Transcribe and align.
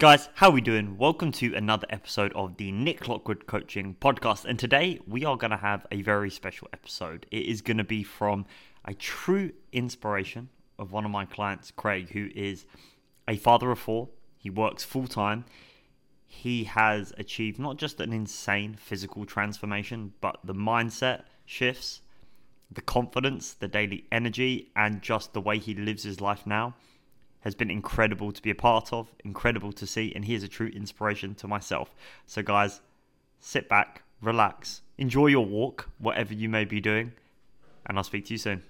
Guys, 0.00 0.28
how 0.34 0.50
are 0.50 0.52
we 0.52 0.60
doing? 0.60 0.96
Welcome 0.96 1.32
to 1.32 1.52
another 1.56 1.88
episode 1.90 2.32
of 2.34 2.56
the 2.56 2.70
Nick 2.70 3.08
Lockwood 3.08 3.48
Coaching 3.48 3.96
Podcast. 4.00 4.44
And 4.44 4.56
today 4.56 5.00
we 5.08 5.24
are 5.24 5.36
going 5.36 5.50
to 5.50 5.56
have 5.56 5.88
a 5.90 6.02
very 6.02 6.30
special 6.30 6.68
episode. 6.72 7.26
It 7.32 7.46
is 7.46 7.62
going 7.62 7.78
to 7.78 7.82
be 7.82 8.04
from 8.04 8.46
a 8.84 8.94
true 8.94 9.50
inspiration 9.72 10.50
of 10.78 10.92
one 10.92 11.04
of 11.04 11.10
my 11.10 11.24
clients, 11.24 11.72
Craig, 11.72 12.10
who 12.10 12.28
is 12.32 12.64
a 13.26 13.38
father 13.38 13.72
of 13.72 13.80
four. 13.80 14.08
He 14.36 14.50
works 14.50 14.84
full 14.84 15.08
time. 15.08 15.44
He 16.24 16.62
has 16.62 17.12
achieved 17.18 17.58
not 17.58 17.76
just 17.76 17.98
an 18.00 18.12
insane 18.12 18.76
physical 18.76 19.26
transformation, 19.26 20.12
but 20.20 20.38
the 20.44 20.54
mindset 20.54 21.22
shifts, 21.44 22.02
the 22.70 22.82
confidence, 22.82 23.52
the 23.52 23.66
daily 23.66 24.04
energy, 24.12 24.70
and 24.76 25.02
just 25.02 25.32
the 25.32 25.40
way 25.40 25.58
he 25.58 25.74
lives 25.74 26.04
his 26.04 26.20
life 26.20 26.46
now 26.46 26.76
has 27.40 27.54
been 27.54 27.70
incredible 27.70 28.32
to 28.32 28.42
be 28.42 28.50
a 28.50 28.54
part 28.54 28.92
of, 28.92 29.14
incredible 29.24 29.72
to 29.72 29.86
see, 29.86 30.12
and 30.14 30.24
he 30.24 30.34
is 30.34 30.42
a 30.42 30.48
true 30.48 30.68
inspiration 30.68 31.34
to 31.36 31.48
myself. 31.48 31.94
So, 32.26 32.42
guys, 32.42 32.80
sit 33.40 33.68
back, 33.68 34.02
relax, 34.20 34.82
enjoy 34.96 35.28
your 35.28 35.46
walk, 35.46 35.88
whatever 35.98 36.34
you 36.34 36.48
may 36.48 36.64
be 36.64 36.80
doing, 36.80 37.12
and 37.86 37.96
I'll 37.96 38.04
speak 38.04 38.26
to 38.26 38.34
you 38.34 38.38
soon. 38.38 38.62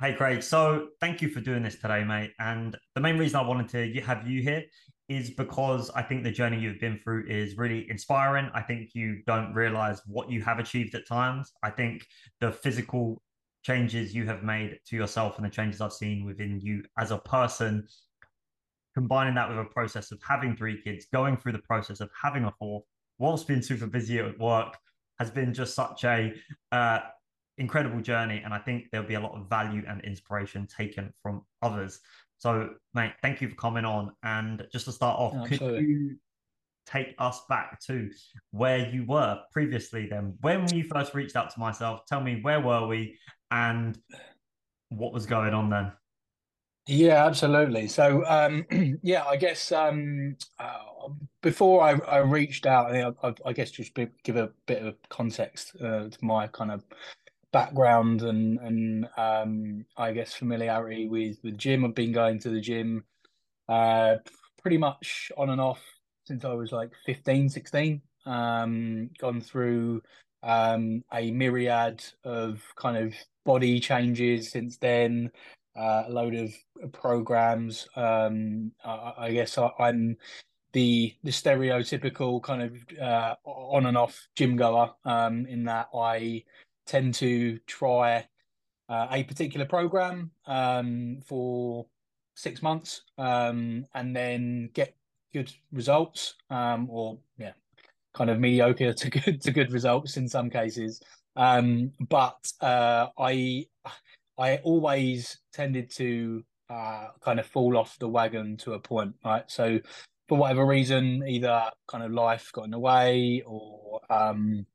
Hey, 0.00 0.14
Craig. 0.14 0.42
So 0.42 0.88
thank 0.98 1.20
you 1.20 1.28
for 1.28 1.42
doing 1.42 1.62
this 1.62 1.74
today, 1.74 2.02
mate. 2.04 2.30
And 2.38 2.74
the 2.94 3.02
main 3.02 3.18
reason 3.18 3.38
I 3.38 3.46
wanted 3.46 3.68
to 3.68 4.00
have 4.00 4.26
you 4.26 4.40
here 4.40 4.64
is 5.10 5.28
because 5.28 5.90
I 5.90 6.00
think 6.00 6.24
the 6.24 6.30
journey 6.30 6.58
you've 6.58 6.80
been 6.80 6.98
through 7.04 7.26
is 7.28 7.58
really 7.58 7.86
inspiring. 7.90 8.50
I 8.54 8.62
think 8.62 8.94
you 8.94 9.20
don't 9.26 9.52
realize 9.52 10.00
what 10.06 10.30
you 10.30 10.40
have 10.40 10.58
achieved 10.58 10.94
at 10.94 11.06
times. 11.06 11.52
I 11.62 11.68
think 11.68 12.06
the 12.40 12.50
physical 12.50 13.20
changes 13.62 14.14
you 14.14 14.24
have 14.24 14.42
made 14.42 14.78
to 14.86 14.96
yourself 14.96 15.36
and 15.36 15.44
the 15.44 15.50
changes 15.50 15.82
I've 15.82 15.92
seen 15.92 16.24
within 16.24 16.60
you 16.62 16.82
as 16.98 17.10
a 17.10 17.18
person, 17.18 17.86
combining 18.94 19.34
that 19.34 19.50
with 19.50 19.58
a 19.58 19.64
process 19.66 20.12
of 20.12 20.20
having 20.26 20.56
three 20.56 20.80
kids, 20.80 21.08
going 21.12 21.36
through 21.36 21.52
the 21.52 21.58
process 21.58 22.00
of 22.00 22.08
having 22.18 22.44
a 22.44 22.54
fourth, 22.58 22.84
whilst 23.18 23.46
being 23.46 23.60
super 23.60 23.86
busy 23.86 24.18
at 24.18 24.38
work, 24.38 24.78
has 25.18 25.30
been 25.30 25.52
just 25.52 25.74
such 25.74 26.04
a 26.04 26.32
uh, 26.72 27.00
incredible 27.60 28.00
journey. 28.00 28.42
And 28.44 28.52
I 28.52 28.58
think 28.58 28.86
there'll 28.90 29.06
be 29.06 29.14
a 29.14 29.20
lot 29.20 29.36
of 29.38 29.48
value 29.48 29.84
and 29.86 30.00
inspiration 30.02 30.66
taken 30.66 31.12
from 31.22 31.42
others. 31.62 32.00
So, 32.38 32.70
mate, 32.94 33.12
thank 33.22 33.40
you 33.40 33.48
for 33.48 33.54
coming 33.54 33.84
on. 33.84 34.12
And 34.22 34.66
just 34.72 34.86
to 34.86 34.92
start 34.92 35.18
off, 35.18 35.48
could 35.48 35.60
you 35.60 36.16
take 36.86 37.14
us 37.18 37.42
back 37.48 37.78
to 37.82 38.10
where 38.50 38.88
you 38.88 39.04
were 39.06 39.40
previously 39.52 40.08
then? 40.08 40.34
When 40.40 40.66
you 40.74 40.84
first 40.84 41.14
reached 41.14 41.36
out 41.36 41.50
to 41.50 41.60
myself, 41.60 42.00
tell 42.08 42.20
me 42.20 42.40
where 42.40 42.60
were 42.60 42.86
we 42.86 43.18
and 43.50 43.96
what 44.88 45.12
was 45.12 45.26
going 45.26 45.54
on 45.54 45.70
then? 45.70 45.92
Yeah, 46.86 47.26
absolutely. 47.26 47.86
So, 47.88 48.24
um, 48.26 48.66
yeah, 49.02 49.24
I 49.24 49.36
guess 49.36 49.70
um, 49.70 50.36
uh, 50.58 51.08
before 51.42 51.82
I, 51.82 51.92
I, 52.08 52.18
reached 52.18 52.66
out, 52.66 52.94
I, 52.94 53.12
I, 53.22 53.34
I 53.46 53.52
guess 53.52 53.70
just 53.70 53.94
be, 53.94 54.08
give 54.24 54.36
a 54.36 54.50
bit 54.66 54.82
of 54.82 54.96
context 55.08 55.76
uh, 55.80 56.08
to 56.08 56.18
my 56.22 56.46
kind 56.48 56.70
of 56.70 56.82
background 57.52 58.22
and 58.22 58.58
and 58.60 59.08
um, 59.16 59.84
I 59.96 60.12
guess 60.12 60.34
familiarity 60.34 61.08
with 61.08 61.38
with 61.42 61.58
gym. 61.58 61.84
I've 61.84 61.94
been 61.94 62.12
going 62.12 62.38
to 62.40 62.50
the 62.50 62.60
gym 62.60 63.04
uh, 63.68 64.16
pretty 64.62 64.78
much 64.78 65.30
on 65.36 65.50
and 65.50 65.60
off 65.60 65.80
since 66.24 66.44
I 66.44 66.52
was 66.52 66.72
like 66.72 66.90
15, 67.06 67.48
16. 67.48 68.02
Um, 68.26 69.10
gone 69.18 69.40
through 69.40 70.02
um, 70.42 71.02
a 71.12 71.30
myriad 71.30 72.04
of 72.24 72.62
kind 72.76 72.96
of 72.96 73.14
body 73.44 73.80
changes 73.80 74.50
since 74.50 74.76
then. 74.78 75.30
Uh, 75.76 76.04
a 76.06 76.10
load 76.10 76.34
of 76.34 76.52
programs. 76.92 77.88
Um, 77.96 78.72
I, 78.84 79.12
I 79.18 79.32
guess 79.32 79.56
I, 79.56 79.70
am 79.78 80.16
the 80.72 81.14
the 81.22 81.30
stereotypical 81.30 82.42
kind 82.42 82.62
of 82.62 82.98
uh, 83.00 83.34
on 83.44 83.86
and 83.86 83.96
off 83.96 84.26
gym 84.36 84.56
goer. 84.56 84.90
Um, 85.04 85.46
in 85.46 85.64
that 85.64 85.88
I 85.94 86.44
tend 86.90 87.14
to 87.14 87.56
try 87.68 88.26
uh, 88.88 89.06
a 89.12 89.22
particular 89.22 89.64
program 89.64 90.32
um, 90.46 91.20
for 91.24 91.86
six 92.34 92.62
months 92.62 93.02
um, 93.16 93.86
and 93.94 94.14
then 94.16 94.68
get 94.74 94.96
good 95.32 95.52
results 95.70 96.34
um, 96.50 96.88
or 96.90 97.16
yeah 97.38 97.52
kind 98.12 98.28
of 98.28 98.40
mediocre 98.40 98.92
to 99.02 99.08
good 99.08 99.40
to 99.40 99.52
good 99.52 99.70
results 99.72 100.16
in 100.16 100.28
some 100.28 100.50
cases. 100.50 101.00
Um, 101.36 101.92
but 102.08 102.52
uh, 102.60 103.06
i 103.16 103.64
i 104.36 104.56
always 104.64 105.38
tended 105.52 105.90
to 105.92 106.42
uh, 106.68 107.08
kind 107.20 107.38
of 107.38 107.46
fall 107.46 107.78
off 107.78 107.96
the 108.00 108.08
wagon 108.08 108.56
to 108.56 108.72
a 108.72 108.80
point 108.80 109.14
right? 109.24 109.44
So 109.48 109.78
for 110.28 110.38
whatever 110.38 110.66
reason 110.66 111.22
either 111.28 111.70
kind 111.86 112.02
of 112.02 112.10
life 112.10 112.50
got 112.52 112.64
in 112.64 112.72
the 112.72 112.78
way 112.80 113.44
or 113.46 114.00
um, 114.10 114.66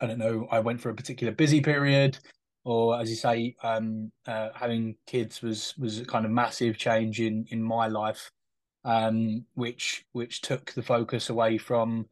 I 0.00 0.06
don't 0.06 0.18
know, 0.18 0.46
I 0.50 0.60
went 0.60 0.80
for 0.80 0.90
a 0.90 0.94
particular 0.94 1.32
busy 1.32 1.60
period, 1.60 2.18
or 2.64 3.00
as 3.00 3.10
you 3.10 3.16
say, 3.16 3.56
um, 3.62 4.12
uh, 4.26 4.50
having 4.54 4.96
kids 5.06 5.42
was 5.42 5.74
was 5.78 6.00
a 6.00 6.04
kind 6.04 6.24
of 6.24 6.30
massive 6.30 6.78
change 6.78 7.20
in 7.20 7.46
in 7.50 7.62
my 7.62 7.88
life, 7.88 8.30
um, 8.84 9.44
which 9.54 10.04
which 10.12 10.40
took 10.42 10.72
the 10.72 10.82
focus 10.82 11.30
away 11.30 11.58
from 11.58 12.06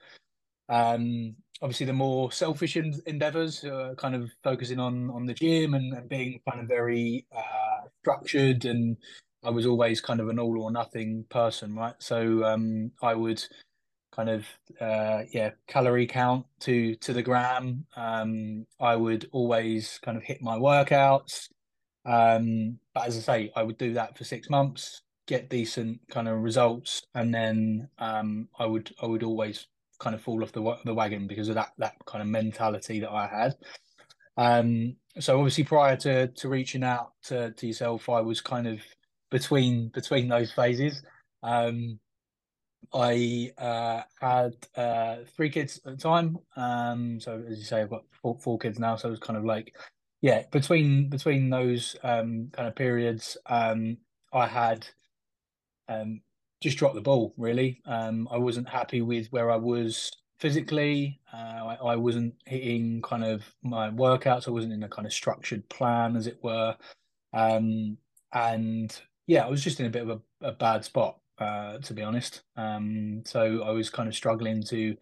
um, 0.68 1.36
obviously 1.62 1.86
the 1.86 1.92
more 1.92 2.32
selfish 2.32 2.76
endeavors, 2.76 3.64
uh, 3.64 3.94
kind 3.96 4.14
of 4.14 4.30
focusing 4.42 4.80
on 4.80 5.10
on 5.10 5.26
the 5.26 5.34
gym 5.34 5.74
and, 5.74 5.92
and 5.94 6.08
being 6.08 6.40
kind 6.48 6.60
of 6.60 6.68
very 6.68 7.26
uh, 7.36 7.86
structured 8.02 8.64
and 8.64 8.96
I 9.44 9.50
was 9.50 9.66
always 9.66 10.00
kind 10.00 10.20
of 10.20 10.28
an 10.28 10.38
all 10.40 10.60
or 10.60 10.70
nothing 10.72 11.24
person, 11.28 11.74
right? 11.76 11.94
So 11.98 12.44
um, 12.44 12.90
I 13.02 13.14
would 13.14 13.44
kind 14.16 14.30
of 14.30 14.46
uh, 14.80 15.22
yeah 15.32 15.50
calorie 15.68 16.06
count 16.06 16.46
to 16.60 16.94
to 16.96 17.12
the 17.12 17.22
gram. 17.22 17.84
Um, 17.96 18.66
I 18.80 18.96
would 18.96 19.28
always 19.32 19.98
kind 20.02 20.16
of 20.16 20.24
hit 20.24 20.42
my 20.42 20.56
workouts, 20.56 21.48
um, 22.04 22.78
but 22.94 23.06
as 23.06 23.16
I 23.16 23.20
say, 23.20 23.52
I 23.54 23.62
would 23.62 23.78
do 23.78 23.92
that 23.94 24.16
for 24.16 24.24
six 24.24 24.48
months, 24.48 25.02
get 25.26 25.50
decent 25.50 26.00
kind 26.10 26.28
of 26.28 26.40
results, 26.40 27.02
and 27.14 27.34
then 27.34 27.88
um, 27.98 28.48
I 28.58 28.66
would 28.66 28.94
I 29.02 29.06
would 29.06 29.22
always 29.22 29.66
kind 29.98 30.14
of 30.14 30.22
fall 30.22 30.42
off 30.42 30.52
the 30.52 30.76
the 30.84 30.94
wagon 30.94 31.26
because 31.26 31.48
of 31.48 31.54
that 31.56 31.72
that 31.78 31.94
kind 32.06 32.22
of 32.22 32.28
mentality 32.28 33.00
that 33.00 33.10
I 33.10 33.26
had. 33.26 33.56
Um, 34.38 34.96
so 35.18 35.38
obviously 35.38 35.64
prior 35.64 35.96
to 35.96 36.28
to 36.28 36.48
reaching 36.48 36.84
out 36.84 37.12
to, 37.24 37.52
to 37.52 37.66
yourself, 37.66 38.08
I 38.08 38.20
was 38.20 38.40
kind 38.40 38.66
of 38.66 38.80
between 39.30 39.88
between 39.88 40.28
those 40.28 40.52
phases. 40.52 41.02
Um, 41.42 41.98
I 42.92 43.52
uh, 43.58 44.02
had 44.20 44.54
uh, 44.76 45.16
three 45.36 45.50
kids 45.50 45.80
at 45.84 45.96
the 45.96 46.02
time. 46.02 46.38
Um, 46.56 47.20
so 47.20 47.42
as 47.48 47.58
you 47.58 47.64
say, 47.64 47.80
I've 47.80 47.90
got 47.90 48.04
four, 48.10 48.38
four 48.40 48.58
kids 48.58 48.78
now. 48.78 48.96
So 48.96 49.08
it 49.08 49.12
was 49.12 49.20
kind 49.20 49.36
of 49.36 49.44
like, 49.44 49.74
yeah, 50.22 50.44
between 50.50 51.08
between 51.08 51.50
those 51.50 51.96
um, 52.02 52.48
kind 52.52 52.68
of 52.68 52.74
periods, 52.74 53.36
um, 53.46 53.98
I 54.32 54.46
had 54.46 54.86
um, 55.88 56.20
just 56.62 56.78
dropped 56.78 56.94
the 56.94 57.00
ball. 57.00 57.34
Really, 57.36 57.80
um, 57.86 58.28
I 58.30 58.38
wasn't 58.38 58.68
happy 58.68 59.02
with 59.02 59.28
where 59.28 59.50
I 59.50 59.56
was 59.56 60.10
physically. 60.40 61.20
Uh, 61.32 61.36
I, 61.36 61.78
I 61.92 61.96
wasn't 61.96 62.34
hitting 62.46 63.02
kind 63.02 63.24
of 63.24 63.44
my 63.62 63.90
workouts. 63.90 64.48
I 64.48 64.52
wasn't 64.52 64.72
in 64.72 64.82
a 64.82 64.88
kind 64.88 65.06
of 65.06 65.12
structured 65.12 65.68
plan, 65.68 66.16
as 66.16 66.26
it 66.26 66.38
were. 66.42 66.76
Um, 67.32 67.98
and 68.32 68.98
yeah, 69.26 69.46
I 69.46 69.50
was 69.50 69.62
just 69.62 69.80
in 69.80 69.86
a 69.86 69.90
bit 69.90 70.08
of 70.08 70.10
a, 70.10 70.48
a 70.48 70.52
bad 70.52 70.84
spot 70.84 71.18
uh, 71.38 71.78
to 71.78 71.94
be 71.94 72.02
honest. 72.02 72.42
Um, 72.56 73.22
so 73.24 73.62
I 73.62 73.70
was 73.70 73.90
kind 73.90 74.08
of 74.08 74.14
struggling 74.14 74.62
to 74.64 74.96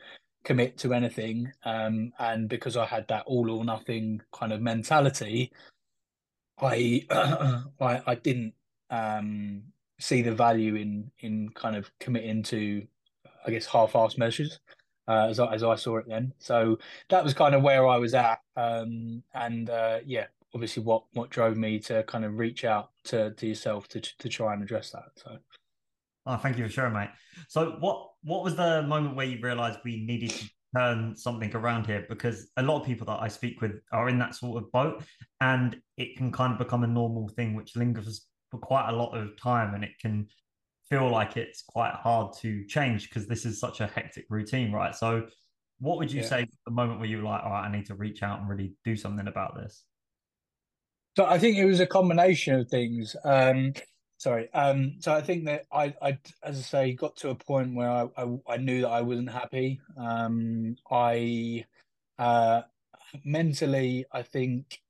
commit 0.45 0.77
to 0.79 0.93
anything, 0.93 1.53
um, 1.65 2.13
and 2.19 2.49
because 2.49 2.77
I 2.77 2.85
had 2.87 3.09
that 3.09 3.25
all 3.27 3.51
or 3.51 3.65
nothing 3.65 4.21
kind 4.33 4.53
of 4.53 4.61
mentality, 4.61 5.53
I 6.61 7.07
I, 7.81 8.03
I, 8.07 8.15
didn't 8.17 8.55
um, 8.91 9.63
see 9.99 10.23
the 10.23 10.35
value 10.35 10.75
in 10.77 11.11
in 11.21 11.51
kind 11.51 11.77
of 11.77 11.91
committing 12.01 12.43
to, 12.45 12.87
I 13.47 13.51
guess, 13.51 13.67
half-assed 13.67 14.19
measures. 14.19 14.61
Uh, 15.07 15.27
as, 15.29 15.39
I, 15.39 15.53
as 15.53 15.63
I 15.63 15.75
saw 15.75 15.99
it 15.99 16.07
then, 16.09 16.33
so 16.39 16.79
that 17.11 17.23
was 17.23 17.35
kind 17.35 17.55
of 17.55 17.63
where 17.63 17.87
I 17.87 17.99
was 17.99 18.15
at, 18.15 18.41
um, 18.57 19.23
and 19.35 19.69
uh, 19.69 19.99
yeah, 20.07 20.27
obviously 20.55 20.83
what 20.83 21.05
what 21.13 21.31
drove 21.31 21.57
me 21.57 21.79
to 21.81 22.03
kind 22.05 22.25
of 22.25 22.39
reach 22.39 22.65
out 22.65 22.91
to 23.05 23.33
to 23.33 23.47
yourself 23.47 23.87
to 23.89 24.01
to 24.01 24.29
try 24.29 24.55
and 24.55 24.63
address 24.63 24.91
that. 24.91 25.11
So. 25.17 25.39
Oh, 26.27 26.37
thank 26.37 26.59
you 26.59 26.65
for 26.65 26.71
sharing, 26.71 26.95
mate. 26.95 27.11
So, 27.49 27.77
what 27.81 28.11
what 28.23 28.43
was 28.43 28.57
the 28.57 28.83
moment 28.83 29.17
where 29.17 29.27
you 29.27 29.39
realised 29.41 29.81
we 29.85 30.05
needed 30.05 30.31
to 30.31 30.51
turn 30.75 31.17
something 31.17 31.55
around 31.55 31.87
here 31.87 32.07
because 32.09 32.51
a 32.57 32.63
lot 32.63 32.81
of 32.81 32.87
people 32.87 33.07
that 33.07 33.21
I 33.21 33.29
speak 33.29 33.61
with 33.61 33.73
are 33.93 34.09
in 34.09 34.19
that 34.19 34.35
sort 34.35 34.63
of 34.63 34.73
boat, 34.73 35.05
and 35.41 35.77
it 35.97 36.17
can 36.17 36.33
kind 36.33 36.53
of 36.53 36.59
become 36.59 36.83
a 36.83 36.89
normal 36.89 37.29
thing 37.29 37.55
which 37.55 37.77
lingers 37.77 38.27
for 38.51 38.59
quite 38.59 38.89
a 38.89 38.97
lot 38.97 39.13
of 39.13 39.37
time, 39.37 39.75
and 39.75 39.85
it 39.85 39.99
can 40.01 40.27
feel 40.89 41.11
like 41.11 41.37
it's 41.37 41.63
quite 41.63 41.95
hard 41.95 42.35
to 42.41 42.65
change 42.67 43.09
because 43.09 43.27
this 43.27 43.45
is 43.45 43.61
such 43.61 43.81
a 43.81 43.87
hectic 43.87 44.25
routine, 44.31 44.73
right? 44.73 44.95
So, 44.95 45.27
what 45.79 45.99
would 45.99 46.11
you 46.11 46.23
yeah. 46.23 46.29
say 46.29 46.47
the 46.65 46.73
moment 46.73 47.01
where 47.01 47.09
you 47.09 47.19
were 47.19 47.25
like, 47.25 47.43
all 47.43 47.51
right, 47.51 47.69
I 47.69 47.73
need 47.73 47.87
to 47.87 47.95
reach 47.95 48.23
out 48.23 48.41
and 48.41 48.49
really 48.49 48.73
do 48.85 48.97
something 48.97 49.29
about 49.29 49.57
this? 49.57 49.85
So 51.17 51.27
I 51.27 51.39
think 51.39 51.57
it 51.59 51.65
was 51.65 51.81
a 51.81 51.87
combination 51.87 52.55
of 52.59 52.69
things. 52.69 53.15
Um, 53.25 53.73
sorry. 54.25 54.51
Um, 54.55 54.95
so 55.01 55.13
I 55.13 55.21
think 55.21 55.45
that 55.45 55.67
I, 55.71 55.95
I, 56.01 56.19
as 56.43 56.59
I 56.59 56.63
say, 56.63 56.93
got 56.95 57.15
to 57.17 57.29
a 57.29 57.35
point 57.35 57.75
where 57.75 57.91
I, 57.91 58.09
I, 58.17 58.39
I 58.49 58.57
knew 58.57 58.81
that 58.81 58.89
I 58.89 59.03
wasn't 59.03 59.31
happy. 59.31 59.83
Um, 59.99 60.77
I, 60.91 61.67
uh, 62.19 62.63
mentally, 63.23 64.07
I 64.11 64.23
think, 64.23 64.81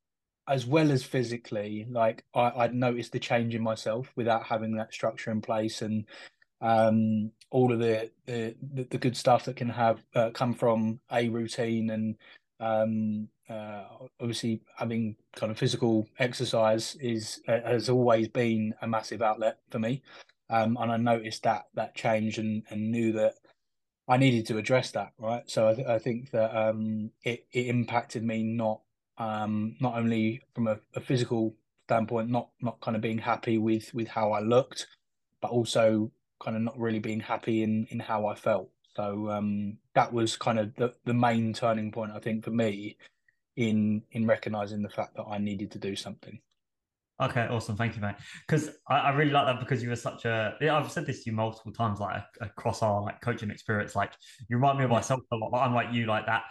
as 0.46 0.66
well 0.66 0.92
as 0.92 1.02
physically, 1.02 1.84
like 1.90 2.24
I, 2.32 2.52
I'd 2.58 2.74
noticed 2.76 3.10
the 3.10 3.18
change 3.18 3.56
in 3.56 3.62
myself 3.62 4.08
without 4.14 4.44
having 4.44 4.76
that 4.76 4.94
structure 4.94 5.32
in 5.32 5.40
place 5.40 5.82
and 5.82 6.04
um, 6.60 7.32
all 7.50 7.72
of 7.72 7.80
the, 7.80 8.10
the 8.26 8.54
the 8.88 8.98
good 8.98 9.16
stuff 9.16 9.44
that 9.46 9.56
can 9.56 9.68
have 9.68 10.00
uh, 10.14 10.30
come 10.30 10.54
from 10.54 11.00
a 11.10 11.28
routine 11.28 11.90
and 11.90 12.14
um, 12.64 13.28
uh, 13.48 13.84
obviously 14.20 14.62
having 14.76 15.16
kind 15.36 15.52
of 15.52 15.58
physical 15.58 16.08
exercise 16.18 16.96
is 17.00 17.40
uh, 17.48 17.60
has 17.64 17.90
always 17.90 18.28
been 18.28 18.74
a 18.82 18.86
massive 18.86 19.22
outlet 19.22 19.58
for 19.70 19.78
me. 19.78 20.02
Um, 20.50 20.76
and 20.80 20.90
I 20.90 20.96
noticed 20.96 21.42
that 21.42 21.64
that 21.74 21.94
change 21.94 22.38
and, 22.38 22.62
and 22.70 22.90
knew 22.90 23.12
that 23.12 23.34
I 24.08 24.16
needed 24.16 24.46
to 24.46 24.58
address 24.58 24.90
that 24.92 25.12
right? 25.18 25.42
So 25.46 25.68
I, 25.68 25.74
th- 25.74 25.86
I 25.86 25.98
think 25.98 26.30
that 26.30 26.56
um, 26.56 27.10
it, 27.22 27.46
it 27.52 27.66
impacted 27.66 28.22
me 28.22 28.42
not 28.42 28.80
um, 29.18 29.76
not 29.80 29.94
only 29.96 30.42
from 30.54 30.66
a, 30.66 30.78
a, 30.96 31.00
physical 31.00 31.54
standpoint 31.86 32.28
not 32.30 32.48
not 32.60 32.80
kind 32.80 32.96
of 32.96 33.02
being 33.02 33.18
happy 33.18 33.58
with 33.58 33.94
with 33.94 34.08
how 34.08 34.32
I 34.32 34.40
looked 34.40 34.88
but 35.40 35.52
also 35.52 36.10
kind 36.42 36.56
of 36.56 36.62
not 36.62 36.78
really 36.78 36.98
being 36.98 37.20
happy 37.20 37.62
in 37.62 37.86
in 37.90 38.00
how 38.00 38.26
I 38.26 38.34
felt 38.34 38.68
so 38.96 39.30
um, 39.30 39.78
that 39.94 40.12
was 40.12 40.36
kind 40.36 40.58
of 40.58 40.74
the, 40.76 40.92
the 41.04 41.14
main 41.14 41.52
turning 41.52 41.90
point 41.90 42.12
I 42.14 42.20
think 42.20 42.44
for 42.44 42.50
me 42.50 42.96
in 43.56 44.02
in 44.12 44.26
recognizing 44.26 44.82
the 44.82 44.88
fact 44.88 45.16
that 45.16 45.24
I 45.24 45.38
needed 45.38 45.70
to 45.72 45.78
do 45.78 45.96
something. 45.96 46.38
Okay, 47.22 47.46
awesome. 47.46 47.76
Thank 47.76 47.94
you, 47.94 48.02
mate. 48.02 48.16
Because 48.46 48.70
I, 48.88 48.96
I, 48.96 49.10
really 49.10 49.30
like 49.30 49.46
that 49.46 49.60
because 49.60 49.80
you 49.82 49.88
were 49.88 49.96
such 49.96 50.24
a. 50.24 50.56
I've 50.60 50.90
said 50.90 51.06
this 51.06 51.22
to 51.22 51.30
you 51.30 51.36
multiple 51.36 51.70
times, 51.70 52.00
like 52.00 52.24
across 52.40 52.82
our 52.82 53.02
like 53.02 53.20
coaching 53.20 53.50
experience. 53.50 53.94
Like 53.94 54.12
you 54.48 54.56
remind 54.56 54.78
me 54.78 54.84
of 54.84 54.90
myself 54.90 55.20
a 55.32 55.36
lot. 55.36 55.72
Like 55.72 55.92
you, 55.92 56.06
like 56.06 56.26
that. 56.26 56.42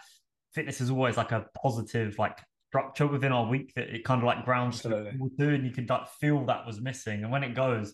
Fitness 0.54 0.80
is 0.80 0.90
always 0.90 1.18
like 1.18 1.32
a 1.32 1.48
positive 1.62 2.18
like 2.18 2.38
structure 2.70 3.08
within 3.08 3.32
our 3.32 3.46
week 3.46 3.74
that 3.76 3.94
it 3.94 4.06
kind 4.06 4.22
of 4.22 4.26
like 4.26 4.46
grounds 4.46 4.82
to 4.84 5.12
do, 5.38 5.50
and 5.50 5.66
you 5.66 5.72
can 5.72 5.86
like 5.86 6.08
feel 6.22 6.46
that 6.46 6.66
was 6.66 6.80
missing. 6.80 7.24
And 7.24 7.32
when 7.32 7.44
it 7.44 7.56
goes, 7.56 7.94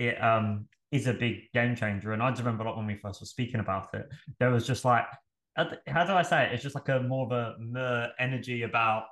it 0.00 0.20
um 0.22 0.66
is 0.90 1.06
a 1.06 1.12
big 1.12 1.50
game 1.52 1.76
changer. 1.76 2.12
And 2.12 2.22
I 2.22 2.30
just 2.30 2.40
remember 2.40 2.64
like 2.64 2.76
when 2.76 2.86
we 2.86 2.96
first 2.96 3.20
were 3.20 3.26
speaking 3.26 3.60
about 3.60 3.92
it, 3.94 4.08
there 4.38 4.50
was 4.50 4.66
just 4.66 4.84
like 4.84 5.04
how 5.86 6.04
do 6.04 6.12
I 6.12 6.22
say 6.22 6.44
it? 6.44 6.52
It's 6.52 6.62
just 6.62 6.74
like 6.74 6.88
a 6.88 7.00
more 7.00 7.26
of 7.26 7.32
a 7.32 8.12
energy 8.18 8.62
about 8.62 9.04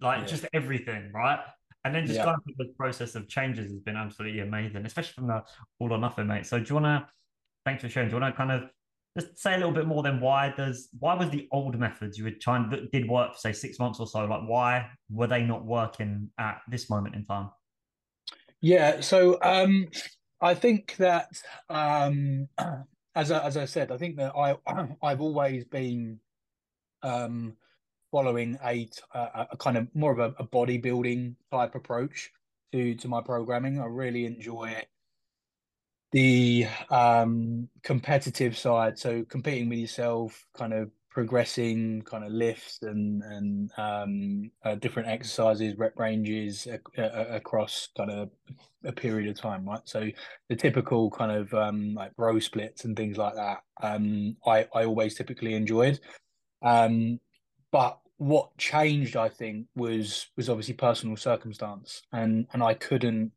like 0.00 0.20
yeah. 0.20 0.26
just 0.26 0.46
everything, 0.52 1.10
right? 1.12 1.40
And 1.84 1.94
then 1.94 2.06
just 2.06 2.18
yeah. 2.18 2.26
going 2.26 2.36
through 2.44 2.54
the 2.58 2.72
process 2.76 3.14
of 3.14 3.28
changes 3.28 3.70
has 3.70 3.80
been 3.80 3.96
absolutely 3.96 4.40
amazing, 4.40 4.84
especially 4.84 5.14
from 5.14 5.28
the 5.28 5.42
all 5.78 5.92
or 5.92 5.98
nothing, 5.98 6.26
mate. 6.26 6.46
So 6.46 6.58
do 6.58 6.66
you 6.68 6.74
want 6.74 6.86
to? 6.86 7.08
Thanks 7.64 7.82
for 7.82 7.88
sharing. 7.88 8.08
Do 8.08 8.16
you 8.16 8.20
want 8.20 8.34
to 8.34 8.36
kind 8.36 8.52
of 8.52 8.70
just 9.18 9.38
say 9.38 9.54
a 9.54 9.56
little 9.56 9.72
bit 9.72 9.86
more? 9.86 10.02
Then 10.02 10.20
why 10.20 10.52
does 10.54 10.88
why 10.98 11.14
was 11.14 11.30
the 11.30 11.48
old 11.52 11.78
methods 11.78 12.18
you 12.18 12.24
were 12.24 12.32
trying 12.32 12.68
that 12.70 12.92
did 12.92 13.08
work 13.08 13.32
for 13.32 13.38
say 13.38 13.52
six 13.52 13.78
months 13.78 14.00
or 14.00 14.06
so? 14.06 14.24
Like 14.26 14.42
why 14.46 14.88
were 15.10 15.26
they 15.26 15.42
not 15.42 15.64
working 15.64 16.28
at 16.38 16.60
this 16.68 16.90
moment 16.90 17.14
in 17.14 17.24
time? 17.24 17.50
Yeah. 18.60 19.00
So 19.00 19.38
um, 19.42 19.88
I 20.40 20.54
think 20.54 20.96
that 20.96 21.28
um, 21.68 22.48
as 23.14 23.30
I, 23.30 23.44
as 23.44 23.56
I 23.56 23.64
said, 23.66 23.92
I 23.92 23.96
think 23.96 24.16
that 24.16 24.32
I 24.36 24.56
I've 25.02 25.20
always 25.20 25.64
been 25.64 26.20
um, 27.02 27.56
following 28.10 28.58
a, 28.64 28.88
a, 29.14 29.48
a 29.52 29.56
kind 29.56 29.76
of 29.76 29.88
more 29.94 30.12
of 30.12 30.18
a, 30.18 30.42
a 30.42 30.46
bodybuilding 30.46 31.34
type 31.50 31.74
approach 31.74 32.30
to 32.72 32.94
to 32.94 33.08
my 33.08 33.20
programming. 33.20 33.80
I 33.80 33.86
really 33.86 34.24
enjoy 34.26 34.82
the 36.12 36.66
um, 36.90 37.68
competitive 37.82 38.58
side, 38.58 38.98
so 38.98 39.24
competing 39.24 39.68
with 39.68 39.78
yourself, 39.78 40.44
kind 40.56 40.72
of 40.72 40.90
progressing 41.20 42.00
kind 42.00 42.24
of 42.24 42.32
lifts 42.32 42.78
and 42.80 43.22
and 43.24 43.70
um, 43.76 44.50
uh, 44.64 44.74
different 44.76 45.06
exercises, 45.06 45.76
rep 45.76 45.98
ranges 45.98 46.66
across 46.96 47.90
kind 47.94 48.10
of 48.10 48.30
a 48.86 48.92
period 48.92 49.28
of 49.28 49.38
time, 49.38 49.68
right? 49.68 49.82
So 49.84 50.08
the 50.48 50.56
typical 50.56 51.10
kind 51.10 51.30
of 51.30 51.52
um, 51.52 51.92
like 51.92 52.12
row 52.16 52.38
splits 52.38 52.86
and 52.86 52.96
things 52.96 53.18
like 53.18 53.34
that, 53.34 53.58
um, 53.82 54.34
I 54.46 54.66
I 54.74 54.86
always 54.86 55.14
typically 55.14 55.52
enjoyed, 55.52 56.00
um, 56.62 57.20
but 57.70 57.98
what 58.16 58.56
changed, 58.56 59.14
I 59.14 59.28
think, 59.28 59.66
was 59.76 60.26
was 60.38 60.48
obviously 60.48 60.72
personal 60.72 61.18
circumstance, 61.18 62.00
and 62.12 62.46
and 62.54 62.62
I 62.62 62.72
couldn't 62.72 63.32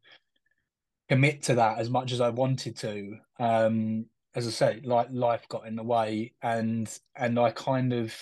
commit 1.09 1.43
to 1.43 1.55
that 1.55 1.79
as 1.79 1.89
much 1.89 2.13
as 2.13 2.21
I 2.21 2.29
wanted 2.29 2.77
to. 2.77 3.17
Um, 3.41 4.05
as 4.35 4.47
I 4.47 4.51
say, 4.51 4.81
like 4.83 5.07
life 5.11 5.47
got 5.49 5.67
in 5.67 5.75
the 5.75 5.83
way, 5.83 6.33
and 6.41 6.89
and 7.15 7.39
I 7.39 7.51
kind 7.51 7.93
of 7.93 8.13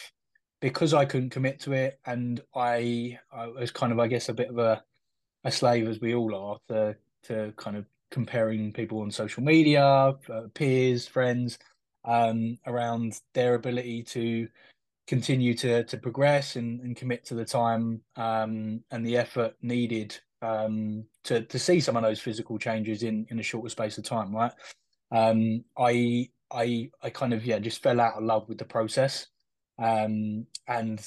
because 0.60 0.94
I 0.94 1.06
couldn't 1.06 1.32
commit 1.32 1.60
to 1.62 1.74
it, 1.74 2.00
and 2.06 2.42
I 2.56 3.20
I 3.32 3.48
was 3.48 3.72
kind 3.72 3.92
of 3.92 4.00
I 4.00 4.08
guess 4.08 4.30
a 4.30 4.34
bit 4.34 4.50
of 4.50 4.58
a 4.58 4.84
a 5.44 5.52
slave 5.52 5.88
as 5.88 6.00
we 6.02 6.16
all 6.16 6.36
are 6.36 6.58
to 6.70 6.96
to 7.24 7.54
kind 7.58 7.78
of 7.78 7.86
comparing 8.12 8.74
people 8.74 9.02
on 9.02 9.12
social 9.12 9.44
media, 9.44 9.84
uh, 9.86 10.16
peers, 10.54 11.08
friends, 11.08 11.58
um, 12.06 12.58
around 12.68 13.20
their 13.34 13.56
ability 13.56 14.04
to 14.04 14.48
continue 15.08 15.54
to 15.54 15.84
to 15.86 15.98
progress 15.98 16.56
and, 16.56 16.80
and 16.82 16.96
commit 16.96 17.26
to 17.26 17.36
the 17.36 17.46
time 17.46 18.02
um, 18.16 18.82
and 18.92 19.06
the 19.06 19.18
effort 19.18 19.56
needed 19.62 20.18
um, 20.42 21.04
to 21.24 21.42
to 21.46 21.60
see 21.60 21.80
some 21.80 21.96
of 21.96 22.04
those 22.04 22.20
physical 22.20 22.58
changes 22.58 23.04
in 23.04 23.26
in 23.30 23.40
a 23.40 23.44
shorter 23.44 23.70
space 23.70 23.98
of 23.98 24.04
time, 24.04 24.36
right? 24.36 24.54
Um, 25.12 25.64
I 25.78 26.30
I 26.52 26.90
I 27.02 27.10
kind 27.10 27.34
of 27.34 27.46
yeah 27.46 27.60
just 27.60 27.84
fell 27.84 28.00
out 28.00 28.16
of 28.16 28.24
love 28.24 28.48
with 28.50 28.58
the 28.58 28.66
process, 28.66 29.28
um, 29.80 30.46
and 30.68 31.06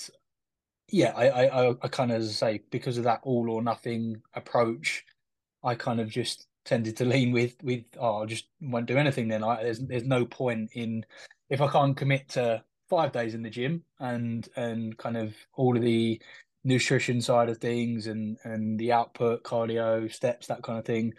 yeah 0.90 1.12
I 1.16 1.48
I 1.48 1.74
I 1.82 1.88
kind 1.88 2.12
of 2.12 2.24
say 2.24 2.62
because 2.70 2.98
of 2.98 3.04
that 3.04 3.20
all 3.22 3.50
or 3.50 3.62
nothing 3.62 4.22
approach, 4.34 5.04
I 5.62 5.74
kind 5.74 6.00
of 6.00 6.08
just 6.08 6.46
tended 6.64 6.96
to 6.96 7.04
lean 7.04 7.32
with 7.32 7.56
with 7.62 7.84
oh 7.98 8.22
I 8.22 8.26
just 8.26 8.46
won't 8.60 8.86
do 8.86 8.98
anything 8.98 9.28
then. 9.28 9.44
I, 9.44 9.62
there's 9.62 9.80
there's 9.80 10.04
no 10.04 10.24
point 10.24 10.70
in 10.74 11.04
if 11.50 11.60
I 11.60 11.68
can't 11.68 11.96
commit 11.96 12.28
to 12.30 12.62
five 12.88 13.12
days 13.12 13.34
in 13.34 13.42
the 13.42 13.50
gym 13.50 13.82
and 14.00 14.48
and 14.56 14.96
kind 14.98 15.16
of 15.16 15.34
all 15.54 15.76
of 15.76 15.82
the 15.82 16.20
nutrition 16.64 17.20
side 17.20 17.48
of 17.48 17.58
things 17.58 18.06
and 18.06 18.38
and 18.44 18.78
the 18.78 18.92
output 18.92 19.42
cardio 19.42 20.12
steps 20.12 20.46
that 20.46 20.62
kind 20.62 20.78
of 20.78 20.84
thing 20.84 21.12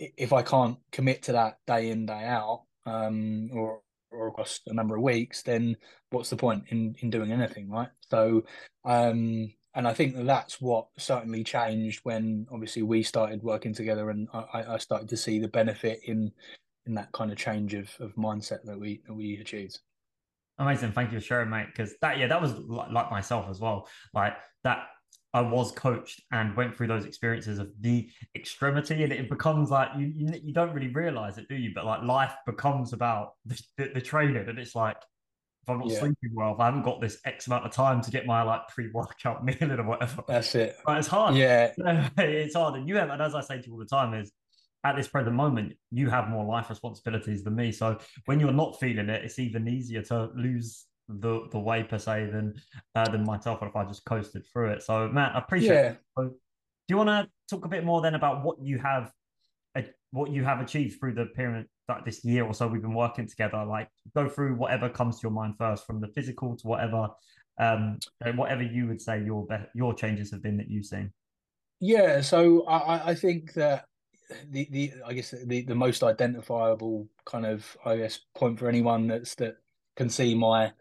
if 0.00 0.32
I 0.32 0.42
can't 0.42 0.78
commit 0.92 1.22
to 1.24 1.32
that 1.32 1.58
day 1.66 1.90
in 1.90 2.06
day 2.06 2.24
out, 2.24 2.64
um, 2.86 3.50
or 3.52 3.82
or 4.10 4.28
across 4.28 4.60
a 4.66 4.74
number 4.74 4.96
of 4.96 5.02
weeks, 5.02 5.42
then 5.42 5.76
what's 6.10 6.30
the 6.30 6.36
point 6.36 6.64
in 6.68 6.96
in 7.00 7.10
doing 7.10 7.32
anything, 7.32 7.70
right? 7.70 7.90
So, 8.10 8.44
um, 8.84 9.52
and 9.74 9.86
I 9.86 9.94
think 9.94 10.16
that 10.16 10.26
that's 10.26 10.60
what 10.60 10.88
certainly 10.98 11.44
changed 11.44 12.00
when 12.02 12.46
obviously 12.50 12.82
we 12.82 13.02
started 13.02 13.42
working 13.42 13.72
together, 13.72 14.10
and 14.10 14.28
I, 14.32 14.74
I 14.74 14.78
started 14.78 15.08
to 15.10 15.16
see 15.16 15.38
the 15.38 15.48
benefit 15.48 16.00
in 16.04 16.32
in 16.86 16.94
that 16.94 17.12
kind 17.12 17.30
of 17.30 17.38
change 17.38 17.74
of 17.74 17.90
of 18.00 18.14
mindset 18.16 18.62
that 18.64 18.78
we 18.78 19.02
that 19.06 19.14
we 19.14 19.38
achieved. 19.38 19.78
Amazing, 20.58 20.92
thank 20.92 21.10
you 21.12 21.18
for 21.20 21.24
sharing, 21.24 21.48
mate. 21.48 21.68
Because 21.68 21.94
that, 22.02 22.18
yeah, 22.18 22.26
that 22.26 22.40
was 22.40 22.52
like 22.52 23.10
myself 23.10 23.46
as 23.48 23.60
well. 23.60 23.88
Like 24.12 24.34
that 24.62 24.88
I 25.32 25.40
was 25.42 25.70
coached 25.72 26.22
and 26.32 26.56
went 26.56 26.76
through 26.76 26.88
those 26.88 27.04
experiences 27.04 27.58
of 27.58 27.70
the 27.80 28.10
extremity, 28.34 29.04
and 29.04 29.12
it 29.12 29.28
becomes 29.28 29.70
like 29.70 29.90
you 29.96 30.12
you, 30.14 30.40
you 30.42 30.52
don't 30.52 30.72
really 30.74 30.92
realize 30.92 31.38
it, 31.38 31.48
do 31.48 31.54
you? 31.54 31.72
But 31.74 31.86
like 31.86 32.02
life 32.02 32.34
becomes 32.46 32.92
about 32.92 33.34
the, 33.46 33.62
the, 33.76 33.90
the 33.94 34.00
training, 34.00 34.48
and 34.48 34.58
it's 34.58 34.74
like 34.74 34.96
if 35.62 35.68
I'm 35.68 35.78
not 35.78 35.88
yeah. 35.88 36.00
sleeping 36.00 36.30
well, 36.34 36.54
if 36.54 36.60
I 36.60 36.66
haven't 36.66 36.82
got 36.82 37.00
this 37.00 37.18
X 37.24 37.46
amount 37.46 37.66
of 37.66 37.72
time 37.72 38.00
to 38.02 38.10
get 38.10 38.26
my 38.26 38.42
like 38.42 38.66
pre-workout 38.68 39.44
meal 39.44 39.56
in 39.60 39.70
or 39.72 39.84
whatever, 39.84 40.22
that's 40.26 40.54
it. 40.54 40.76
But 40.84 40.98
it's 40.98 41.08
hard. 41.08 41.36
Yeah, 41.36 41.72
it's 42.18 42.54
hard, 42.54 42.74
and 42.74 42.88
you 42.88 42.96
have, 42.96 43.10
and 43.10 43.22
as 43.22 43.34
I 43.34 43.40
say 43.40 43.60
to 43.60 43.66
you 43.66 43.72
all 43.74 43.78
the 43.78 43.86
time, 43.86 44.14
is 44.14 44.32
at 44.82 44.96
this 44.96 45.08
present 45.08 45.36
moment, 45.36 45.74
you 45.90 46.08
have 46.08 46.28
more 46.28 46.44
life 46.44 46.70
responsibilities 46.70 47.44
than 47.44 47.54
me. 47.54 47.70
So 47.70 47.98
when 48.24 48.40
you're 48.40 48.52
not 48.52 48.80
feeling 48.80 49.10
it, 49.10 49.24
it's 49.24 49.38
even 49.38 49.68
easier 49.68 50.02
to 50.04 50.30
lose 50.34 50.86
the 51.18 51.48
the 51.50 51.58
way 51.58 51.82
per 51.82 51.98
se 51.98 52.30
than 52.32 52.54
uh, 52.94 53.08
than 53.10 53.24
myself 53.24 53.60
if 53.62 53.74
I 53.74 53.84
just 53.84 54.04
coasted 54.04 54.44
through 54.52 54.70
it. 54.70 54.82
So 54.82 55.08
Matt, 55.08 55.34
I 55.34 55.38
appreciate 55.38 55.74
yeah. 55.74 55.94
So, 56.16 56.24
do 56.24 56.34
you 56.88 56.96
want 56.96 57.08
to 57.08 57.28
talk 57.48 57.64
a 57.64 57.68
bit 57.68 57.84
more 57.84 58.00
then 58.00 58.14
about 58.14 58.44
what 58.44 58.56
you 58.62 58.78
have 58.78 59.10
uh, 59.76 59.82
what 60.12 60.30
you 60.30 60.44
have 60.44 60.60
achieved 60.60 60.98
through 60.98 61.14
the 61.14 61.26
pyramid 61.36 61.66
like 61.88 62.04
this 62.04 62.24
year 62.24 62.44
or 62.44 62.54
so 62.54 62.66
we've 62.66 62.82
been 62.82 62.94
working 62.94 63.26
together, 63.26 63.64
like 63.64 63.88
go 64.14 64.28
through 64.28 64.54
whatever 64.54 64.88
comes 64.88 65.16
to 65.16 65.22
your 65.24 65.32
mind 65.32 65.54
first, 65.58 65.86
from 65.86 66.00
the 66.00 66.08
physical 66.08 66.56
to 66.56 66.66
whatever, 66.66 67.08
um, 67.58 67.98
whatever 68.36 68.62
you 68.62 68.86
would 68.86 69.00
say 69.00 69.22
your 69.22 69.46
your 69.74 69.94
changes 69.94 70.30
have 70.30 70.42
been 70.42 70.56
that 70.56 70.70
you've 70.70 70.86
seen. 70.86 71.12
Yeah, 71.80 72.20
so 72.20 72.66
I, 72.66 73.10
I 73.10 73.14
think 73.14 73.54
that 73.54 73.86
the, 74.50 74.68
the 74.70 74.92
I 75.06 75.12
guess 75.14 75.34
the, 75.44 75.62
the 75.62 75.74
most 75.74 76.02
identifiable 76.02 77.08
kind 77.24 77.46
of 77.46 77.76
I 77.84 77.96
guess 77.96 78.20
point 78.34 78.58
for 78.58 78.68
anyone 78.68 79.06
that's 79.08 79.34
that 79.36 79.56
can 79.96 80.08
see 80.08 80.34
my 80.34 80.72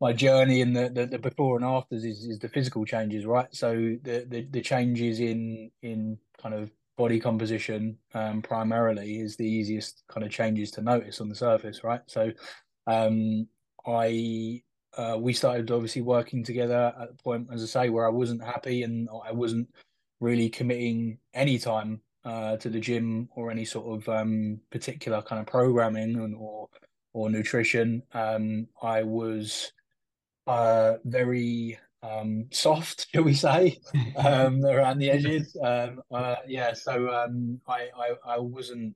my 0.00 0.12
journey 0.12 0.60
and 0.60 0.76
the, 0.76 0.90
the, 0.90 1.06
the, 1.06 1.18
before 1.18 1.56
and 1.56 1.64
afters 1.64 2.04
is, 2.04 2.26
is 2.26 2.38
the 2.38 2.48
physical 2.48 2.84
changes, 2.84 3.24
right? 3.24 3.48
So 3.52 3.96
the, 4.02 4.26
the, 4.28 4.46
the 4.50 4.60
changes 4.60 5.20
in 5.20 5.70
in 5.82 6.18
kind 6.40 6.54
of 6.54 6.70
body 6.96 7.20
composition 7.20 7.98
um, 8.14 8.42
primarily 8.42 9.20
is 9.20 9.36
the 9.36 9.46
easiest 9.46 10.02
kind 10.08 10.24
of 10.24 10.32
changes 10.32 10.70
to 10.72 10.82
notice 10.82 11.20
on 11.20 11.28
the 11.28 11.34
surface, 11.34 11.84
right? 11.84 12.00
So 12.06 12.32
um, 12.86 13.48
I 13.86 14.62
uh, 14.96 15.16
we 15.18 15.32
started 15.32 15.70
obviously 15.70 16.02
working 16.02 16.42
together 16.42 16.92
at 17.00 17.08
the 17.08 17.22
point, 17.22 17.48
as 17.52 17.62
I 17.62 17.66
say, 17.66 17.88
where 17.90 18.06
I 18.06 18.10
wasn't 18.10 18.42
happy 18.42 18.82
and 18.82 19.08
I 19.24 19.32
wasn't 19.32 19.68
really 20.20 20.48
committing 20.48 21.18
any 21.34 21.58
time 21.58 22.00
uh, 22.24 22.56
to 22.56 22.70
the 22.70 22.80
gym 22.80 23.28
or 23.36 23.50
any 23.50 23.64
sort 23.64 24.00
of 24.00 24.08
um, 24.08 24.58
particular 24.70 25.22
kind 25.22 25.40
of 25.40 25.46
programming 25.46 26.16
and, 26.16 26.34
or 26.34 26.68
or 27.12 27.30
nutrition. 27.30 28.02
Um, 28.12 28.68
I 28.82 29.02
was 29.02 29.72
uh, 30.46 30.94
very 31.04 31.78
um, 32.02 32.46
soft, 32.50 33.08
shall 33.12 33.24
we 33.24 33.34
say, 33.34 33.78
um, 34.16 34.64
around 34.64 34.98
the 34.98 35.10
edges. 35.10 35.56
Um, 35.62 36.02
uh, 36.10 36.36
yeah, 36.46 36.72
so 36.72 37.10
um, 37.10 37.60
I, 37.66 37.88
I, 37.96 38.34
I 38.34 38.38
wasn't 38.38 38.94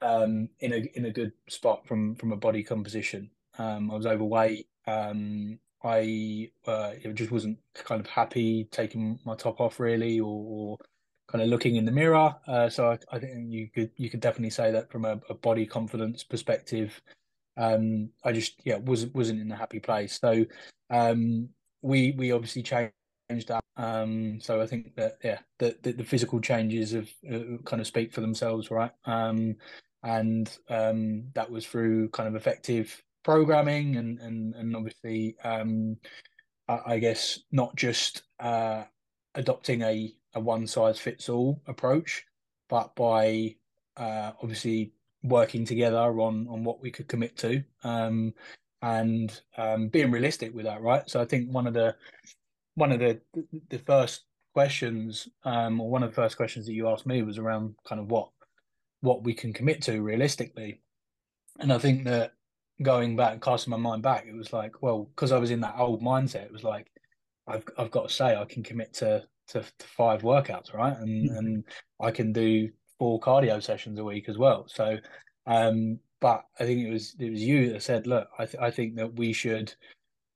um, 0.00 0.48
in 0.60 0.72
a 0.72 0.90
in 0.94 1.06
a 1.06 1.10
good 1.10 1.32
spot 1.48 1.86
from 1.86 2.14
from 2.16 2.32
a 2.32 2.36
body 2.36 2.62
composition. 2.62 3.30
Um, 3.58 3.90
I 3.90 3.94
was 3.94 4.06
overweight. 4.06 4.68
Um, 4.86 5.58
I 5.84 6.50
uh, 6.66 6.92
just 7.14 7.32
wasn't 7.32 7.58
kind 7.74 8.00
of 8.00 8.06
happy 8.06 8.68
taking 8.70 9.18
my 9.24 9.34
top 9.34 9.60
off 9.60 9.80
really, 9.80 10.20
or, 10.20 10.26
or 10.26 10.78
kind 11.28 11.42
of 11.42 11.48
looking 11.48 11.76
in 11.76 11.84
the 11.84 11.92
mirror. 11.92 12.34
Uh, 12.46 12.68
so 12.68 12.90
I, 12.90 12.98
I, 13.10 13.18
think 13.18 13.50
you 13.50 13.68
could 13.74 13.90
you 13.96 14.10
could 14.10 14.20
definitely 14.20 14.50
say 14.50 14.70
that 14.70 14.90
from 14.90 15.04
a, 15.04 15.20
a 15.28 15.34
body 15.34 15.66
confidence 15.66 16.22
perspective. 16.22 17.00
Um, 17.56 18.10
I 18.24 18.32
just 18.32 18.60
yeah 18.64 18.76
wasn't 18.78 19.14
wasn't 19.14 19.40
in 19.40 19.52
a 19.52 19.56
happy 19.56 19.80
place. 19.80 20.18
So 20.20 20.44
um, 20.90 21.48
we 21.82 22.12
we 22.12 22.32
obviously 22.32 22.62
changed 22.62 22.92
that. 23.48 23.62
Um, 23.76 24.40
so 24.40 24.60
I 24.60 24.66
think 24.66 24.94
that 24.96 25.18
yeah, 25.22 25.38
the 25.58 25.76
the, 25.82 25.92
the 25.92 26.04
physical 26.04 26.40
changes 26.40 26.92
of 26.94 27.08
uh, 27.30 27.58
kind 27.64 27.80
of 27.80 27.86
speak 27.86 28.12
for 28.12 28.20
themselves, 28.20 28.70
right? 28.70 28.92
Um, 29.04 29.56
and 30.02 30.50
um, 30.68 31.24
that 31.34 31.50
was 31.50 31.66
through 31.66 32.08
kind 32.10 32.28
of 32.28 32.34
effective 32.34 33.02
programming 33.24 33.96
and 33.96 34.18
and 34.18 34.54
and 34.54 34.76
obviously 34.76 35.36
um, 35.44 35.96
I, 36.68 36.80
I 36.86 36.98
guess 36.98 37.38
not 37.52 37.76
just 37.76 38.22
uh, 38.40 38.84
adopting 39.34 39.82
a 39.82 40.14
a 40.34 40.40
one 40.40 40.66
size 40.66 40.98
fits 40.98 41.28
all 41.28 41.60
approach, 41.66 42.24
but 42.68 42.94
by 42.96 43.56
uh, 43.96 44.32
obviously 44.42 44.92
working 45.22 45.64
together 45.64 45.98
on 45.98 46.46
on 46.48 46.64
what 46.64 46.80
we 46.80 46.90
could 46.90 47.08
commit 47.08 47.36
to 47.38 47.62
um, 47.84 48.32
and 48.82 49.40
um, 49.56 49.88
being 49.88 50.10
realistic 50.10 50.54
with 50.54 50.64
that, 50.64 50.82
right? 50.82 51.08
So 51.08 51.20
I 51.20 51.24
think 51.24 51.50
one 51.50 51.66
of 51.66 51.74
the 51.74 51.94
one 52.74 52.92
of 52.92 52.98
the 52.98 53.20
the 53.68 53.78
first 53.78 54.24
questions, 54.54 55.28
um, 55.44 55.80
or 55.80 55.90
one 55.90 56.02
of 56.02 56.10
the 56.10 56.14
first 56.14 56.36
questions 56.36 56.66
that 56.66 56.74
you 56.74 56.88
asked 56.88 57.06
me 57.06 57.22
was 57.22 57.38
around 57.38 57.74
kind 57.86 58.00
of 58.00 58.10
what 58.10 58.28
what 59.00 59.24
we 59.24 59.34
can 59.34 59.52
commit 59.52 59.82
to 59.82 60.02
realistically, 60.02 60.80
and 61.58 61.72
I 61.72 61.78
think 61.78 62.04
that 62.04 62.32
going 62.82 63.16
back, 63.16 63.40
casting 63.40 63.70
my 63.70 63.76
mind 63.76 64.02
back, 64.02 64.26
it 64.26 64.34
was 64.34 64.52
like, 64.52 64.82
well, 64.82 65.04
because 65.14 65.32
I 65.32 65.38
was 65.38 65.50
in 65.50 65.60
that 65.60 65.76
old 65.78 66.02
mindset, 66.02 66.46
it 66.46 66.52
was 66.52 66.64
like, 66.64 66.90
I've 67.46 67.64
I've 67.78 67.90
got 67.90 68.08
to 68.08 68.14
say 68.14 68.36
I 68.36 68.44
can 68.44 68.62
commit 68.62 68.94
to 68.94 69.24
to, 69.48 69.60
to 69.60 69.86
five 69.86 70.22
workouts, 70.22 70.74
right, 70.74 70.96
and 70.96 71.30
mm-hmm. 71.30 71.36
and 71.36 71.64
I 72.00 72.10
can 72.10 72.32
do 72.32 72.70
four 73.02 73.18
cardio 73.18 73.60
sessions 73.60 73.98
a 73.98 74.04
week 74.04 74.28
as 74.28 74.38
well. 74.38 74.64
So 74.68 74.96
um, 75.46 75.98
but 76.20 76.44
I 76.60 76.64
think 76.64 76.86
it 76.86 76.92
was 76.92 77.16
it 77.18 77.30
was 77.30 77.42
you 77.42 77.72
that 77.72 77.82
said, 77.82 78.06
look, 78.06 78.28
I 78.38 78.46
th- 78.46 78.62
I 78.62 78.70
think 78.70 78.94
that 78.94 79.14
we 79.14 79.32
should 79.32 79.74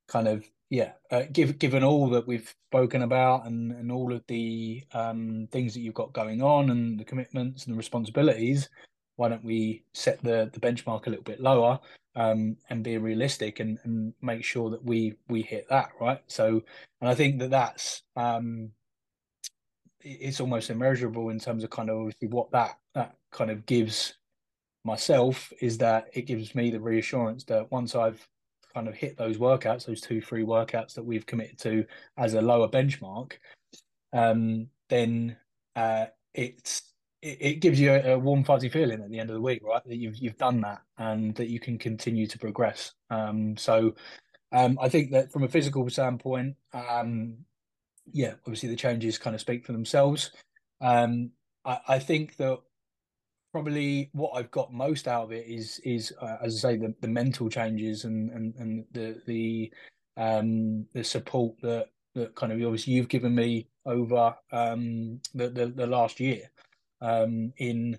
kind 0.09 0.27
of 0.27 0.43
yeah, 0.69 0.91
uh, 1.11 1.23
give, 1.31 1.59
given 1.59 1.81
all 1.81 2.09
that 2.09 2.27
we've 2.27 2.53
spoken 2.69 3.03
about 3.03 3.45
and, 3.45 3.71
and 3.71 3.89
all 3.89 4.11
of 4.11 4.21
the 4.27 4.83
um, 4.91 5.47
things 5.49 5.73
that 5.73 5.79
you've 5.79 5.93
got 5.93 6.11
going 6.11 6.41
on 6.41 6.71
and 6.71 6.99
the 6.99 7.05
commitments 7.05 7.63
and 7.63 7.73
the 7.73 7.77
responsibilities, 7.77 8.67
why 9.15 9.29
don't 9.29 9.45
we 9.45 9.85
set 9.93 10.21
the, 10.21 10.49
the 10.51 10.59
benchmark 10.59 11.07
a 11.07 11.09
little 11.09 11.23
bit 11.23 11.39
lower 11.39 11.79
um, 12.17 12.57
and 12.69 12.83
be 12.83 12.97
realistic 12.97 13.61
and, 13.61 13.79
and 13.85 14.13
make 14.21 14.43
sure 14.43 14.69
that 14.69 14.83
we 14.83 15.13
we 15.29 15.41
hit 15.41 15.69
that 15.69 15.91
right? 16.01 16.21
So, 16.27 16.61
and 16.99 17.09
I 17.09 17.15
think 17.15 17.39
that 17.39 17.49
that's 17.49 18.01
um, 18.17 18.71
it's 20.01 20.39
almost 20.39 20.69
immeasurable 20.69 21.29
in 21.29 21.39
terms 21.39 21.63
of 21.63 21.69
kind 21.69 21.89
of 21.89 21.97
obviously 21.97 22.27
what 22.27 22.51
that 22.51 22.77
that 22.93 23.15
kind 23.31 23.51
of 23.51 23.65
gives 23.65 24.13
myself 24.83 25.51
is 25.61 25.77
that 25.77 26.07
it 26.13 26.23
gives 26.23 26.55
me 26.55 26.69
the 26.69 26.79
reassurance 26.79 27.43
that 27.45 27.69
once 27.71 27.93
I've 27.95 28.25
kind 28.73 28.87
of 28.87 28.95
hit 28.95 29.17
those 29.17 29.37
workouts, 29.37 29.85
those 29.85 30.01
two, 30.01 30.21
three 30.21 30.43
workouts 30.43 30.93
that 30.93 31.03
we've 31.03 31.25
committed 31.25 31.57
to 31.59 31.85
as 32.17 32.35
a 32.35 32.41
lower 32.41 32.69
benchmark, 32.69 33.33
um, 34.13 34.67
then 34.89 35.35
uh, 35.75 36.05
it's 36.33 36.93
it, 37.21 37.59
gives 37.61 37.79
you 37.79 37.91
a, 37.91 38.13
a, 38.13 38.19
warm 38.19 38.43
fuzzy 38.43 38.69
feeling 38.69 39.01
at 39.01 39.09
the 39.09 39.19
end 39.19 39.29
of 39.29 39.33
the 39.33 39.41
week, 39.41 39.61
right? 39.63 39.83
That 39.85 39.97
you've 39.97 40.17
you've 40.17 40.37
done 40.37 40.61
that 40.61 40.81
and 40.97 41.35
that 41.35 41.49
you 41.49 41.59
can 41.59 41.77
continue 41.77 42.27
to 42.27 42.37
progress. 42.37 42.93
Um, 43.09 43.57
so 43.57 43.95
um, 44.51 44.77
I 44.81 44.87
think 44.89 45.11
that 45.11 45.31
from 45.31 45.43
a 45.43 45.49
physical 45.49 45.89
standpoint, 45.89 46.55
um, 46.73 47.37
yeah, 48.11 48.33
obviously 48.45 48.69
the 48.69 48.75
changes 48.75 49.17
kind 49.17 49.35
of 49.35 49.41
speak 49.41 49.65
for 49.65 49.71
themselves. 49.71 50.31
Um, 50.81 51.31
I, 51.65 51.79
I 51.87 51.99
think 51.99 52.37
that 52.37 52.59
probably 53.51 54.09
what 54.13 54.31
I've 54.35 54.51
got 54.51 54.73
most 54.73 55.07
out 55.07 55.23
of 55.23 55.31
it 55.31 55.45
is 55.47 55.79
is 55.83 56.13
uh, 56.21 56.37
as 56.41 56.63
I 56.63 56.71
say 56.71 56.77
the, 56.77 56.93
the 57.01 57.07
mental 57.07 57.49
changes 57.49 58.05
and 58.05 58.29
and 58.31 58.53
and 58.55 58.85
the 58.91 59.21
the 59.25 59.71
um 60.17 60.85
the 60.93 61.03
support 61.03 61.55
that 61.61 61.87
that 62.15 62.35
kind 62.35 62.51
of 62.51 62.61
obviously 62.61 62.93
you've 62.93 63.09
given 63.09 63.33
me 63.33 63.67
over 63.85 64.35
um 64.51 65.19
the 65.33 65.49
the, 65.49 65.67
the 65.67 65.87
last 65.87 66.19
year 66.19 66.49
um 67.01 67.53
in 67.57 67.97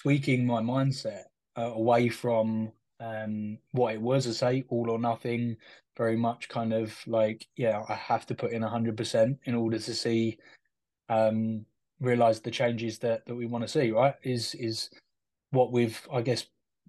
tweaking 0.00 0.46
my 0.46 0.60
mindset 0.60 1.24
uh, 1.56 1.72
away 1.72 2.08
from 2.08 2.70
um 3.00 3.58
what 3.72 3.94
it 3.94 4.00
was 4.00 4.26
I 4.26 4.32
say 4.32 4.64
all 4.68 4.90
or 4.90 4.98
nothing 4.98 5.56
very 5.96 6.16
much 6.16 6.48
kind 6.48 6.72
of 6.72 6.96
like 7.06 7.46
yeah 7.56 7.82
I 7.88 7.94
have 7.94 8.26
to 8.26 8.34
put 8.34 8.52
in 8.52 8.62
100% 8.62 9.38
in 9.44 9.54
order 9.54 9.78
to 9.78 9.94
see 9.94 10.38
um 11.08 11.66
realize 12.00 12.40
the 12.40 12.50
changes 12.50 12.98
that 13.00 13.26
that 13.26 13.34
we 13.36 13.46
want 13.46 13.64
to 13.64 13.68
see 13.68 13.90
right? 13.92 14.14
Is 14.24 14.54
is 14.56 14.90
what 15.50 15.72
we've 15.72 16.06
i 16.12 16.22
guess 16.22 16.46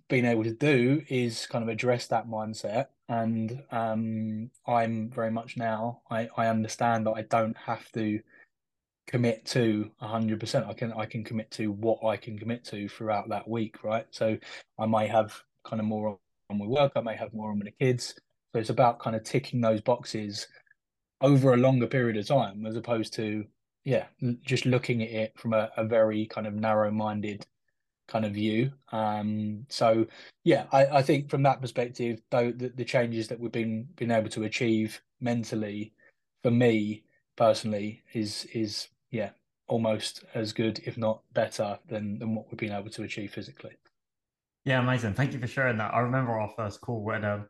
been 0.10 0.26
able 0.26 0.44
to 0.44 0.54
do 0.54 1.04
is 1.10 1.48
kind 1.48 1.64
of 1.64 1.70
address 1.70 2.08
that 2.08 2.28
mindset. 2.28 2.88
And 3.10 3.64
um 3.72 4.52
i'm 4.68 5.10
very 5.12 5.32
much 5.32 5.58
now 5.58 6.02
i 6.12 6.30
i 6.38 6.48
understand 6.48 7.08
that 7.08 7.14
i 7.14 7.24
don't 7.24 7.58
have 7.58 7.92
to 7.94 8.22
commit 9.08 9.46
to 9.46 9.92
100% 10.02 10.68
i 10.70 10.74
can 10.74 10.94
i 10.94 11.06
can 11.06 11.24
commit 11.24 11.52
to 11.52 11.72
what 11.72 12.04
i 12.06 12.18
can 12.18 12.38
commit 12.40 12.64
to 12.66 12.88
throughout 12.90 13.30
that 13.30 13.48
week 13.48 13.84
right? 13.84 14.06
So 14.12 14.38
i 14.80 14.86
may 14.86 15.08
have 15.08 15.44
kind 15.70 15.80
of 15.80 15.86
more 15.86 16.18
on 16.50 16.58
my 16.58 16.66
work 16.66 16.92
i 16.96 17.02
may 17.02 17.16
have 17.16 17.34
more 17.34 17.52
on 17.52 17.60
with 17.60 17.68
the 17.68 17.86
kids 17.86 18.16
so 18.52 18.60
it's 18.60 18.70
about 18.70 19.00
kind 19.00 19.16
of 19.16 19.24
ticking 19.24 19.62
those 19.62 19.82
boxes 19.82 20.48
over 21.22 21.54
a 21.54 21.58
longer 21.58 21.88
period 21.88 22.18
of 22.18 22.28
time 22.28 22.66
as 22.66 22.76
opposed 22.76 23.14
to 23.14 23.46
yeah, 23.90 24.06
just 24.44 24.66
looking 24.66 25.02
at 25.02 25.10
it 25.10 25.34
from 25.38 25.54
a, 25.54 25.72
a 25.78 25.84
very 25.84 26.26
kind 26.28 26.46
of 26.48 26.54
narrow-minded 26.54 27.46
kind 28.08 28.26
of 28.26 28.34
view. 28.34 28.72
Um, 28.92 29.66
so 29.70 30.06
yeah, 30.44 30.66
I, 30.72 30.86
I 30.86 31.02
think 31.02 31.30
from 31.30 31.44
that 31.44 31.62
perspective, 31.62 32.22
though 32.30 32.52
the, 32.52 32.70
the 32.70 32.86
changes 32.86 33.28
that 33.28 33.40
we've 33.40 33.52
been 33.52 33.88
been 33.96 34.12
able 34.12 34.30
to 34.30 34.44
achieve 34.44 35.02
mentally, 35.22 35.94
for 36.44 36.52
me 36.52 37.04
personally, 37.36 38.04
is 38.14 38.46
is 38.54 38.90
yeah 39.12 39.32
almost 39.68 40.24
as 40.34 40.54
good, 40.54 40.80
if 40.86 40.98
not 40.98 41.22
better, 41.34 41.80
than 41.88 42.20
than 42.20 42.36
what 42.36 42.46
we've 42.52 42.60
been 42.60 42.74
able 42.74 42.90
to 42.92 43.04
achieve 43.04 43.32
physically. 43.32 43.76
Yeah, 44.66 44.82
amazing. 44.82 45.14
Thank 45.14 45.34
you 45.34 45.40
for 45.40 45.48
sharing 45.48 45.78
that. 45.78 45.94
I 45.94 46.00
remember 46.00 46.40
our 46.40 46.52
first 46.56 46.82
call 46.82 47.02
when 47.04 47.24
um, 47.26 47.46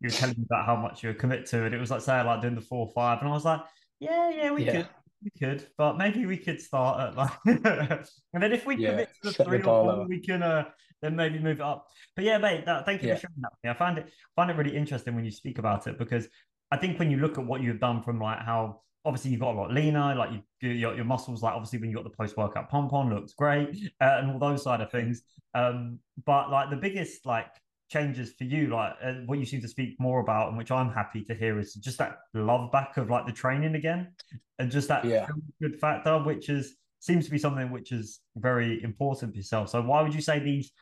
you 0.00 0.08
were 0.08 0.14
telling 0.14 0.36
me 0.38 0.44
about 0.50 0.66
how 0.66 0.76
much 0.76 1.02
you 1.02 1.08
were 1.08 1.14
commit 1.14 1.46
to, 1.46 1.64
and 1.64 1.74
it 1.74 1.78
was 1.78 1.90
like 1.90 2.00
saying 2.00 2.26
like 2.26 2.42
doing 2.42 2.54
the 2.54 2.60
four 2.60 2.86
or 2.86 2.92
five, 2.92 3.20
and 3.20 3.28
I 3.28 3.32
was 3.32 3.44
like, 3.44 3.60
yeah, 4.00 4.30
yeah, 4.30 4.50
we 4.52 4.64
yeah. 4.64 4.72
could 4.72 4.88
we 5.22 5.30
could, 5.38 5.66
but 5.78 5.96
maybe 5.96 6.26
we 6.26 6.36
could 6.36 6.60
start 6.60 7.00
at 7.00 7.16
like, 7.16 7.32
and 7.46 8.42
then 8.42 8.52
if 8.52 8.66
we 8.66 8.76
yeah, 8.76 8.90
commit 8.90 9.08
to 9.22 9.32
the 9.32 9.44
three 9.44 9.58
the 9.58 9.68
or 9.68 9.94
four, 9.94 10.06
we 10.06 10.20
can 10.20 10.42
uh, 10.42 10.64
then 11.00 11.16
maybe 11.16 11.38
move 11.38 11.58
it 11.58 11.62
up. 11.62 11.88
But 12.14 12.24
yeah, 12.24 12.38
mate, 12.38 12.66
that, 12.66 12.84
thank 12.84 13.02
you 13.02 13.08
yeah. 13.08 13.14
for 13.14 13.20
sharing 13.22 13.42
that. 13.42 13.70
I 13.70 13.74
find 13.74 13.98
it 13.98 14.10
find 14.36 14.50
it 14.50 14.56
really 14.56 14.76
interesting 14.76 15.14
when 15.14 15.24
you 15.24 15.30
speak 15.30 15.58
about 15.58 15.86
it 15.86 15.98
because 15.98 16.28
I 16.70 16.76
think 16.76 16.98
when 16.98 17.10
you 17.10 17.18
look 17.18 17.38
at 17.38 17.46
what 17.46 17.62
you've 17.62 17.80
done 17.80 18.02
from 18.02 18.20
like 18.20 18.40
how 18.40 18.82
obviously 19.04 19.30
you've 19.30 19.40
got 19.40 19.54
a 19.54 19.58
lot 19.58 19.72
leaner, 19.72 20.14
like 20.14 20.30
you, 20.32 20.70
your, 20.70 20.94
your 20.94 21.04
muscles, 21.04 21.42
like 21.42 21.54
obviously 21.54 21.78
when 21.78 21.90
you 21.90 21.96
got 21.96 22.04
the 22.04 22.10
post 22.10 22.36
workout 22.36 22.70
pump 22.70 22.92
on, 22.92 23.14
looks 23.14 23.34
great, 23.34 23.68
uh, 24.00 24.18
and 24.18 24.30
all 24.30 24.38
those 24.38 24.62
side 24.62 24.80
of 24.80 24.90
things. 24.90 25.22
Um, 25.54 25.98
but 26.24 26.50
like 26.50 26.70
the 26.70 26.76
biggest 26.76 27.26
like 27.26 27.48
changes 27.90 28.32
for 28.32 28.44
you, 28.44 28.68
like 28.68 28.94
uh, 29.02 29.14
what 29.26 29.38
you 29.38 29.44
seem 29.44 29.60
to 29.60 29.68
speak 29.68 29.96
more 29.98 30.20
about, 30.20 30.48
and 30.48 30.56
which 30.56 30.70
I'm 30.70 30.90
happy 30.90 31.22
to 31.24 31.34
hear, 31.34 31.58
is 31.58 31.74
just 31.74 31.98
that 31.98 32.18
love 32.32 32.72
back 32.72 32.96
of 32.96 33.10
like 33.10 33.26
the 33.26 33.32
training 33.32 33.74
again, 33.74 34.12
and 34.58 34.70
just 34.70 34.88
that 34.88 35.04
yeah. 35.04 35.26
good 35.60 35.78
factor, 35.78 36.22
which 36.22 36.48
is 36.48 36.76
seems 37.00 37.26
to 37.26 37.30
be 37.30 37.38
something 37.38 37.70
which 37.70 37.92
is 37.92 38.20
very 38.36 38.82
important 38.82 39.32
for 39.32 39.36
yourself. 39.36 39.68
So 39.68 39.82
why 39.82 40.00
would 40.00 40.14
you 40.14 40.22
say 40.22 40.38
these 40.38 40.72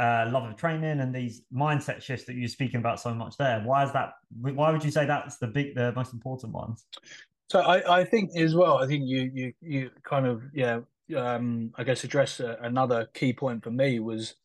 uh, 0.00 0.28
love 0.32 0.42
of 0.42 0.56
training 0.56 0.98
and 0.98 1.14
these 1.14 1.42
mindset 1.54 2.02
shifts 2.02 2.24
that 2.26 2.34
you're 2.34 2.48
speaking 2.48 2.80
about 2.80 2.98
so 2.98 3.14
much 3.14 3.36
there? 3.36 3.60
Why 3.60 3.84
is 3.84 3.92
that? 3.92 4.14
Why 4.40 4.72
would 4.72 4.82
you 4.82 4.90
say 4.90 5.06
that's 5.06 5.38
the 5.38 5.46
big, 5.46 5.76
the 5.76 5.92
most 5.92 6.12
important 6.12 6.52
ones? 6.52 6.84
So 7.52 7.60
I, 7.60 7.98
I 7.98 8.04
think 8.04 8.30
as 8.34 8.54
well. 8.54 8.78
I 8.78 8.86
think 8.86 9.06
you 9.06 9.30
you 9.34 9.52
you 9.60 9.90
kind 10.04 10.26
of 10.26 10.42
yeah. 10.54 10.80
Um, 11.14 11.72
I 11.76 11.84
guess 11.84 12.02
address 12.02 12.40
uh, 12.40 12.56
another 12.62 13.10
key 13.12 13.34
point 13.34 13.62
for 13.62 13.70
me 13.70 14.00
was 14.00 14.36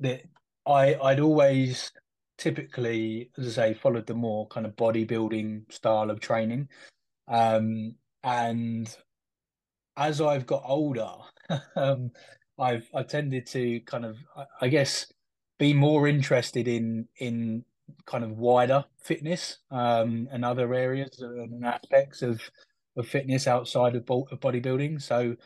that 0.00 0.22
I 0.66 0.96
I'd 0.96 1.20
always 1.20 1.92
typically, 2.38 3.30
as 3.38 3.56
I 3.56 3.68
say, 3.68 3.74
followed 3.74 4.08
the 4.08 4.14
more 4.14 4.48
kind 4.48 4.66
of 4.66 4.74
bodybuilding 4.74 5.72
style 5.72 6.10
of 6.10 6.18
training, 6.18 6.68
um, 7.28 7.94
and 8.24 8.92
as 9.96 10.20
I've 10.20 10.46
got 10.46 10.64
older, 10.66 11.12
um, 11.76 12.10
I've 12.58 12.88
I 12.92 13.04
tended 13.04 13.46
to 13.48 13.78
kind 13.82 14.04
of 14.04 14.16
I 14.60 14.66
guess 14.66 15.06
be 15.60 15.72
more 15.72 16.08
interested 16.08 16.66
in 16.66 17.06
in 17.20 17.64
kind 18.06 18.24
of 18.24 18.38
wider 18.38 18.84
fitness 19.02 19.58
um, 19.70 20.28
and 20.32 20.44
other 20.44 20.72
areas 20.74 21.18
and 21.20 21.64
aspects 21.64 22.22
of 22.22 22.40
of 22.96 23.06
fitness 23.06 23.46
outside 23.46 23.94
of, 23.94 24.04
of 24.08 24.40
bodybuilding. 24.40 25.00
So 25.02 25.36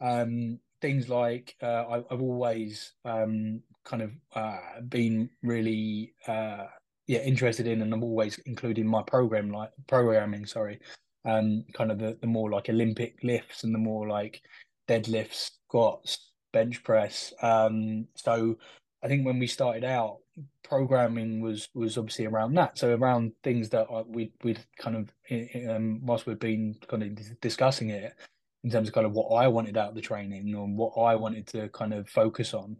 um, 0.00 0.58
things 0.80 1.08
like 1.08 1.56
uh, 1.62 1.84
I, 1.88 1.94
have 2.10 2.22
always 2.22 2.92
um, 3.04 3.62
kind 3.84 4.02
of 4.02 4.12
uh, 4.34 4.80
been 4.88 5.28
really 5.42 6.14
uh, 6.26 6.66
yeah 7.06 7.20
interested 7.20 7.66
in, 7.66 7.82
and 7.82 7.92
I'm 7.92 8.04
always 8.04 8.38
including 8.46 8.86
my 8.86 9.02
program 9.02 9.50
like 9.50 9.70
programming. 9.86 10.46
Sorry, 10.46 10.78
um, 11.24 11.64
kind 11.74 11.90
of 11.90 11.98
the, 11.98 12.16
the 12.20 12.26
more 12.26 12.50
like 12.50 12.68
Olympic 12.68 13.16
lifts 13.22 13.64
and 13.64 13.74
the 13.74 13.78
more 13.78 14.08
like 14.08 14.42
deadlifts, 14.88 15.50
squats, 15.66 16.30
bench 16.52 16.82
press. 16.82 17.32
Um, 17.42 18.06
so 18.14 18.56
I 19.02 19.08
think 19.08 19.24
when 19.24 19.38
we 19.38 19.46
started 19.46 19.84
out, 19.84 20.18
programming 20.62 21.40
was 21.40 21.68
was 21.74 21.98
obviously 21.98 22.26
around 22.26 22.54
that. 22.54 22.78
So 22.78 22.94
around 22.94 23.32
things 23.42 23.68
that 23.70 23.86
we 24.06 24.32
we'd 24.42 24.64
kind 24.78 24.96
of 24.96 25.12
um, 25.68 26.00
whilst 26.04 26.26
we've 26.26 26.38
been 26.38 26.76
kind 26.88 27.02
of 27.02 27.40
discussing 27.40 27.90
it 27.90 28.14
in 28.62 28.70
terms 28.70 28.88
of 28.88 28.94
kind 28.94 29.06
of 29.06 29.12
what 29.12 29.34
I 29.34 29.48
wanted 29.48 29.76
out 29.76 29.90
of 29.90 29.94
the 29.94 30.00
training 30.00 30.54
and 30.54 30.76
what 30.76 30.92
I 31.00 31.14
wanted 31.14 31.46
to 31.48 31.68
kind 31.70 31.94
of 31.94 32.08
focus 32.08 32.52
on 32.54 32.76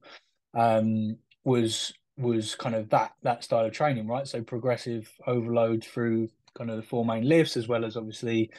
um, 0.55 1.17
was 1.45 1.93
was 2.17 2.55
kind 2.55 2.75
of 2.75 2.89
that 2.91 3.12
that 3.23 3.45
style 3.45 3.65
of 3.65 3.73
training, 3.73 4.07
right? 4.07 4.29
So 4.29 4.43
progressive 4.43 5.11
overload 5.27 5.85
through 5.85 6.29
kind 6.55 6.71
of 6.71 6.77
the 6.77 6.83
four 6.83 7.05
main 7.05 7.29
lifts, 7.29 7.57
as 7.57 7.69
well 7.69 7.85
as 7.85 7.97
obviously 7.97 8.50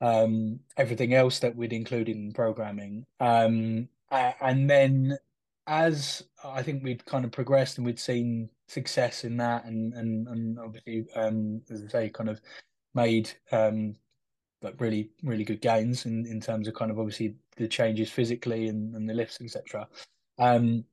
um, 0.00 0.60
everything 0.76 1.14
else 1.14 1.38
that 1.40 1.54
we'd 1.54 1.72
include 1.72 2.08
in 2.08 2.32
programming. 2.32 3.04
Um, 3.20 3.88
and 4.10 4.70
then 4.70 5.18
as 5.66 6.22
I 6.44 6.62
think 6.62 6.82
we'd 6.82 7.04
kind 7.06 7.24
of 7.24 7.32
progressed 7.32 7.78
and 7.78 7.86
we'd 7.86 7.98
seen 7.98 8.48
success 8.68 9.24
in 9.24 9.36
that, 9.38 9.64
and 9.64 9.92
and 9.94 10.28
and 10.28 10.58
obviously, 10.58 11.06
um, 11.14 11.62
as 11.70 11.84
I 11.84 11.88
say, 11.88 12.08
kind 12.10 12.28
of 12.28 12.40
made 12.94 13.30
um, 13.52 13.96
like 14.62 14.80
really 14.80 15.10
really 15.22 15.44
good 15.44 15.60
gains 15.60 16.06
in 16.06 16.26
in 16.26 16.40
terms 16.40 16.68
of 16.68 16.74
kind 16.74 16.90
of 16.90 16.98
obviously 16.98 17.34
the 17.56 17.68
changes 17.68 18.10
physically 18.10 18.68
and, 18.68 18.94
and 18.94 19.08
the 19.08 19.14
lifts, 19.14 19.40
etc. 19.40 19.88
Um, 20.38 20.84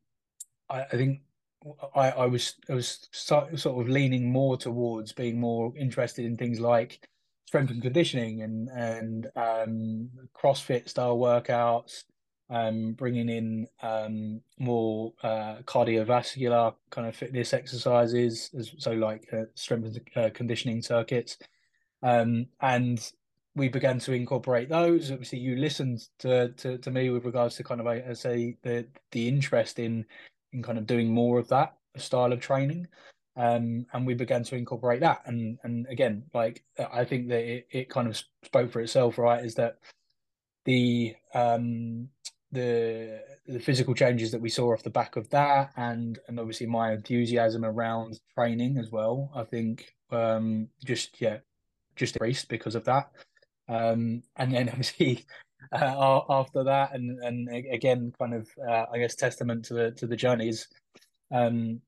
I, 0.69 0.83
I 0.83 0.97
think 0.97 1.21
I, 1.95 2.09
I 2.11 2.25
was 2.25 2.55
I 2.69 2.73
was 2.73 3.09
sort 3.13 3.53
of 3.53 3.89
leaning 3.89 4.31
more 4.31 4.57
towards 4.57 5.13
being 5.13 5.39
more 5.39 5.73
interested 5.77 6.25
in 6.25 6.37
things 6.37 6.59
like 6.59 7.07
strength 7.45 7.71
and 7.71 7.81
conditioning 7.81 8.41
and 8.41 8.69
and 8.69 9.27
um, 9.35 10.09
CrossFit 10.35 10.89
style 10.89 11.17
workouts, 11.17 12.03
um, 12.49 12.93
bringing 12.93 13.29
in 13.29 13.67
um, 13.81 14.41
more 14.59 15.13
uh, 15.23 15.57
cardiovascular 15.65 16.75
kind 16.89 17.07
of 17.07 17.15
fitness 17.15 17.53
exercises, 17.53 18.49
as, 18.57 18.71
so 18.77 18.91
like 18.91 19.27
uh, 19.33 19.43
strength 19.55 19.85
and 19.85 20.01
uh, 20.15 20.29
conditioning 20.33 20.81
circuits, 20.81 21.37
um, 22.01 22.47
and 22.61 23.11
we 23.55 23.69
began 23.69 23.99
to 23.99 24.13
incorporate 24.13 24.69
those. 24.69 25.11
Obviously, 25.11 25.39
you 25.39 25.55
listened 25.55 26.07
to, 26.19 26.49
to, 26.53 26.77
to 26.79 26.91
me 26.91 27.09
with 27.09 27.25
regards 27.25 27.55
to 27.55 27.63
kind 27.63 27.79
of 27.79 27.87
I 27.87 28.13
say 28.13 28.57
the 28.63 28.87
the 29.11 29.27
interest 29.27 29.79
in 29.79 30.05
in 30.51 30.63
kind 30.63 30.77
of 30.77 30.87
doing 30.87 31.13
more 31.13 31.39
of 31.39 31.47
that 31.49 31.75
style 31.97 32.33
of 32.33 32.39
training. 32.39 32.87
Um, 33.35 33.87
and 33.93 34.05
we 34.05 34.13
began 34.13 34.43
to 34.43 34.55
incorporate 34.55 34.99
that. 35.01 35.21
And 35.25 35.57
and 35.63 35.87
again, 35.87 36.23
like 36.33 36.63
I 36.91 37.03
think 37.03 37.29
that 37.29 37.43
it, 37.43 37.67
it 37.71 37.89
kind 37.89 38.07
of 38.07 38.21
spoke 38.43 38.71
for 38.71 38.81
itself, 38.81 39.17
right? 39.17 39.43
Is 39.43 39.55
that 39.55 39.79
the 40.65 41.15
um 41.33 42.09
the 42.53 43.21
the 43.47 43.59
physical 43.59 43.93
changes 43.93 44.31
that 44.31 44.41
we 44.41 44.49
saw 44.49 44.71
off 44.71 44.83
the 44.83 44.89
back 44.89 45.15
of 45.15 45.29
that 45.29 45.71
and 45.75 46.19
and 46.27 46.39
obviously 46.39 46.67
my 46.67 46.93
enthusiasm 46.93 47.65
around 47.65 48.19
training 48.37 48.77
as 48.77 48.91
well 48.91 49.31
i 49.35 49.43
think 49.43 49.93
um 50.11 50.67
just 50.85 51.19
yeah 51.19 51.37
just 51.95 52.15
increased 52.15 52.47
because 52.47 52.75
of 52.75 52.85
that 52.85 53.11
um 53.69 54.21
and 54.37 54.53
then 54.53 54.69
obviously 54.69 55.25
uh, 55.71 56.21
after 56.29 56.63
that 56.63 56.93
and 56.93 57.19
and 57.23 57.49
again 57.71 58.13
kind 58.19 58.33
of 58.33 58.47
uh, 58.69 58.85
i 58.93 58.97
guess 58.97 59.15
testament 59.15 59.65
to 59.65 59.73
the 59.73 59.91
to 59.91 60.07
the 60.07 60.15
journeys 60.15 60.67
um, 61.31 61.81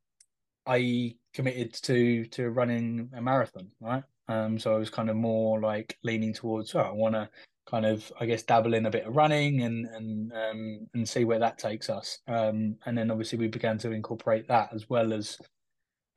I 0.66 1.16
committed 1.34 1.74
to 1.84 2.26
to 2.26 2.50
running 2.50 3.10
a 3.16 3.22
marathon, 3.22 3.70
right? 3.80 4.04
Um, 4.28 4.58
so 4.58 4.76
I 4.76 4.78
was 4.78 4.90
kind 4.90 5.10
of 5.10 5.16
more 5.16 5.62
like 5.62 5.98
leaning 6.04 6.34
towards, 6.34 6.74
oh, 6.74 6.80
I 6.80 6.92
want 6.92 7.14
to 7.14 7.30
kind 7.66 7.86
of, 7.86 8.12
I 8.20 8.26
guess, 8.26 8.44
dabble 8.44 8.74
in 8.74 8.86
a 8.86 8.92
bit 8.92 9.06
of 9.06 9.16
running 9.16 9.62
and 9.62 9.86
and 9.88 10.32
um, 10.34 10.88
and 10.94 11.08
see 11.08 11.26
where 11.26 11.40
that 11.40 11.58
takes 11.58 11.90
us. 11.90 12.20
Um, 12.28 12.78
and 12.86 12.98
then 12.98 13.12
obviously 13.12 13.40
we 13.40 13.48
began 13.48 13.78
to 13.80 13.92
incorporate 13.92 14.48
that 14.48 14.74
as 14.74 14.90
well 14.90 15.14
as 15.14 15.38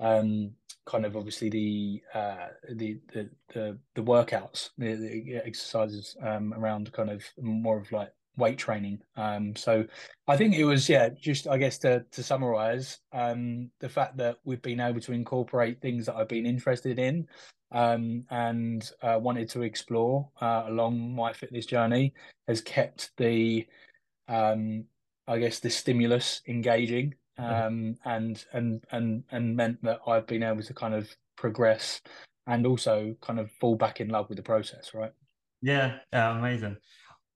um, 0.01 0.53
kind 0.87 1.05
of 1.05 1.17
obviously 1.17 1.51
the 1.51 2.03
uh, 2.15 2.49
the, 2.75 2.99
the 3.13 3.31
the 3.55 3.79
the 3.95 4.03
workouts, 4.03 4.71
the, 4.79 4.95
the 4.95 5.37
exercises 5.45 6.17
um, 6.23 6.55
around 6.55 6.93
kind 6.93 7.11
of 7.11 7.25
more 7.41 7.79
of 7.79 7.91
like 7.93 8.13
weight 8.39 8.57
training. 8.57 9.01
Um, 9.17 9.55
so 9.55 9.85
I 10.27 10.37
think 10.37 10.55
it 10.55 10.65
was, 10.65 10.89
yeah, 10.89 11.11
just 11.11 11.47
I 11.47 11.59
guess 11.59 11.79
to 11.79 12.05
to 12.11 12.23
summarize, 12.23 13.01
um, 13.13 13.71
the 13.81 13.89
fact 13.89 14.17
that 14.17 14.37
we've 14.45 14.63
been 14.63 14.81
able 14.81 15.01
to 15.01 15.13
incorporate 15.13 15.81
things 15.81 16.07
that 16.07 16.17
I've 16.17 16.29
been 16.29 16.47
interested 16.47 16.99
in 16.99 17.29
um, 17.73 18.25
and 18.31 18.91
uh, 19.03 19.19
wanted 19.21 19.51
to 19.51 19.63
explore 19.63 20.29
uh, 20.41 20.65
along 20.67 21.15
my 21.15 21.33
fitness 21.33 21.67
journey 21.67 22.15
has 22.47 22.63
kept 22.63 23.11
the, 23.19 23.67
um, 24.29 24.85
I 25.27 25.39
guess, 25.39 25.61
the 25.61 25.71
stimulus 25.71 26.41
engaging 26.49 27.15
um, 27.39 27.97
and 28.05 28.45
and 28.53 28.85
and 28.91 29.25
and 29.31 29.57
meant 29.57 29.83
that 29.83 30.01
I've 30.07 30.27
been 30.27 30.43
able 30.43 30.63
to 30.63 30.75
kind 30.75 30.95
of 30.95 31.09
progress 31.37 32.01
and 32.47 32.67
also 32.67 33.15
kind 33.21 33.39
of 33.39 33.51
fall 33.61 33.77
back 33.77 34.01
in 34.01 34.09
love 34.09 34.29
with 34.29 34.37
the 34.37 34.43
process, 34.43 34.93
right? 34.95 35.13
Yeah, 35.61 35.99
yeah, 36.13 36.37
amazing. 36.37 36.77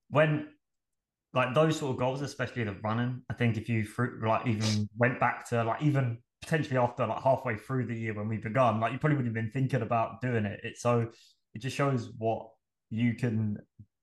When 0.08 0.48
like 1.34 1.54
those 1.54 1.78
sort 1.78 1.92
of 1.92 1.98
goals, 1.98 2.20
especially 2.20 2.64
the 2.64 2.76
running. 2.82 3.22
I 3.30 3.34
think 3.34 3.56
if 3.56 3.68
you 3.68 3.86
like 4.22 4.46
even 4.46 4.88
went 4.96 5.18
back 5.18 5.48
to 5.48 5.64
like 5.64 5.82
even 5.82 6.18
potentially 6.42 6.76
after 6.76 7.06
like 7.06 7.22
halfway 7.22 7.56
through 7.56 7.86
the 7.86 7.94
year 7.94 8.14
when 8.14 8.28
we 8.28 8.36
begun, 8.36 8.80
like 8.80 8.92
you 8.92 8.98
probably 8.98 9.16
would 9.16 9.26
have 9.26 9.34
been 9.34 9.50
thinking 9.50 9.82
about 9.82 10.20
doing 10.20 10.44
it. 10.44 10.60
It's 10.62 10.82
so 10.82 11.08
it 11.54 11.58
just 11.60 11.76
shows 11.76 12.10
what 12.18 12.48
you 12.90 13.14
can 13.14 13.58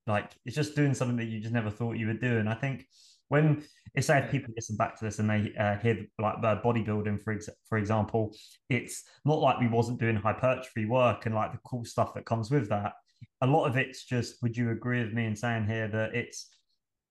like. 0.07 0.31
It's 0.45 0.55
just 0.55 0.75
doing 0.75 0.93
something 0.93 1.17
that 1.17 1.25
you 1.25 1.39
just 1.39 1.53
never 1.53 1.69
thought 1.69 1.97
you 1.97 2.07
would 2.07 2.21
do. 2.21 2.37
And 2.37 2.49
I 2.49 2.55
think 2.55 2.87
when 3.27 3.63
it's 3.93 4.07
say 4.07 4.19
if 4.19 4.31
people 4.31 4.53
listen 4.55 4.75
back 4.75 4.97
to 4.97 5.05
this 5.05 5.19
and 5.19 5.29
they 5.29 5.53
uh, 5.59 5.77
hear 5.77 6.07
like 6.17 6.41
the 6.41 6.59
bodybuilding 6.65 7.21
for 7.21 7.33
ex- 7.33 7.49
for 7.67 7.77
example, 7.77 8.35
it's 8.69 9.03
not 9.23 9.39
like 9.39 9.59
we 9.59 9.67
wasn't 9.67 9.99
doing 9.99 10.15
hypertrophy 10.15 10.85
work 10.85 11.27
and 11.27 11.35
like 11.35 11.51
the 11.51 11.59
cool 11.63 11.85
stuff 11.85 12.15
that 12.15 12.25
comes 12.25 12.49
with 12.49 12.69
that. 12.69 12.93
A 13.41 13.47
lot 13.47 13.65
of 13.65 13.77
it's 13.77 14.05
just. 14.05 14.41
Would 14.41 14.57
you 14.57 14.71
agree 14.71 15.03
with 15.03 15.13
me 15.13 15.25
in 15.25 15.35
saying 15.35 15.67
here 15.67 15.87
that 15.89 16.15
it's 16.15 16.49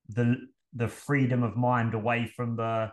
the 0.09 0.35
the 0.73 0.87
freedom 0.87 1.43
of 1.43 1.55
mind 1.55 1.93
away 1.93 2.31
from 2.35 2.55
the 2.55 2.91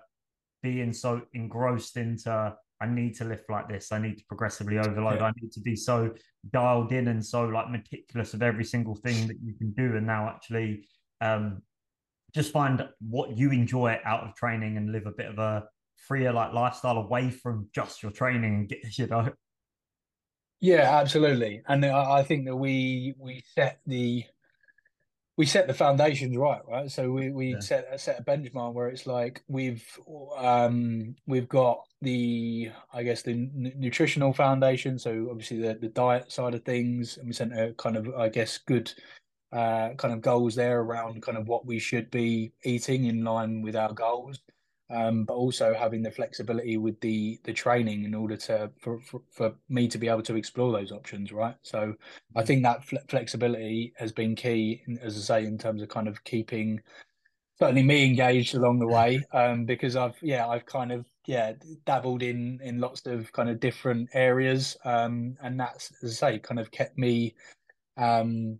being 0.62 0.92
so 0.92 1.22
engrossed 1.34 1.96
into 1.96 2.54
I 2.80 2.86
need 2.86 3.14
to 3.16 3.24
lift 3.24 3.48
like 3.48 3.68
this. 3.68 3.90
I 3.90 3.98
need 3.98 4.18
to 4.18 4.24
progressively 4.28 4.78
overload. 4.78 5.20
Yeah. 5.20 5.26
I 5.26 5.32
need 5.40 5.52
to 5.52 5.60
be 5.60 5.76
so 5.76 6.12
dialed 6.52 6.92
in 6.92 7.08
and 7.08 7.24
so 7.24 7.44
like 7.44 7.70
meticulous 7.70 8.34
of 8.34 8.42
every 8.42 8.64
single 8.64 8.94
thing 8.94 9.26
that 9.28 9.36
you 9.42 9.54
can 9.54 9.72
do. 9.72 9.96
And 9.96 10.06
now 10.06 10.28
actually 10.28 10.86
um, 11.20 11.62
just 12.34 12.52
find 12.52 12.86
what 13.00 13.36
you 13.36 13.50
enjoy 13.50 13.98
out 14.04 14.24
of 14.24 14.34
training 14.34 14.76
and 14.76 14.92
live 14.92 15.06
a 15.06 15.12
bit 15.12 15.26
of 15.26 15.38
a 15.38 15.64
freer 16.06 16.32
like 16.32 16.52
lifestyle 16.52 16.98
away 16.98 17.30
from 17.30 17.68
just 17.74 18.02
your 18.02 18.12
training 18.12 18.54
and 18.54 18.68
get 18.68 18.78
you 18.98 19.06
know. 19.06 19.30
Yeah, 20.60 20.98
absolutely. 20.98 21.62
And 21.68 21.84
I 21.84 22.22
think 22.22 22.46
that 22.46 22.56
we 22.56 23.14
we 23.18 23.42
set 23.54 23.80
the 23.86 24.24
we 25.36 25.44
set 25.46 25.66
the 25.66 25.74
foundations 25.74 26.36
right, 26.36 26.62
right? 26.66 26.90
So 26.90 27.10
we 27.12 27.30
we 27.30 27.52
Yeah. 27.52 27.60
set 27.60 28.00
set 28.00 28.20
a 28.20 28.24
benchmark 28.24 28.72
where 28.74 28.88
it's 28.88 29.06
like 29.06 29.42
we've 29.48 29.86
um 30.36 31.14
we've 31.26 31.48
got 31.48 31.86
the 32.02 32.70
I 32.92 33.02
guess 33.02 33.22
the 33.22 33.32
n- 33.32 33.72
nutritional 33.76 34.32
foundation, 34.32 34.98
so 34.98 35.28
obviously 35.30 35.58
the 35.60 35.74
the 35.74 35.88
diet 35.88 36.32
side 36.32 36.54
of 36.54 36.64
things, 36.64 37.18
and 37.18 37.26
we 37.26 37.32
set 37.34 37.52
a 37.52 37.74
kind 37.74 37.96
of 37.96 38.08
I 38.14 38.28
guess 38.30 38.58
good 38.58 38.92
uh 39.52 39.94
kind 39.94 40.14
of 40.14 40.20
goals 40.22 40.54
there 40.56 40.80
around 40.80 41.22
kind 41.22 41.38
of 41.38 41.48
what 41.48 41.66
we 41.66 41.78
should 41.78 42.10
be 42.10 42.52
eating 42.64 43.06
in 43.06 43.24
line 43.24 43.62
with 43.62 43.76
our 43.76 43.92
goals. 43.92 44.40
Um, 44.88 45.24
but 45.24 45.34
also 45.34 45.74
having 45.74 46.02
the 46.02 46.12
flexibility 46.12 46.76
with 46.76 47.00
the 47.00 47.40
the 47.42 47.52
training 47.52 48.04
in 48.04 48.14
order 48.14 48.36
to 48.36 48.70
for, 48.80 49.00
for, 49.00 49.20
for 49.32 49.52
me 49.68 49.88
to 49.88 49.98
be 49.98 50.06
able 50.08 50.22
to 50.22 50.36
explore 50.36 50.70
those 50.70 50.92
options, 50.92 51.32
right? 51.32 51.56
So 51.62 51.94
I 52.36 52.44
think 52.44 52.62
that 52.62 52.84
fle 52.84 52.98
flexibility 53.08 53.92
has 53.96 54.12
been 54.12 54.36
key, 54.36 54.82
as 55.02 55.16
I 55.16 55.40
say, 55.40 55.46
in 55.46 55.58
terms 55.58 55.82
of 55.82 55.88
kind 55.88 56.06
of 56.06 56.22
keeping 56.22 56.80
certainly 57.58 57.82
me 57.82 58.04
engaged 58.04 58.54
along 58.54 58.78
the 58.78 58.86
way. 58.86 59.22
Um, 59.32 59.64
because 59.64 59.96
I've 59.96 60.16
yeah, 60.22 60.46
I've 60.46 60.66
kind 60.66 60.92
of 60.92 61.06
yeah 61.26 61.52
dabbled 61.84 62.22
in 62.22 62.60
in 62.62 62.78
lots 62.80 63.06
of 63.06 63.32
kind 63.32 63.48
of 63.48 63.60
different 63.60 64.08
areas. 64.14 64.76
Um, 64.84 65.36
and 65.42 65.58
that's 65.58 65.92
as 66.02 66.22
I 66.22 66.32
say, 66.32 66.38
kind 66.38 66.60
of 66.60 66.70
kept 66.70 66.96
me 66.96 67.34
um 67.96 68.58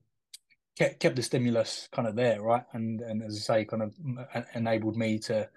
kept 0.76 1.00
kept 1.00 1.16
the 1.16 1.22
stimulus 1.22 1.88
kind 1.92 2.06
of 2.08 2.16
there, 2.16 2.42
right? 2.42 2.64
And 2.72 3.00
and 3.00 3.22
as 3.22 3.36
I 3.36 3.54
say, 3.54 3.64
kind 3.64 3.82
of 3.82 3.94
enabled 4.54 4.96
me 4.96 5.18
to 5.20 5.48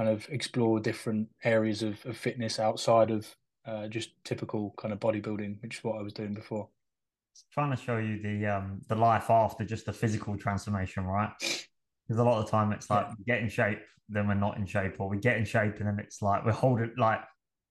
kind 0.00 0.08
of 0.08 0.26
explore 0.30 0.80
different 0.80 1.28
areas 1.44 1.82
of, 1.82 2.04
of 2.06 2.16
fitness 2.16 2.58
outside 2.58 3.10
of 3.10 3.36
uh, 3.66 3.86
just 3.86 4.12
typical 4.24 4.72
kind 4.78 4.94
of 4.94 4.98
bodybuilding, 4.98 5.60
which 5.62 5.76
is 5.76 5.84
what 5.84 5.98
I 5.98 6.02
was 6.02 6.14
doing 6.14 6.32
before. 6.32 6.70
trying 7.52 7.70
to 7.70 7.76
show 7.76 7.98
you 7.98 8.18
the 8.22 8.46
um 8.46 8.80
the 8.88 8.94
life 8.94 9.28
after 9.28 9.62
just 9.62 9.84
the 9.84 9.92
physical 9.92 10.38
transformation, 10.38 11.04
right? 11.04 11.30
Because 11.38 12.18
a 12.18 12.24
lot 12.24 12.38
of 12.38 12.46
the 12.46 12.50
time 12.50 12.72
it's 12.72 12.88
like 12.88 13.08
Yeah. 13.08 13.14
we 13.18 13.24
get 13.24 13.42
in 13.42 13.50
shape, 13.50 13.80
then 14.08 14.26
we're 14.26 14.42
not 14.46 14.56
in 14.56 14.64
shape, 14.64 14.98
or 15.00 15.10
we 15.10 15.18
get 15.18 15.36
in 15.36 15.44
shape 15.44 15.76
and 15.80 15.86
then 15.86 15.98
it's 15.98 16.22
like 16.22 16.46
we're 16.46 16.52
holding 16.52 16.92
like 16.96 17.20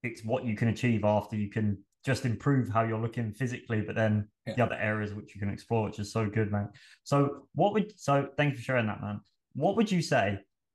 it's 0.03 0.23
what 0.23 0.45
you 0.45 0.55
can 0.55 0.67
achieve 0.67 1.03
after 1.03 1.35
you 1.35 1.49
can 1.49 1.83
just 2.05 2.25
improve 2.25 2.69
how 2.69 2.83
you're 2.83 3.01
looking 3.01 3.33
physically, 3.33 3.81
but 3.81 3.95
then 3.95 4.29
Yeah. 4.45 4.53
the 4.55 4.63
other 4.65 4.75
areas 4.75 5.15
which 5.15 5.33
you 5.33 5.39
can 5.41 5.49
explore, 5.49 5.85
which 5.87 5.97
is 5.97 6.13
so 6.13 6.29
good, 6.29 6.51
man. 6.51 6.69
So 7.03 7.47
what 7.55 7.73
would 7.73 7.99
so 7.99 8.29
thank 8.37 8.51
you 8.51 8.57
for 8.57 8.63
sharing 8.69 8.85
that, 8.85 9.01
man. 9.01 9.19
What 9.53 9.75
would 9.77 9.91
you 9.91 10.03
say 10.03 10.25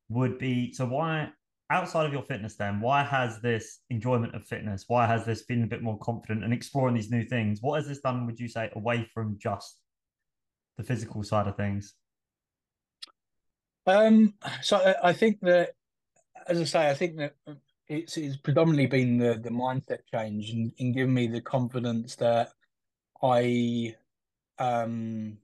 would 0.09 0.37
be 0.39 0.73
so 0.73 0.85
why 0.87 1.31
outside 1.71 2.05
of 2.07 2.13
your 2.13 2.23
fitness 2.23 2.57
then 2.57 2.81
why 2.81 3.03
has 3.03 3.41
this 3.41 3.81
enjoyment 3.89 4.35
of 4.35 4.45
fitness 4.45 4.85
why 4.87 5.07
has 5.07 5.25
this 5.25 5.43
been 5.43 5.65
a 5.65 5.67
bit 5.67 5.83
more 5.83 5.99
confident 5.99 6.45
and 6.45 6.53
exploring 6.53 6.95
these 6.95 7.11
new 7.11 7.25
things? 7.25 7.61
What 7.63 7.77
has 7.77 7.89
this 7.89 8.01
done 8.01 8.27
would 8.27 8.39
you 8.39 8.49
say 8.49 8.71
away 8.75 9.09
from 9.15 9.39
just 9.39 9.81
the 10.77 10.85
physical 10.85 11.23
side 11.23 11.47
of 11.47 11.57
things? 11.57 11.95
Um, 13.87 14.35
so 14.63 14.95
I, 15.03 15.13
think 15.13 15.41
that, 15.41 15.75
as 16.49 16.61
I 16.61 16.65
say, 16.65 16.91
I 16.91 16.95
think 16.95 17.17
that 17.19 17.35
it's, 17.87 18.17
it's 18.17 18.37
predominantly 18.37 18.87
been 18.87 19.19
the 19.19 19.39
the 19.39 19.51
mindset 19.51 20.01
change 20.11 20.51
and, 20.51 20.73
and 20.79 20.95
giving 20.95 21.13
me 21.13 21.27
the 21.27 21.43
confidence 21.43 22.17
that 22.17 22.53
I 23.23 23.95
um 24.59 25.37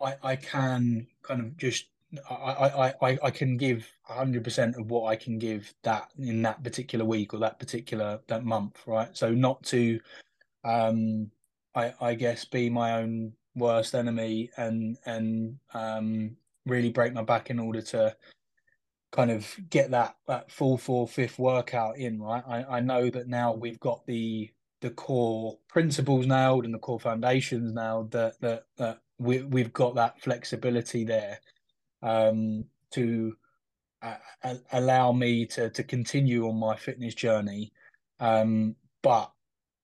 I 0.00 0.14
I 0.22 0.36
can 0.36 1.08
kind 1.22 1.40
of 1.40 1.56
just 1.56 1.86
I 2.30 2.92
I 3.02 3.18
I, 3.22 3.30
can 3.30 3.56
give 3.56 3.86
hundred 4.02 4.44
percent 4.44 4.76
of 4.76 4.90
what 4.90 5.06
I 5.06 5.16
can 5.16 5.38
give 5.38 5.72
that 5.82 6.10
in 6.18 6.42
that 6.42 6.62
particular 6.62 7.04
week 7.04 7.34
or 7.34 7.38
that 7.38 7.58
particular 7.58 8.20
that 8.28 8.44
month, 8.44 8.80
right? 8.86 9.16
So 9.16 9.30
not 9.30 9.62
to 9.64 10.00
um 10.64 11.30
I 11.74 11.94
I 12.00 12.14
guess 12.14 12.44
be 12.44 12.70
my 12.70 13.00
own 13.00 13.32
worst 13.54 13.94
enemy 13.94 14.50
and 14.56 14.96
and 15.06 15.58
um 15.72 16.36
really 16.66 16.90
break 16.90 17.12
my 17.12 17.22
back 17.22 17.50
in 17.50 17.58
order 17.58 17.82
to 17.82 18.16
kind 19.12 19.30
of 19.30 19.54
get 19.70 19.90
that 19.92 20.16
that 20.26 20.50
full 20.50 20.76
four 20.76 21.06
fifth 21.06 21.38
workout 21.38 21.96
in, 21.98 22.20
right? 22.20 22.42
I, 22.46 22.64
I 22.64 22.80
know 22.80 23.10
that 23.10 23.28
now 23.28 23.52
we've 23.54 23.80
got 23.80 24.04
the 24.06 24.50
the 24.80 24.90
core 24.90 25.56
principles 25.68 26.26
nailed 26.26 26.64
and 26.64 26.74
the 26.74 26.78
core 26.78 27.00
foundations 27.00 27.72
nailed 27.72 28.10
that 28.10 28.40
that 28.40 28.64
that 28.76 29.00
we 29.18 29.42
we've 29.42 29.72
got 29.72 29.94
that 29.94 30.20
flexibility 30.20 31.04
there 31.04 31.38
um 32.04 32.64
to 32.92 33.36
uh, 34.02 34.54
allow 34.72 35.10
me 35.10 35.46
to 35.46 35.70
to 35.70 35.82
continue 35.82 36.46
on 36.46 36.56
my 36.56 36.76
fitness 36.76 37.14
journey 37.14 37.72
um 38.20 38.76
but 39.02 39.32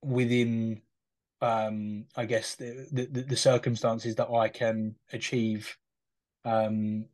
within 0.03 0.81
um 1.43 2.05
I 2.17 2.27
guess 2.27 2.55
the 2.55 2.87
the, 2.93 3.23
the 3.23 3.37
circumstances 3.37 4.15
that 4.17 4.31
I 4.31 4.49
can 4.49 4.95
achieve 5.13 5.77
um 6.45 7.07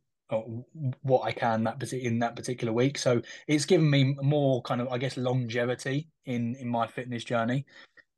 what 1.03 1.21
I 1.21 1.31
can 1.31 1.63
that 1.63 1.93
in 1.93 2.19
that 2.19 2.35
particular 2.35 2.73
week. 2.73 2.97
So 2.97 3.21
it's 3.47 3.65
given 3.65 3.89
me 3.89 4.15
more 4.21 4.61
kind 4.63 4.81
of 4.81 4.89
I 4.89 4.97
guess 4.97 5.15
longevity 5.17 6.09
in 6.25 6.55
in 6.55 6.67
my 6.67 6.85
fitness 6.85 7.23
journey, 7.23 7.65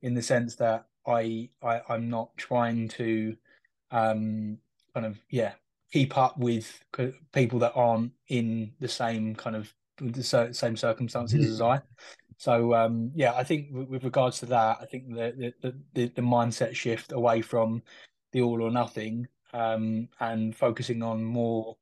in 0.02 0.13
the 0.15 0.21
sense 0.21 0.56
that 0.56 0.88
I, 1.06 1.49
I 1.62 1.82
I'm 1.88 2.10
not 2.10 2.36
trying 2.38 2.88
to 2.89 3.36
um 3.91 4.58
kind 4.93 5.06
of 5.06 5.19
yeah 5.30 5.54
keep 5.91 6.17
up 6.17 6.38
with 6.38 6.84
people 7.34 7.60
that 7.60 7.73
aren't 7.75 8.12
in 8.28 8.71
the 8.80 8.88
same 8.88 9.36
kind 9.36 9.56
of 9.56 9.73
the 10.02 10.23
same 10.54 10.78
circumstances 10.78 11.45
as 11.45 11.62
I. 11.62 11.82
So 12.38 12.73
um, 12.73 13.12
yeah, 13.15 13.34
I 13.34 13.43
think 13.43 13.67
with, 13.71 13.89
with, 13.89 14.04
regards 14.04 14.39
to 14.39 14.45
that, 14.47 14.78
I 14.82 14.86
think 14.86 15.13
the 15.13 15.54
the, 15.62 15.75
the 15.93 16.08
the 16.08 16.21
mindset 16.21 16.73
shift 16.73 17.12
away 17.12 17.41
from 17.41 17.84
the 18.32 18.41
all 18.41 18.62
or 18.62 18.71
nothing 18.71 19.28
um, 19.54 20.08
and 20.19 20.56
focusing 20.56 21.04
on 21.04 21.23
more 21.23 21.75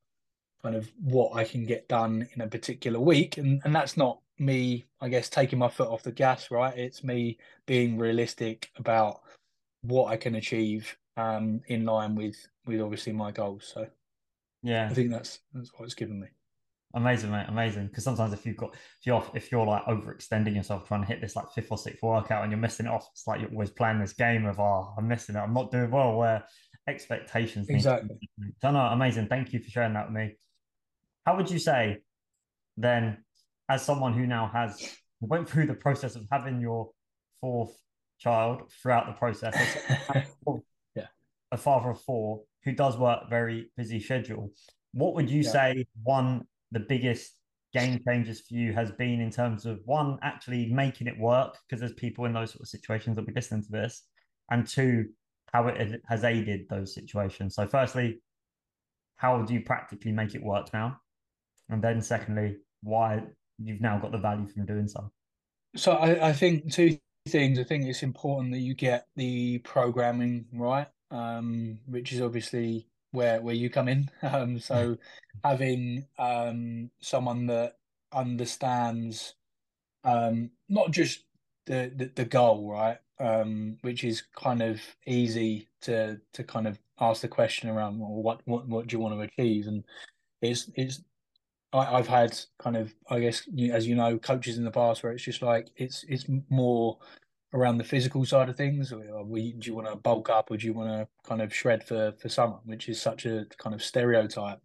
kind 0.63 0.76
of 0.76 0.91
what 1.00 1.36
I 1.36 1.43
can 1.43 1.65
get 1.65 1.88
done 1.88 2.28
in 2.34 2.41
a 2.41 2.48
particular 2.48 3.00
week, 3.00 3.38
and 3.38 3.62
and 3.65 3.76
that's 3.76 3.98
not 3.98 4.20
me, 4.39 4.86
I 5.02 5.10
guess, 5.10 5.30
taking 5.30 5.60
my 5.60 5.70
foot 5.70 5.89
off 5.89 6.04
the 6.04 6.12
gas, 6.12 6.50
right? 6.52 6.76
It's 6.78 7.04
me 7.04 7.38
being 7.65 7.98
realistic 7.98 8.72
about 8.78 9.22
what 9.82 10.12
I 10.12 10.17
can 10.17 10.36
achieve 10.36 10.96
um, 11.17 11.62
in 11.67 11.86
line 11.86 12.15
with 12.15 12.36
with 12.67 12.82
obviously 12.82 13.13
my 13.13 13.32
goals. 13.32 13.71
So 13.73 13.88
yeah, 14.63 14.88
I 14.89 14.93
think 14.93 15.12
that's 15.12 15.39
that's 15.53 15.71
what 15.75 15.86
it's 15.86 15.95
given 15.95 16.19
me. 16.19 16.27
Amazing, 16.93 17.32
mate. 17.32 17.45
Amazing. 17.49 17.88
Because 17.88 18.03
sometimes 18.03 18.34
if 18.34 18.45
you've 18.45 18.58
got 18.58 18.73
if 18.73 19.06
you're 19.06 19.23
if 19.34 19.51
you're 19.51 19.65
like 19.65 19.86
overextending 19.86 20.56
yourself 20.56 20.88
trying 20.88 21.01
to 21.01 21.08
hit 21.08 21.21
this 21.21 21.36
like 21.36 21.51
fifth 21.53 21.67
or 21.69 21.77
sixth 21.77 22.01
workout 22.01 22.43
and 22.43 22.51
you're 22.51 22.60
missing 22.60 22.86
it 22.86 22.91
off, 22.91 23.08
it's 23.12 23.27
like 23.27 23.41
you're 23.41 23.51
always 23.51 23.69
playing 23.69 23.99
this 23.99 24.13
game 24.13 24.45
of 24.45 24.60
oh, 24.60 24.93
I'm 24.97 25.08
missing 25.08 25.36
it, 25.36 25.39
I'm 25.39 25.53
not 25.53 25.71
doing 25.71 25.91
well. 25.91 26.17
Where 26.17 26.45
expectations 26.88 27.69
exactly. 27.69 28.17
So 28.62 28.71
no, 28.71 28.80
amazing. 28.80 29.27
Thank 29.27 29.53
you 29.53 29.60
for 29.60 29.69
sharing 29.69 29.93
that 29.93 30.08
with 30.08 30.15
me. 30.15 30.38
How 31.25 31.36
would 31.36 31.51
you 31.51 31.60
say 31.60 31.97
then, 32.77 33.17
as 33.69 33.84
someone 33.84 34.13
who 34.13 34.25
now 34.25 34.49
has 34.53 34.95
went 35.19 35.49
through 35.49 35.67
the 35.67 35.73
process 35.73 36.15
of 36.15 36.25
having 36.32 36.62
your 36.62 36.89
fourth 37.41 37.75
child 38.19 38.71
throughout 38.82 39.08
the 39.08 39.13
process, 39.13 39.56
yeah, 40.95 41.08
a 41.51 41.58
father 41.58 41.89
of 41.89 42.01
four 42.01 42.43
who 42.67 42.73
does 42.73 42.97
work 42.97 43.30
very 43.30 43.71
busy 43.77 43.97
schedule, 43.97 44.51
what 44.91 45.15
would 45.15 45.30
you 45.30 45.41
yeah. 45.41 45.51
say 45.51 45.88
one 46.03 46.45
the 46.71 46.82
biggest 46.82 47.39
game 47.73 48.01
changers 48.06 48.41
for 48.41 48.56
you 48.56 48.73
has 48.73 48.91
been 48.91 49.21
in 49.21 49.32
terms 49.32 49.65
of 49.65 49.80
one 49.86 50.19
actually 50.21 50.65
making 50.65 51.08
it 51.08 51.17
work 51.17 51.56
because 51.63 51.80
there's 51.80 51.93
people 51.93 52.25
in 52.25 52.34
those 52.34 52.51
sort 52.51 52.62
of 52.62 52.67
situations 52.67 53.15
that 53.15 53.25
be 53.25 53.32
listening 53.32 53.63
to 53.63 53.71
this, 53.71 54.03
and 54.51 54.67
two 54.67 55.06
how 55.53 55.69
it 55.69 56.01
has 56.10 56.25
aided 56.25 56.67
those 56.69 56.93
situations. 56.93 57.56
So, 57.56 57.65
firstly, 57.67 58.21
how 59.15 59.41
do 59.43 59.53
you 59.53 59.62
practically 59.62 60.12
make 60.12 60.36
it 60.36 60.43
work 60.43 60.73
now? 60.73 60.99
And 61.69 61.82
then, 61.82 62.01
secondly, 62.01 62.58
why 62.84 63.23
you've 63.63 63.80
now 63.80 63.97
got 63.97 64.12
the 64.12 64.17
value 64.17 64.47
from 64.47 64.65
doing 64.65 64.89
so. 64.89 65.10
So, 65.77 65.93
I, 65.93 66.30
I 66.30 66.34
think 66.34 66.73
two 66.73 66.97
things. 67.30 67.60
I 67.60 67.63
think 67.63 67.86
it's 67.86 68.03
important 68.03 68.51
that 68.51 68.60
you 68.60 68.73
get 68.73 69.08
the 69.15 69.60
programming 69.60 70.47
right, 70.51 70.88
um, 71.12 71.80
which 71.88 72.13
is 72.13 72.22
obviously 72.22 72.88
where 73.12 73.41
where 73.41 73.56
you 73.56 73.70
come 73.70 73.88
in. 73.88 74.10
Um, 74.24 74.60
so, 74.60 74.98
having 75.43 76.06
um, 76.20 76.89
someone 77.00 77.48
that 77.48 77.78
understands 78.13 79.36
um, 80.04 80.52
not 80.70 80.91
just 80.91 81.24
the, 81.65 81.91
the, 81.96 82.12
the 82.15 82.26
goal, 82.26 82.72
right? 82.72 82.98
Um, 83.20 83.78
which 83.82 84.04
is 84.04 84.24
kind 84.36 84.62
of 84.62 84.80
easy 85.06 85.70
to 85.82 86.20
to 86.34 86.43
kind 86.43 86.67
of 86.67 86.80
ask 87.00 87.22
the 87.22 87.28
question 87.28 87.70
around 87.70 88.00
well, 88.00 88.12
what 88.12 88.41
what 88.46 88.67
what 88.67 88.88
do 88.88 88.96
you 88.96 89.00
want 89.00 89.15
to 89.15 89.22
achieve, 89.22 89.67
and 89.67 89.84
it's 90.41 90.70
it's 90.76 91.02
I, 91.74 91.98
have 91.98 92.08
had 92.08 92.39
kind 92.60 92.78
of 92.78 92.93
I 93.10 93.20
guess 93.20 93.48
as 93.72 93.88
you 93.88 93.96
know 93.96 94.17
coaches 94.17 94.58
in 94.58 94.63
the 94.63 94.72
past 94.72 95.04
where 95.04 95.12
it's 95.12 95.24
just 95.24 95.41
like 95.41 95.70
it's 95.76 96.06
it's 96.08 96.26
more 96.50 96.98
around 97.53 97.77
the 97.77 97.83
physical 97.83 98.25
side 98.25 98.49
of 98.49 98.57
things. 98.57 98.91
Or 98.91 99.23
we, 99.23 99.53
do 99.53 99.67
you 99.67 99.75
want 99.75 99.88
to 99.88 99.95
bulk 99.95 100.29
up 100.29 100.51
or 100.51 100.57
do 100.57 100.65
you 100.65 100.73
want 100.73 100.89
to 100.89 101.07
kind 101.27 101.41
of 101.41 101.53
shred 101.53 101.83
for 101.83 102.13
for 102.19 102.29
summer, 102.29 102.57
which 102.65 102.89
is 102.89 103.01
such 103.01 103.25
a 103.25 103.45
kind 103.57 103.75
of 103.75 103.83
stereotype. 103.83 104.60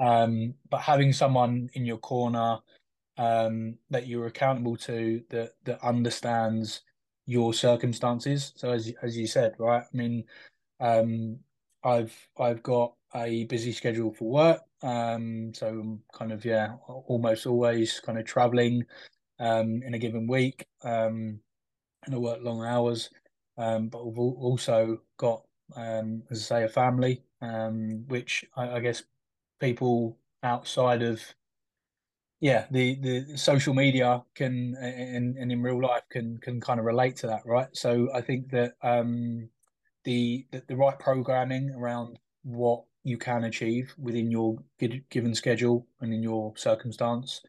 Um, 0.00 0.54
but 0.70 0.80
having 0.80 1.12
someone 1.12 1.70
in 1.74 1.84
your 1.84 1.98
corner 1.98 2.58
um, 3.16 3.76
that 3.90 4.06
you're 4.06 4.26
accountable 4.26 4.76
to 4.76 5.22
that 5.30 5.52
that 5.64 5.82
understands 5.84 6.82
your 7.26 7.52
circumstances. 7.52 8.52
So 8.56 8.70
as 8.70 8.92
as 9.02 9.16
you 9.16 9.26
said, 9.26 9.54
right? 9.58 9.82
I 9.82 9.96
mean, 9.96 10.24
um, 10.80 11.38
I've 11.84 12.16
I've 12.38 12.62
got 12.62 12.94
a 13.14 13.44
busy 13.44 13.72
schedule 13.72 14.12
for 14.12 14.30
work. 14.30 14.60
Um, 14.82 15.52
so 15.54 15.68
I'm 15.68 16.02
kind 16.12 16.32
of 16.32 16.44
yeah, 16.44 16.74
almost 16.86 17.46
always 17.46 18.00
kind 18.00 18.18
of 18.18 18.24
traveling 18.24 18.84
um, 19.40 19.82
in 19.82 19.94
a 19.94 19.98
given 19.98 20.26
week, 20.26 20.66
um, 20.84 21.40
and 22.08 22.16
I 22.16 22.18
work 22.18 22.40
long 22.42 22.64
hours. 22.64 23.10
Um, 23.56 23.88
but 23.88 24.04
we've 24.04 24.18
also 24.18 25.00
got, 25.16 25.42
um, 25.76 26.22
as 26.30 26.40
I 26.40 26.60
say, 26.60 26.64
a 26.64 26.68
family, 26.68 27.22
um, 27.42 28.04
which 28.08 28.44
I, 28.56 28.76
I 28.76 28.80
guess 28.80 29.02
people 29.60 30.16
outside 30.42 31.02
of 31.02 31.22
yeah 32.40 32.66
the 32.70 32.94
the 33.00 33.36
social 33.36 33.74
media 33.74 34.22
can 34.34 34.76
and, 34.80 35.36
and 35.36 35.50
in 35.50 35.62
real 35.62 35.82
life 35.82 36.02
can 36.08 36.38
can 36.38 36.60
kind 36.60 36.78
of 36.78 36.86
relate 36.86 37.16
to 37.16 37.26
that 37.26 37.44
right 37.44 37.66
so 37.72 38.08
i 38.14 38.20
think 38.20 38.48
that 38.50 38.74
um 38.82 39.48
the 40.04 40.46
the, 40.52 40.62
the 40.68 40.76
right 40.76 40.98
programming 41.00 41.70
around 41.76 42.16
what 42.44 42.84
you 43.02 43.18
can 43.18 43.44
achieve 43.44 43.92
within 43.98 44.30
your 44.30 44.56
given 45.10 45.34
schedule 45.34 45.86
and 46.00 46.12
in 46.14 46.22
your 46.22 46.52
circumstance 46.56 47.42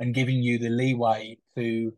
and 0.00 0.14
giving 0.14 0.42
you 0.42 0.58
the 0.58 0.68
leeway 0.68 1.38
to 1.54 1.92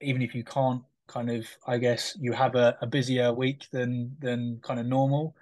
even 0.00 0.22
if 0.22 0.34
you 0.34 0.44
can't 0.44 0.82
kind 1.10 1.30
of 1.30 1.44
i 1.66 1.76
guess 1.76 2.16
you 2.20 2.32
have 2.32 2.54
a, 2.54 2.76
a 2.80 2.86
busier 2.86 3.32
week 3.32 3.66
than 3.72 4.16
than 4.20 4.58
kind 4.62 4.80
of 4.80 4.86
normal 4.86 5.34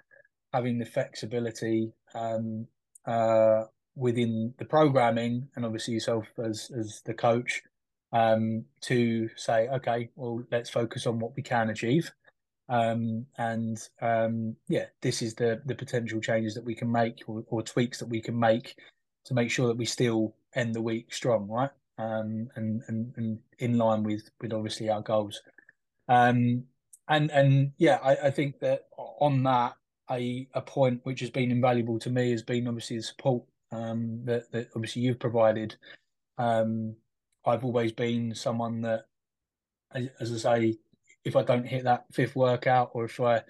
having 0.53 0.79
the 0.79 0.85
flexibility 0.85 1.91
um 2.15 2.67
uh 3.05 3.63
within 3.95 4.53
the 4.57 4.65
programming 4.65 5.47
and 5.55 5.65
obviously 5.65 5.93
yourself 5.93 6.25
as 6.43 6.71
as 6.77 7.01
the 7.05 7.13
coach 7.13 7.61
um, 8.11 8.65
to 8.81 9.29
say, 9.35 9.67
okay, 9.69 10.09
well, 10.15 10.43
let's 10.51 10.69
focus 10.69 11.05
on 11.05 11.19
what 11.19 11.35
we 11.35 11.43
can 11.43 11.69
achieve. 11.69 12.11
Um, 12.67 13.25
and 13.37 13.79
um, 14.01 14.55
yeah, 14.67 14.85
this 15.01 15.21
is 15.21 15.33
the 15.33 15.61
the 15.65 15.75
potential 15.75 16.21
changes 16.21 16.53
that 16.53 16.63
we 16.63 16.75
can 16.75 16.91
make 16.91 17.23
or, 17.27 17.43
or, 17.47 17.63
tweaks 17.63 17.97
that 17.97 18.09
we 18.09 18.21
can 18.21 18.39
make 18.39 18.75
to 19.25 19.33
make 19.33 19.49
sure 19.49 19.67
that 19.67 19.77
we 19.77 19.85
still 19.85 20.35
end 20.53 20.75
the 20.75 20.81
week 20.81 21.11
strong, 21.11 21.47
right? 21.47 21.71
Um, 21.97 22.49
and 22.55 22.83
and 22.87 23.13
and 23.17 23.39
in 23.57 23.77
line 23.77 24.03
with 24.03 24.29
with 24.39 24.53
obviously 24.53 24.89
our 24.89 25.01
goals. 25.01 25.41
Um, 26.09 26.65
and 27.07 27.31
and 27.31 27.71
yeah, 27.77 27.99
I, 28.03 28.27
I 28.27 28.31
think 28.31 28.59
that 28.59 28.87
on 28.97 29.43
that, 29.43 29.75
a 30.11 30.47
a 30.53 30.61
point 30.61 30.99
which 31.03 31.21
has 31.21 31.29
been 31.29 31.51
invaluable 31.51 31.99
to 31.99 32.09
me 32.09 32.31
has 32.31 32.43
been 32.43 32.67
obviously 32.67 32.97
the 32.97 33.03
support 33.03 33.43
um, 33.71 34.21
that, 34.25 34.51
that 34.51 34.67
obviously 34.75 35.03
you've 35.03 35.19
provided. 35.19 35.75
Um, 36.37 36.95
I've 37.45 37.63
always 37.63 37.91
been 37.91 38.35
someone 38.35 38.81
that, 38.81 39.05
as 39.93 40.33
I 40.33 40.37
say, 40.37 40.77
if 41.23 41.35
I 41.35 41.43
don't 41.43 41.65
hit 41.65 41.83
that 41.85 42.05
fifth 42.11 42.35
workout 42.35 42.91
or 42.93 43.05
if 43.05 43.19
I 43.19 43.41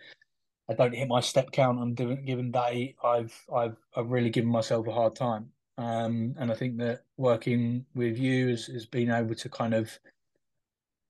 I 0.70 0.74
don't 0.74 0.94
hit 0.94 1.08
my 1.08 1.20
step 1.20 1.52
count 1.52 1.80
on 1.80 1.96
a 1.98 2.16
given 2.16 2.52
day, 2.52 2.96
I've 3.04 3.34
I've 3.54 3.78
I've 3.96 4.12
really 4.12 4.30
given 4.30 4.52
myself 4.52 4.88
a 4.88 4.92
hard 4.92 5.16
time. 5.16 5.50
Um, 5.80 6.36
and 6.38 6.52
I 6.52 6.56
think 6.56 6.78
that 6.80 7.04
working 7.16 7.86
with 7.96 8.18
you 8.20 8.50
has, 8.50 8.66
has 8.68 8.86
been 8.86 9.10
able 9.10 9.34
to 9.36 9.50
kind 9.50 9.74
of, 9.74 9.98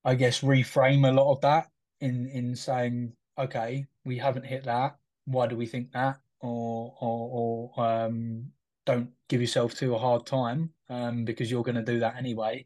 I 0.05 0.15
guess, 0.15 0.41
reframe 0.41 1.07
a 1.07 1.11
lot 1.11 1.31
of 1.31 1.41
that 1.41 1.69
in 2.01 2.27
in 2.27 2.55
saying, 2.55 3.13
okay, 3.37 3.85
we 4.05 4.17
haven't 4.17 4.45
hit 4.45 4.63
that. 4.65 4.97
Why 5.25 5.47
do 5.47 5.55
we 5.55 5.65
think 5.65 5.91
that? 5.91 6.19
Or 6.41 6.95
or, 6.99 7.73
or 7.77 7.85
um, 7.85 8.51
don't 8.85 9.09
give 9.27 9.41
yourself 9.41 9.75
too 9.75 9.95
a 9.95 9.99
hard 9.99 10.25
time 10.25 10.71
um, 10.89 11.25
because 11.25 11.51
you're 11.51 11.63
going 11.63 11.75
to 11.75 11.83
do 11.83 11.99
that 11.99 12.15
anyway. 12.17 12.65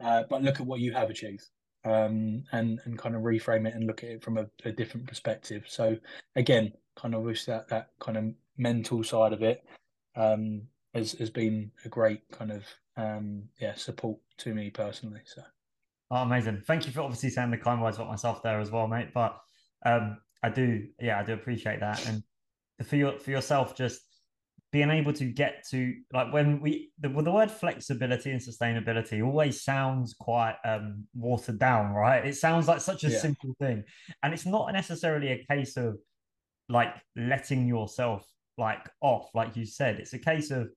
Uh, 0.00 0.24
but 0.28 0.42
look 0.42 0.60
at 0.60 0.66
what 0.66 0.80
you 0.80 0.92
have 0.92 1.10
achieved 1.10 1.48
um, 1.84 2.44
and 2.52 2.80
and 2.84 2.98
kind 2.98 3.14
of 3.14 3.22
reframe 3.22 3.66
it 3.66 3.74
and 3.74 3.86
look 3.86 4.02
at 4.04 4.10
it 4.10 4.22
from 4.22 4.38
a, 4.38 4.46
a 4.64 4.72
different 4.72 5.06
perspective. 5.06 5.64
So 5.68 5.96
again, 6.36 6.72
kind 6.96 7.14
of 7.14 7.22
wish 7.22 7.44
that 7.46 7.68
that 7.68 7.90
kind 8.00 8.16
of 8.16 8.24
mental 8.56 9.02
side 9.02 9.32
of 9.32 9.42
it 9.42 9.64
um, 10.16 10.62
has 10.94 11.12
has 11.12 11.30
been 11.30 11.70
a 11.84 11.88
great 11.88 12.20
kind 12.30 12.52
of 12.52 12.64
um, 12.96 13.44
yeah 13.60 13.74
support 13.74 14.18
to 14.38 14.54
me 14.54 14.70
personally. 14.70 15.22
So. 15.24 15.42
Oh, 16.10 16.16
amazing! 16.16 16.62
Thank 16.66 16.86
you 16.86 16.92
for 16.92 17.00
obviously 17.00 17.30
saying 17.30 17.50
the 17.50 17.58
kind 17.58 17.82
words 17.82 17.96
about 17.96 18.08
myself 18.10 18.42
there 18.42 18.60
as 18.60 18.70
well, 18.70 18.86
mate. 18.86 19.08
But 19.14 19.38
um, 19.84 20.18
I 20.42 20.50
do, 20.50 20.86
yeah, 21.00 21.18
I 21.18 21.24
do 21.24 21.32
appreciate 21.32 21.80
that, 21.80 22.06
and 22.06 22.22
for 22.86 22.96
your 22.96 23.18
for 23.18 23.30
yourself, 23.30 23.76
just 23.76 24.00
being 24.74 24.90
able 24.90 25.12
to 25.12 25.26
get 25.26 25.64
to 25.70 25.94
like 26.12 26.32
when 26.32 26.60
we 26.60 26.90
the, 26.98 27.08
the 27.08 27.30
word 27.30 27.48
flexibility 27.48 28.32
and 28.32 28.40
sustainability 28.40 29.24
always 29.24 29.62
sounds 29.62 30.14
quite 30.18 30.56
um 30.64 31.04
watered 31.14 31.60
down 31.60 31.92
right 31.92 32.26
it 32.26 32.34
sounds 32.34 32.66
like 32.66 32.80
such 32.80 33.04
a 33.04 33.08
yeah. 33.08 33.18
simple 33.20 33.54
thing 33.60 33.84
and 34.24 34.34
it's 34.34 34.44
not 34.44 34.72
necessarily 34.72 35.28
a 35.28 35.44
case 35.48 35.76
of 35.76 35.96
like 36.68 36.92
letting 37.14 37.68
yourself 37.68 38.26
like 38.58 38.84
off 39.00 39.30
like 39.32 39.54
you 39.54 39.64
said 39.64 40.00
it's 40.00 40.12
a 40.12 40.18
case 40.18 40.50
of 40.50 40.68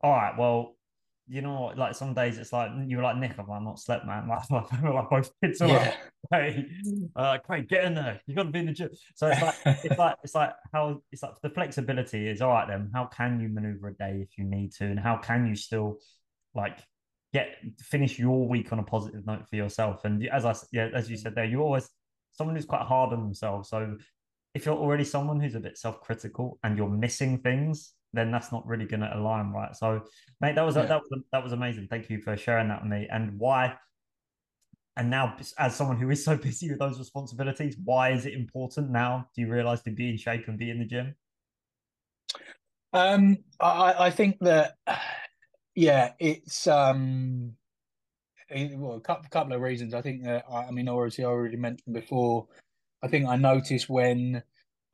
all 0.00 0.12
right 0.12 0.38
well 0.38 0.74
you 1.26 1.40
know, 1.40 1.72
like 1.76 1.94
some 1.94 2.12
days 2.12 2.36
it's 2.36 2.52
like 2.52 2.70
you 2.86 2.98
were 2.98 3.02
like 3.02 3.16
Nick, 3.16 3.38
I'm 3.38 3.48
like, 3.48 3.62
not 3.62 3.78
slept, 3.78 4.06
man. 4.06 4.28
Like, 4.50 4.50
like, 4.50 5.10
both 5.10 5.30
kids 5.42 5.60
are 5.62 5.68
yeah. 5.68 5.76
like, 5.78 5.96
hey, 6.30 6.66
uh, 7.16 7.38
Craig, 7.38 7.68
get 7.68 7.84
in 7.84 7.94
there. 7.94 8.20
You 8.26 8.34
got 8.34 8.44
to 8.44 8.50
be 8.50 8.58
in 8.58 8.66
the 8.66 8.72
gym. 8.72 8.90
So 9.14 9.28
it's 9.28 9.40
like 9.40 9.54
it's 9.84 9.98
like 9.98 10.16
it's 10.22 10.34
like 10.34 10.52
how 10.72 11.02
it's 11.10 11.22
like 11.22 11.40
the 11.42 11.50
flexibility 11.50 12.28
is 12.28 12.42
all 12.42 12.50
right. 12.50 12.68
Then 12.68 12.90
how 12.92 13.06
can 13.06 13.40
you 13.40 13.48
maneuver 13.48 13.88
a 13.88 13.94
day 13.94 14.20
if 14.22 14.36
you 14.36 14.44
need 14.44 14.72
to, 14.74 14.84
and 14.84 15.00
how 15.00 15.16
can 15.16 15.46
you 15.46 15.54
still 15.54 15.98
like 16.54 16.78
get 17.32 17.56
finish 17.78 18.18
your 18.18 18.46
week 18.46 18.72
on 18.72 18.78
a 18.78 18.84
positive 18.84 19.26
note 19.26 19.48
for 19.48 19.56
yourself? 19.56 20.04
And 20.04 20.26
as 20.28 20.44
I 20.44 20.54
yeah, 20.72 20.90
as 20.94 21.10
you 21.10 21.16
said 21.16 21.34
there, 21.34 21.46
you're 21.46 21.62
always 21.62 21.88
someone 22.32 22.54
who's 22.54 22.66
quite 22.66 22.82
hard 22.82 23.12
on 23.12 23.22
themselves. 23.22 23.70
So 23.70 23.96
if 24.54 24.66
you're 24.66 24.76
already 24.76 25.04
someone 25.04 25.40
who's 25.40 25.54
a 25.54 25.60
bit 25.60 25.78
self 25.78 26.00
critical 26.00 26.58
and 26.62 26.76
you're 26.76 26.88
missing 26.88 27.38
things 27.38 27.93
then 28.14 28.30
that's 28.30 28.52
not 28.52 28.66
really 28.66 28.86
going 28.86 29.00
to 29.00 29.16
align, 29.16 29.50
right? 29.50 29.74
So, 29.74 30.02
mate, 30.40 30.54
that 30.54 30.62
was 30.64 30.76
yeah. 30.76 30.86
that 30.86 31.00
was 31.00 31.22
that 31.32 31.42
was 31.42 31.52
amazing. 31.52 31.88
Thank 31.88 32.08
you 32.10 32.20
for 32.20 32.36
sharing 32.36 32.68
that 32.68 32.82
with 32.82 32.90
me. 32.90 33.08
And 33.10 33.38
why? 33.38 33.74
And 34.96 35.10
now, 35.10 35.36
as 35.58 35.74
someone 35.74 35.98
who 35.98 36.10
is 36.10 36.24
so 36.24 36.36
busy 36.48 36.70
with 36.70 36.78
those 36.78 36.98
responsibilities, 36.98 37.76
why 37.82 38.10
is 38.10 38.26
it 38.26 38.34
important 38.34 38.90
now? 38.90 39.28
Do 39.34 39.42
you 39.42 39.52
realize 39.52 39.82
to 39.82 39.90
be 39.90 40.10
in 40.10 40.16
shape 40.16 40.46
and 40.48 40.58
be 40.58 40.70
in 40.70 40.78
the 40.78 40.84
gym? 40.84 41.14
Um, 42.92 43.38
I, 43.58 43.94
I 44.06 44.10
think 44.10 44.38
that, 44.42 44.76
yeah, 45.74 46.12
it's 46.20 46.68
um, 46.68 47.54
it, 48.48 48.78
well, 48.78 48.94
a 48.94 49.00
couple, 49.00 49.28
couple 49.30 49.52
of 49.52 49.60
reasons. 49.60 49.94
I 49.94 50.00
think 50.00 50.22
that 50.24 50.44
I, 50.50 50.66
I 50.66 50.70
mean, 50.70 50.88
obviously, 50.88 51.24
I 51.24 51.28
already 51.28 51.56
mentioned 51.56 51.94
before. 51.94 52.46
I 53.02 53.08
think 53.08 53.26
I 53.26 53.36
noticed 53.36 53.88
when 53.88 54.42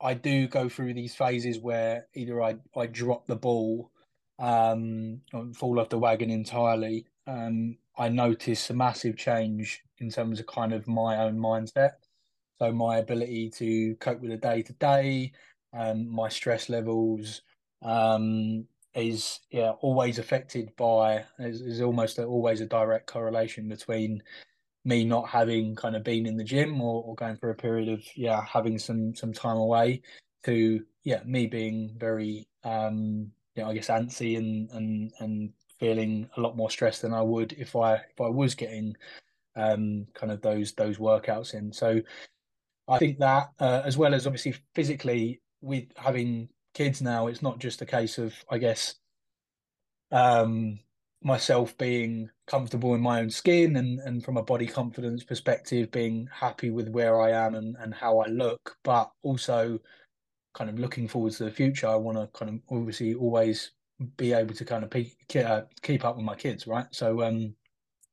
I 0.01 0.13
do 0.13 0.47
go 0.47 0.67
through 0.67 0.93
these 0.93 1.15
phases 1.15 1.59
where 1.59 2.07
either 2.13 2.41
I, 2.41 2.55
I 2.75 2.87
drop 2.87 3.27
the 3.27 3.35
ball 3.35 3.91
um, 4.39 5.21
fall 5.55 5.79
off 5.79 5.89
the 5.89 5.99
wagon 5.99 6.31
entirely. 6.31 7.05
Um, 7.27 7.77
I 7.97 8.09
notice 8.09 8.69
a 8.69 8.73
massive 8.73 9.15
change 9.15 9.83
in 9.99 10.09
terms 10.09 10.39
of 10.39 10.47
kind 10.47 10.73
of 10.73 10.87
my 10.87 11.17
own 11.17 11.37
mindset. 11.37 11.91
So 12.57 12.71
my 12.71 12.97
ability 12.97 13.51
to 13.51 13.95
cope 13.95 14.21
with 14.21 14.31
the 14.31 14.37
day 14.37 14.63
to 14.63 14.73
day, 14.73 15.31
my 15.73 16.29
stress 16.29 16.69
levels 16.69 17.41
um, 17.83 18.65
is 18.95 19.39
yeah 19.51 19.71
always 19.81 20.19
affected 20.19 20.75
by. 20.75 21.25
Is 21.39 21.81
almost 21.81 22.17
a, 22.17 22.25
always 22.25 22.61
a 22.61 22.65
direct 22.65 23.07
correlation 23.07 23.67
between 23.67 24.23
me 24.83 25.03
not 25.03 25.29
having 25.29 25.75
kind 25.75 25.95
of 25.95 26.03
been 26.03 26.25
in 26.25 26.37
the 26.37 26.43
gym 26.43 26.81
or, 26.81 27.03
or 27.03 27.15
going 27.15 27.37
for 27.37 27.51
a 27.51 27.55
period 27.55 27.89
of 27.89 28.03
yeah 28.15 28.43
having 28.43 28.79
some 28.79 29.15
some 29.15 29.31
time 29.31 29.57
away 29.57 30.01
to 30.43 30.83
yeah 31.03 31.21
me 31.25 31.47
being 31.47 31.95
very 31.97 32.47
um 32.63 33.31
you 33.55 33.63
know 33.63 33.69
I 33.69 33.73
guess 33.73 33.89
antsy 33.89 34.37
and 34.37 34.69
and 34.71 35.11
and 35.19 35.53
feeling 35.79 36.29
a 36.37 36.41
lot 36.41 36.55
more 36.55 36.69
stressed 36.69 37.01
than 37.01 37.13
I 37.13 37.21
would 37.21 37.53
if 37.53 37.75
I 37.75 37.95
if 37.95 38.19
I 38.21 38.29
was 38.29 38.55
getting 38.55 38.95
um 39.55 40.07
kind 40.13 40.31
of 40.31 40.41
those 40.41 40.73
those 40.73 40.97
workouts 40.97 41.53
in. 41.53 41.71
So 41.73 42.01
I 42.87 42.97
think 42.97 43.19
that 43.19 43.51
uh, 43.59 43.81
as 43.85 43.97
well 43.97 44.13
as 44.13 44.25
obviously 44.25 44.55
physically 44.73 45.41
with 45.61 45.85
having 45.95 46.49
kids 46.73 47.01
now 47.01 47.27
it's 47.27 47.41
not 47.41 47.59
just 47.59 47.81
a 47.81 47.85
case 47.85 48.17
of 48.17 48.33
I 48.49 48.57
guess 48.57 48.95
um 50.11 50.79
myself 51.23 51.77
being 51.77 52.29
comfortable 52.47 52.95
in 52.95 53.01
my 53.01 53.19
own 53.19 53.29
skin 53.29 53.75
and, 53.75 53.99
and 53.99 54.23
from 54.23 54.37
a 54.37 54.43
body 54.43 54.65
confidence 54.65 55.23
perspective, 55.23 55.91
being 55.91 56.27
happy 56.33 56.71
with 56.71 56.89
where 56.89 57.21
I 57.21 57.31
am 57.31 57.55
and, 57.55 57.75
and 57.79 57.93
how 57.93 58.19
I 58.19 58.27
look, 58.27 58.75
but 58.83 59.11
also 59.21 59.79
kind 60.53 60.69
of 60.69 60.79
looking 60.79 61.07
forward 61.07 61.33
to 61.33 61.45
the 61.45 61.51
future. 61.51 61.87
I 61.87 61.95
want 61.95 62.17
to 62.17 62.27
kind 62.37 62.55
of 62.55 62.75
obviously 62.75 63.13
always 63.13 63.71
be 64.17 64.33
able 64.33 64.55
to 64.55 64.65
kind 64.65 64.83
of 64.83 64.89
pe- 64.89 65.11
uh, 65.35 65.61
keep 65.83 66.03
up 66.03 66.15
with 66.15 66.25
my 66.25 66.35
kids, 66.35 66.65
right? 66.65 66.87
So, 66.91 67.21
um, 67.23 67.53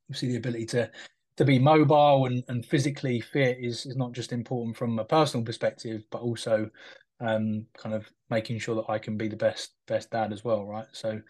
obviously 0.09 0.29
the 0.31 0.39
ability 0.39 0.67
to 0.67 0.91
to 1.37 1.45
be 1.45 1.59
mobile 1.59 2.27
and, 2.27 2.43
and 2.49 2.67
physically 2.67 3.21
fit 3.21 3.59
is, 3.61 3.87
is 3.87 3.97
not 3.97 4.11
just 4.11 4.33
important 4.33 4.77
from 4.77 4.99
a 4.99 5.05
personal 5.05 5.45
perspective, 5.45 6.03
but 6.11 6.21
also 6.21 6.69
um, 7.21 7.65
kind 7.77 7.95
of 7.95 8.11
making 8.29 8.59
sure 8.59 8.75
that 8.75 8.91
I 8.91 8.99
can 8.99 9.17
be 9.17 9.29
the 9.29 9.37
best 9.37 9.73
best 9.87 10.11
dad 10.11 10.33
as 10.33 10.43
well, 10.43 10.67
right? 10.67 10.87
So, 10.93 11.21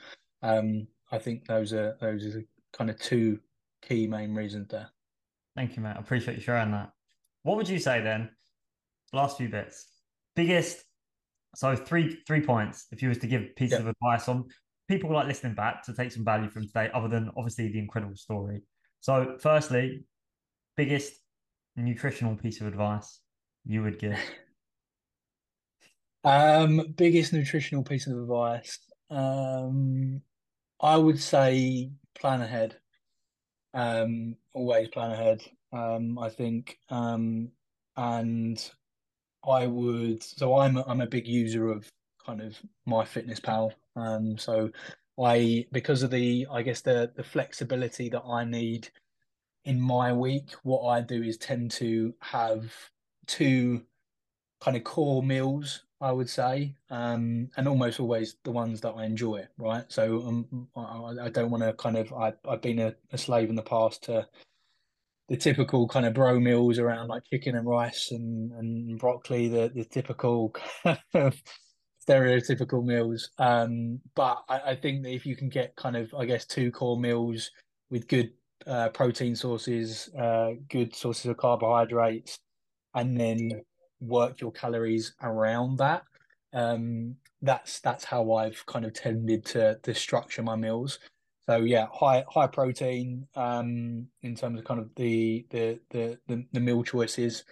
um, 0.43 0.87
I 1.11 1.19
think 1.19 1.47
those 1.47 1.73
are 1.73 1.97
those 2.01 2.37
are 2.37 2.43
kind 2.73 2.91
of 2.91 2.99
two 2.99 3.41
key 3.83 4.07
main 4.07 4.35
reasons 4.35 4.69
there. 4.69 4.89
Thank 5.57 5.77
you, 5.77 5.83
Matt. 5.83 5.97
I 5.97 6.01
appreciate 6.01 6.37
you 6.37 6.43
sharing 6.43 6.71
that. 6.73 6.91
What 7.43 7.57
would 7.57 7.69
you 7.69 7.79
say 7.79 8.01
then? 8.03 8.31
Last 9.13 9.39
few 9.39 9.49
bits. 9.49 9.87
Biggest 10.37 10.85
So 11.55 11.75
three 11.75 12.21
three 12.27 12.43
points. 12.43 12.87
If 12.93 13.03
you 13.03 13.09
was 13.09 13.19
to 13.19 13.27
give 13.27 13.57
pieces 13.57 13.79
Yeah. 13.79 13.89
of 13.89 13.89
advice 13.89 14.29
on 14.29 14.45
people 14.87 15.13
like 15.13 15.27
listening 15.27 15.55
back 15.55 15.83
to 15.85 15.95
take 15.95 16.13
some 16.13 16.25
value 16.25 16.49
from 16.49 16.67
today, 16.67 16.91
other 16.95 17.09
than 17.09 17.31
obviously 17.37 17.69
the 17.69 17.79
incredible 17.79 18.17
story. 18.17 18.63
So, 19.01 19.37
firstly, 19.39 20.05
biggest 20.77 21.13
nutritional 21.77 22.37
piece 22.37 22.61
of 22.61 22.67
advice 22.67 23.21
you 23.65 23.83
would 23.83 23.99
give. 23.99 24.19
Um, 26.25 26.93
biggest 26.97 27.33
nutritional 27.33 27.85
piece 27.85 28.07
of 28.07 28.19
advice. 28.19 28.79
Um, 29.09 30.21
I 30.81 30.97
would 30.97 31.21
say 31.21 31.91
plan 32.15 32.41
ahead. 32.41 32.77
Um, 33.75 34.37
always 34.55 34.89
plan 34.89 35.13
ahead. 35.13 35.43
Um, 35.73 36.19
I 36.19 36.31
think, 36.31 36.79
um, 36.89 37.51
and 37.97 38.71
I 39.49 39.67
would. 39.67 40.23
So 40.23 40.59
I'm 40.59 40.79
I'm 40.79 41.01
a 41.01 41.07
big 41.07 41.27
user 41.27 41.71
of 41.71 41.89
kind 42.25 42.41
of 42.41 42.59
MyFitnessPal. 42.89 43.73
Um, 43.97 44.39
so 44.39 44.71
I 45.23 45.67
because 45.73 46.03
of 46.03 46.11
the 46.11 46.47
I 46.51 46.63
guess 46.63 46.81
the 46.81 47.13
the 47.17 47.25
flexibility 47.25 48.09
that 48.11 48.23
I 48.23 48.45
need 48.45 48.89
in 49.65 49.81
my 49.81 50.13
week, 50.13 50.53
what 50.63 50.89
I 50.89 51.01
do 51.03 51.23
is 51.23 51.37
tend 51.37 51.71
to 51.73 52.15
have 52.21 52.73
two 53.27 53.83
kind 54.61 54.77
of 54.77 54.85
core 54.85 55.23
meals, 55.23 55.83
I 56.01 56.13
would 56.13 56.31
say, 56.31 56.77
um, 56.91 57.51
and 57.57 57.67
almost 57.67 57.99
always 57.99 58.37
the 58.45 58.53
ones 58.53 58.81
that 58.83 58.93
I 58.93 59.05
enjoy, 59.05 59.47
right? 59.59 59.85
So 59.89 60.23
um, 60.27 60.69
I, 60.77 61.27
I 61.27 61.29
don't 61.29 61.51
want 61.51 61.65
to 61.65 61.73
kind 61.73 61.97
of 61.97 62.13
I 62.13 62.33
I've 62.49 62.63
been 62.63 62.79
a, 62.79 62.95
a 63.13 63.19
slave 63.19 63.51
in 63.51 63.57
the 63.57 63.63
past 63.63 64.05
to 64.05 64.27
the 65.29 65.37
typical 65.37 65.89
kind 65.89 66.07
of 66.07 66.15
bro 66.15 66.39
meals 66.41 66.79
around 66.79 67.09
like 67.09 67.25
chicken 67.25 67.57
and 67.57 67.67
rice 67.67 68.13
and 68.13 68.53
and 68.53 68.99
broccoli, 68.99 69.49
the 69.49 69.71
the 69.75 69.85
typical 69.85 70.55
stereotypical 72.09 72.85
meals. 72.85 73.31
Um, 73.39 74.01
but 74.15 74.45
I, 74.49 74.61
I 74.71 74.77
think 74.77 75.03
that 75.03 75.13
if 75.13 75.27
you 75.27 75.35
can 75.37 75.49
get 75.49 75.75
kind 75.77 75.97
of 75.97 76.15
I 76.15 76.27
guess 76.27 76.47
two 76.47 76.71
core 76.71 76.99
meals 76.99 77.51
with 77.91 78.07
good 78.07 78.33
uh, 78.67 78.91
protein 78.91 79.35
sources, 79.35 80.11
uh, 80.19 80.51
good 80.69 80.95
sources 80.95 81.27
of 81.27 81.39
carbohydrates, 81.39 82.39
and 82.95 83.19
then 83.19 83.63
work 84.01 84.41
your 84.41 84.53
calories 84.53 85.15
around 85.23 85.79
that. 85.79 86.03
Um, 86.53 87.17
that's 87.43 87.81
that's 87.81 88.05
how 88.05 88.33
I've 88.33 88.65
kind 88.67 88.85
of 88.85 88.95
tended 88.95 89.45
to 89.47 89.79
to 89.83 89.95
structure 89.95 90.43
my 90.43 90.57
meals. 90.57 90.99
So 91.49 91.59
yeah, 91.59 91.87
high 91.93 92.25
high 92.29 92.47
protein 92.47 93.27
um, 93.35 94.07
in 94.23 94.35
terms 94.35 94.59
of 94.59 94.65
kind 94.65 94.81
of 94.81 94.91
the 94.97 95.47
the 95.51 95.79
the 95.91 96.19
the, 96.27 96.45
the 96.53 96.61
meal 96.61 96.83
choices, 96.83 97.45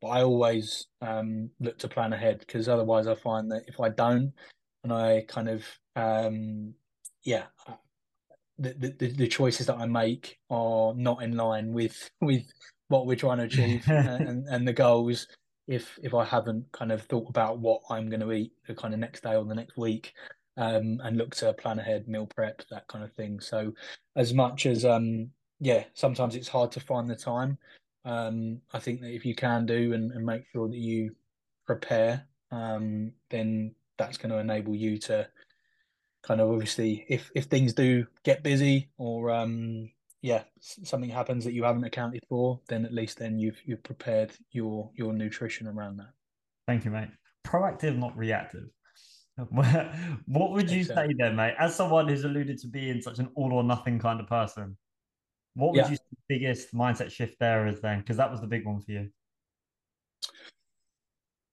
but 0.00 0.08
I 0.08 0.22
always 0.22 0.86
um, 1.00 1.50
look 1.60 1.78
to 1.78 1.88
plan 1.88 2.12
ahead 2.12 2.40
because 2.40 2.68
otherwise 2.68 3.06
I 3.06 3.14
find 3.14 3.50
that 3.50 3.64
if 3.66 3.80
I 3.80 3.88
don't 3.88 4.32
and 4.84 4.92
I 4.92 5.24
kind 5.28 5.48
of 5.48 5.64
um, 5.96 6.74
yeah 7.24 7.44
the, 8.58 8.94
the 8.98 9.08
the 9.08 9.28
choices 9.28 9.66
that 9.66 9.76
I 9.76 9.86
make 9.86 10.38
are 10.50 10.94
not 10.94 11.22
in 11.22 11.36
line 11.36 11.72
with 11.72 12.10
with 12.20 12.44
what 12.88 13.06
we're 13.06 13.16
trying 13.16 13.38
to 13.38 13.44
achieve 13.44 13.84
and 13.88 14.46
and 14.48 14.68
the 14.68 14.72
goals 14.72 15.26
if 15.66 15.98
if 16.02 16.14
I 16.14 16.24
haven't 16.24 16.70
kind 16.72 16.92
of 16.92 17.02
thought 17.02 17.28
about 17.28 17.58
what 17.58 17.82
I'm 17.90 18.08
going 18.08 18.20
to 18.20 18.32
eat 18.32 18.52
the 18.66 18.74
kind 18.74 18.94
of 18.94 19.00
next 19.00 19.22
day 19.22 19.34
or 19.36 19.44
the 19.44 19.54
next 19.54 19.76
week 19.76 20.14
um 20.58 21.00
and 21.02 21.16
look 21.16 21.34
to 21.36 21.52
plan 21.54 21.78
ahead 21.78 22.06
meal 22.08 22.26
prep 22.26 22.62
that 22.70 22.86
kind 22.88 23.04
of 23.04 23.12
thing. 23.12 23.40
So 23.40 23.72
as 24.16 24.34
much 24.34 24.66
as 24.66 24.84
um 24.84 25.30
yeah 25.60 25.84
sometimes 25.94 26.34
it's 26.34 26.48
hard 26.48 26.72
to 26.72 26.80
find 26.80 27.08
the 27.08 27.16
time 27.16 27.56
um 28.04 28.60
I 28.72 28.78
think 28.78 29.00
that 29.00 29.14
if 29.14 29.24
you 29.24 29.34
can 29.34 29.64
do 29.66 29.92
and, 29.92 30.10
and 30.12 30.26
make 30.26 30.44
sure 30.52 30.68
that 30.68 30.76
you 30.76 31.14
prepare 31.66 32.26
um 32.50 33.12
then 33.30 33.74
that's 33.96 34.18
going 34.18 34.30
to 34.30 34.38
enable 34.38 34.74
you 34.74 34.98
to 34.98 35.28
kind 36.22 36.40
of 36.40 36.50
obviously 36.50 37.04
if 37.08 37.30
if 37.34 37.44
things 37.44 37.72
do 37.72 38.06
get 38.24 38.42
busy 38.42 38.90
or 38.98 39.30
um 39.30 39.90
yeah 40.22 40.44
something 40.60 41.10
happens 41.10 41.44
that 41.44 41.52
you 41.52 41.64
haven't 41.64 41.84
accounted 41.84 42.22
for 42.28 42.60
then 42.68 42.84
at 42.84 42.94
least 42.94 43.18
then 43.18 43.38
you've 43.38 43.60
you've 43.64 43.82
prepared 43.82 44.32
your 44.52 44.90
your 44.94 45.12
nutrition 45.12 45.66
around 45.66 45.96
that. 45.98 46.10
Thank 46.66 46.84
you 46.84 46.90
mate. 46.90 47.08
Proactive 47.44 47.98
not 47.98 48.16
reactive. 48.16 48.68
What 50.26 50.52
would 50.52 50.70
you 50.70 50.84
say 50.84 51.08
then 51.18 51.36
mate? 51.36 51.54
As 51.58 51.74
someone 51.74 52.06
who's 52.06 52.24
alluded 52.24 52.58
to 52.58 52.68
being 52.68 53.00
such 53.00 53.18
an 53.18 53.30
all 53.34 53.52
or 53.52 53.64
nothing 53.64 53.98
kind 53.98 54.20
of 54.20 54.26
person 54.28 54.76
what 55.54 55.72
would 55.72 55.78
yeah. 55.78 55.90
you 55.90 55.96
say 55.96 56.02
the 56.10 56.34
biggest 56.38 56.74
mindset 56.74 57.10
shift 57.10 57.36
there 57.38 57.66
is 57.66 57.80
then? 57.80 57.98
Because 57.98 58.16
that 58.16 58.30
was 58.30 58.40
the 58.40 58.46
big 58.46 58.64
one 58.64 58.80
for 58.80 58.90
you. 58.90 59.10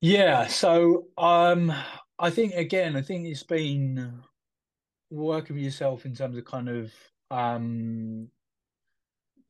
Yeah 0.02 0.48
so 0.48 1.08
um 1.18 1.74
i 2.18 2.30
think 2.30 2.54
again 2.54 2.96
i 2.96 3.02
think 3.02 3.28
it's 3.28 3.44
been 3.44 4.22
working 5.10 5.58
with 5.58 5.66
yourself 5.66 6.06
in 6.06 6.16
terms 6.16 6.38
of 6.38 6.46
kind 6.46 6.70
of 6.70 6.94
um, 7.32 8.28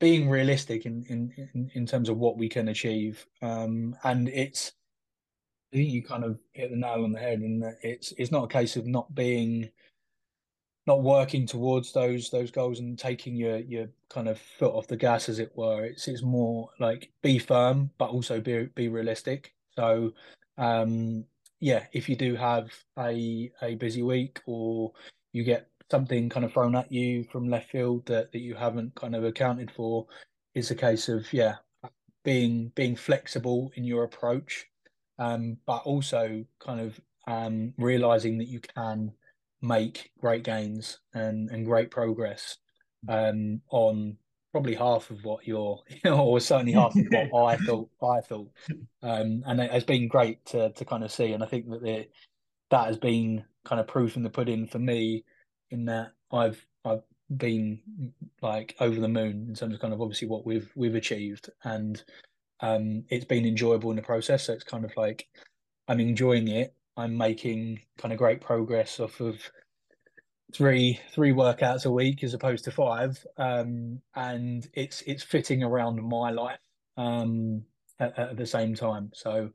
being 0.00 0.28
realistic 0.28 0.86
in, 0.86 1.04
in 1.08 1.70
in 1.74 1.86
terms 1.86 2.08
of 2.08 2.16
what 2.16 2.36
we 2.36 2.48
can 2.48 2.68
achieve. 2.68 3.24
Um, 3.42 3.94
and 4.02 4.28
it's 4.28 4.72
I 5.72 5.76
think 5.76 5.90
you 5.90 6.02
kind 6.02 6.24
of 6.24 6.38
hit 6.52 6.70
the 6.70 6.76
nail 6.76 7.04
on 7.04 7.12
the 7.12 7.20
head 7.20 7.40
that 7.40 7.76
it's 7.82 8.12
it's 8.18 8.32
not 8.32 8.44
a 8.44 8.48
case 8.48 8.76
of 8.76 8.86
not 8.86 9.14
being 9.14 9.70
not 10.86 11.02
working 11.02 11.46
towards 11.46 11.92
those 11.92 12.30
those 12.30 12.50
goals 12.50 12.80
and 12.80 12.98
taking 12.98 13.36
your 13.36 13.58
your 13.58 13.88
kind 14.08 14.28
of 14.28 14.40
foot 14.40 14.74
off 14.74 14.88
the 14.88 14.96
gas 14.96 15.28
as 15.28 15.38
it 15.38 15.52
were. 15.54 15.84
It's 15.84 16.08
it's 16.08 16.22
more 16.22 16.70
like 16.80 17.12
be 17.22 17.38
firm 17.38 17.90
but 17.98 18.10
also 18.10 18.40
be 18.40 18.64
be 18.74 18.88
realistic. 18.88 19.54
So 19.76 20.12
um 20.58 21.24
yeah, 21.60 21.86
if 21.92 22.08
you 22.08 22.16
do 22.16 22.34
have 22.34 22.72
a 22.98 23.52
a 23.62 23.74
busy 23.76 24.02
week 24.02 24.40
or 24.46 24.92
you 25.32 25.44
get 25.44 25.68
something 25.90 26.28
kind 26.28 26.44
of 26.44 26.52
thrown 26.52 26.76
at 26.76 26.90
you 26.90 27.24
from 27.24 27.48
left 27.48 27.70
field 27.70 28.06
that, 28.06 28.32
that 28.32 28.40
you 28.40 28.54
haven't 28.54 28.94
kind 28.94 29.14
of 29.14 29.24
accounted 29.24 29.70
for 29.70 30.06
is 30.54 30.70
a 30.70 30.74
case 30.74 31.08
of 31.08 31.32
yeah 31.32 31.56
being 32.24 32.72
being 32.74 32.96
flexible 32.96 33.70
in 33.74 33.84
your 33.84 34.04
approach. 34.04 34.66
Um, 35.18 35.58
but 35.66 35.82
also 35.84 36.44
kind 36.60 36.80
of 36.80 36.98
um, 37.26 37.74
realizing 37.76 38.38
that 38.38 38.48
you 38.48 38.60
can 38.60 39.12
make 39.60 40.12
great 40.18 40.44
gains 40.44 40.98
and, 41.12 41.50
and 41.50 41.66
great 41.66 41.90
progress 41.90 42.56
um, 43.06 43.60
on 43.70 44.16
probably 44.50 44.74
half 44.74 45.10
of 45.10 45.22
what 45.24 45.46
you're 45.46 45.78
or 46.06 46.40
certainly 46.40 46.72
half 46.72 46.96
of 46.96 47.06
what 47.30 47.54
I 47.54 47.56
thought 47.64 47.88
I 48.02 48.20
thought. 48.20 48.50
Um, 49.02 49.42
and 49.46 49.60
it 49.60 49.70
has 49.70 49.84
been 49.84 50.08
great 50.08 50.44
to 50.46 50.70
to 50.70 50.84
kind 50.84 51.04
of 51.04 51.12
see. 51.12 51.32
And 51.32 51.42
I 51.42 51.46
think 51.46 51.68
that 51.68 51.82
the, 51.82 52.08
that 52.70 52.86
has 52.86 52.96
been 52.96 53.44
kind 53.64 53.80
of 53.80 53.86
proof 53.86 54.16
in 54.16 54.22
the 54.22 54.30
pudding 54.30 54.66
for 54.66 54.78
me 54.78 55.24
in 55.70 55.84
that 55.86 56.12
I've 56.32 56.64
I've 56.84 57.02
been 57.36 57.80
like 58.42 58.74
over 58.80 59.00
the 59.00 59.08
moon 59.08 59.46
in 59.48 59.54
terms 59.54 59.74
of 59.74 59.80
kind 59.80 59.94
of 59.94 60.00
obviously 60.00 60.28
what 60.28 60.46
we've 60.46 60.70
we've 60.74 60.94
achieved. 60.94 61.50
And 61.64 62.02
um 62.60 63.04
it's 63.08 63.24
been 63.24 63.46
enjoyable 63.46 63.90
in 63.90 63.96
the 63.96 64.02
process. 64.02 64.44
So 64.44 64.52
it's 64.52 64.64
kind 64.64 64.84
of 64.84 64.92
like 64.96 65.28
I'm 65.88 66.00
enjoying 66.00 66.48
it. 66.48 66.74
I'm 66.96 67.16
making 67.16 67.80
kind 67.98 68.12
of 68.12 68.18
great 68.18 68.40
progress 68.40 69.00
off 69.00 69.20
of 69.20 69.40
three 70.52 70.98
three 71.14 71.32
workouts 71.32 71.86
a 71.86 71.90
week 71.90 72.24
as 72.24 72.34
opposed 72.34 72.64
to 72.64 72.70
five. 72.70 73.24
Um 73.36 74.00
and 74.14 74.68
it's 74.74 75.02
it's 75.02 75.22
fitting 75.22 75.62
around 75.62 76.02
my 76.02 76.30
life 76.30 76.58
um 76.96 77.62
at, 78.00 78.18
at 78.18 78.36
the 78.36 78.46
same 78.46 78.74
time. 78.74 79.10
So 79.14 79.50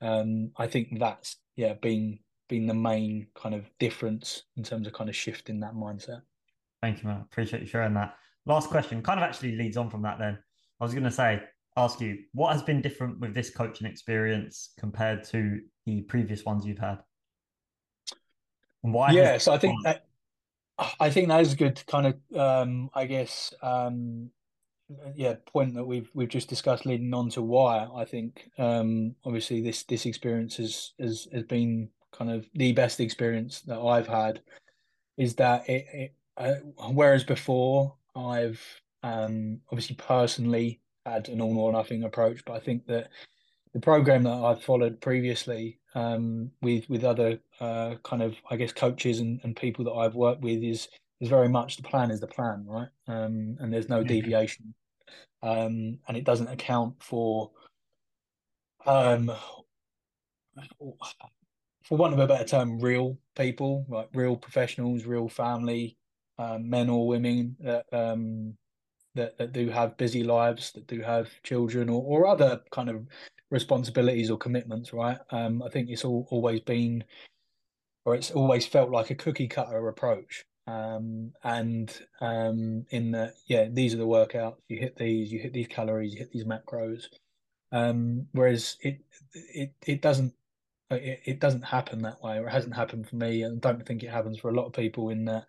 um 0.00 0.50
I 0.56 0.66
think 0.66 0.98
that's 0.98 1.36
yeah 1.56 1.74
been 1.74 2.18
been 2.50 2.66
the 2.66 2.74
main 2.74 3.28
kind 3.34 3.54
of 3.54 3.70
difference 3.78 4.42
in 4.58 4.62
terms 4.62 4.86
of 4.86 4.92
kind 4.92 5.08
of 5.08 5.16
shifting 5.16 5.60
that 5.60 5.74
mindset. 5.74 6.20
Thank 6.82 7.02
you, 7.02 7.08
man. 7.08 7.22
Appreciate 7.22 7.62
you 7.62 7.68
sharing 7.68 7.94
that. 7.94 8.16
Last 8.44 8.68
question 8.68 9.02
kind 9.02 9.18
of 9.18 9.24
actually 9.24 9.56
leads 9.56 9.78
on 9.78 9.88
from 9.88 10.02
that 10.02 10.18
then. 10.18 10.38
I 10.80 10.84
was 10.84 10.92
going 10.92 11.04
to 11.04 11.10
say, 11.10 11.42
ask 11.76 12.00
you, 12.00 12.18
what 12.32 12.52
has 12.52 12.62
been 12.62 12.82
different 12.82 13.20
with 13.20 13.34
this 13.34 13.50
coaching 13.50 13.86
experience 13.86 14.72
compared 14.78 15.24
to 15.24 15.60
the 15.86 16.02
previous 16.02 16.44
ones 16.44 16.66
you've 16.66 16.78
had? 16.78 16.98
And 18.82 18.92
why? 18.92 19.12
Yeah, 19.12 19.38
so 19.38 19.52
I 19.52 19.58
think 19.58 19.76
that, 19.84 20.06
I 20.98 21.10
think 21.10 21.28
that 21.28 21.40
is 21.40 21.52
a 21.52 21.56
good 21.56 21.82
kind 21.86 22.06
of, 22.06 22.38
um, 22.38 22.90
I 22.94 23.04
guess, 23.04 23.54
um, 23.62 24.30
yeah, 25.14 25.34
point 25.46 25.74
that 25.74 25.84
we've 25.84 26.10
we've 26.14 26.28
just 26.28 26.48
discussed, 26.48 26.86
leading 26.86 27.14
on 27.14 27.28
to 27.30 27.42
why 27.42 27.86
I 27.94 28.04
think, 28.04 28.50
um, 28.58 29.14
obviously 29.24 29.60
this 29.60 29.84
this 29.84 30.06
experience 30.06 30.56
has 30.56 30.92
has, 30.98 31.28
has 31.32 31.44
been 31.44 31.90
kind 32.12 32.30
of 32.30 32.46
the 32.54 32.72
best 32.72 33.00
experience 33.00 33.60
that 33.62 33.80
I've 33.80 34.08
had 34.08 34.40
is 35.16 35.34
that 35.36 35.68
it, 35.68 35.86
it 35.92 36.14
uh, 36.36 36.54
whereas 36.92 37.24
before 37.24 37.94
I've 38.16 38.62
um, 39.02 39.60
obviously 39.70 39.96
personally 39.96 40.80
had 41.06 41.28
an 41.28 41.40
all 41.40 41.58
or 41.58 41.72
nothing 41.72 42.04
approach, 42.04 42.44
but 42.44 42.54
I 42.54 42.60
think 42.60 42.86
that 42.86 43.08
the 43.74 43.80
program 43.80 44.24
that 44.24 44.32
I've 44.32 44.62
followed 44.62 45.00
previously 45.00 45.78
um, 45.94 46.50
with 46.62 46.88
with 46.88 47.04
other 47.04 47.38
uh, 47.60 47.96
kind 48.02 48.22
of 48.22 48.36
I 48.50 48.56
guess 48.56 48.72
coaches 48.72 49.20
and, 49.20 49.40
and 49.42 49.54
people 49.56 49.84
that 49.84 49.92
I've 49.92 50.14
worked 50.14 50.42
with 50.42 50.62
is 50.62 50.88
is 51.20 51.28
very 51.28 51.48
much 51.48 51.76
the 51.76 51.82
plan 51.82 52.10
is 52.10 52.20
the 52.20 52.26
plan, 52.26 52.64
right? 52.66 52.88
Um, 53.06 53.56
and 53.60 53.72
there's 53.72 53.88
no 53.88 54.02
deviation, 54.02 54.74
um, 55.42 55.98
and 56.08 56.16
it 56.16 56.24
doesn't 56.24 56.48
account 56.48 57.02
for 57.02 57.50
um, 58.86 59.30
for 61.90 61.98
want 61.98 62.14
of 62.14 62.20
a 62.20 62.26
better 62.26 62.44
term, 62.44 62.78
real 62.78 63.18
people, 63.36 63.84
like 63.88 64.08
real 64.14 64.36
professionals, 64.36 65.04
real 65.04 65.28
family, 65.28 65.96
um, 66.38 66.70
men 66.70 66.88
or 66.88 67.06
women 67.06 67.56
that 67.58 67.84
um, 67.92 68.54
that 69.16 69.36
that 69.38 69.52
do 69.52 69.68
have 69.68 69.96
busy 69.96 70.22
lives, 70.22 70.70
that 70.72 70.86
do 70.86 71.00
have 71.00 71.28
children 71.42 71.88
or, 71.88 72.00
or 72.02 72.26
other 72.28 72.62
kind 72.70 72.88
of 72.88 73.06
responsibilities 73.50 74.30
or 74.30 74.38
commitments. 74.38 74.92
Right? 74.92 75.18
Um, 75.30 75.64
I 75.64 75.68
think 75.68 75.90
it's 75.90 76.04
all 76.04 76.28
always 76.30 76.60
been, 76.60 77.02
or 78.04 78.14
it's 78.14 78.30
always 78.30 78.66
felt 78.66 78.90
like 78.90 79.10
a 79.10 79.16
cookie 79.16 79.48
cutter 79.48 79.88
approach. 79.88 80.44
Um, 80.68 81.32
and 81.42 81.92
um, 82.20 82.86
in 82.90 83.10
the 83.10 83.34
yeah, 83.48 83.66
these 83.68 83.94
are 83.94 83.98
the 83.98 84.06
workouts. 84.06 84.58
You 84.68 84.78
hit 84.78 84.96
these, 84.96 85.32
you 85.32 85.40
hit 85.40 85.52
these 85.52 85.66
calories, 85.66 86.12
you 86.12 86.20
hit 86.20 86.30
these 86.30 86.44
macros. 86.44 87.06
Whereas 88.32 88.76
it 88.80 89.00
it 89.34 89.72
it 89.84 90.02
doesn't 90.02 90.34
it, 90.90 91.20
it 91.24 91.40
doesn't 91.40 91.62
happen 91.62 92.02
that 92.02 92.22
way, 92.22 92.38
or 92.38 92.46
it 92.46 92.52
hasn't 92.52 92.74
happened 92.74 93.08
for 93.08 93.16
me, 93.16 93.42
and 93.42 93.60
don't 93.60 93.84
think 93.86 94.02
it 94.02 94.10
happens 94.10 94.38
for 94.38 94.50
a 94.50 94.54
lot 94.54 94.66
of 94.66 94.72
people. 94.72 95.10
In 95.10 95.24
that, 95.26 95.46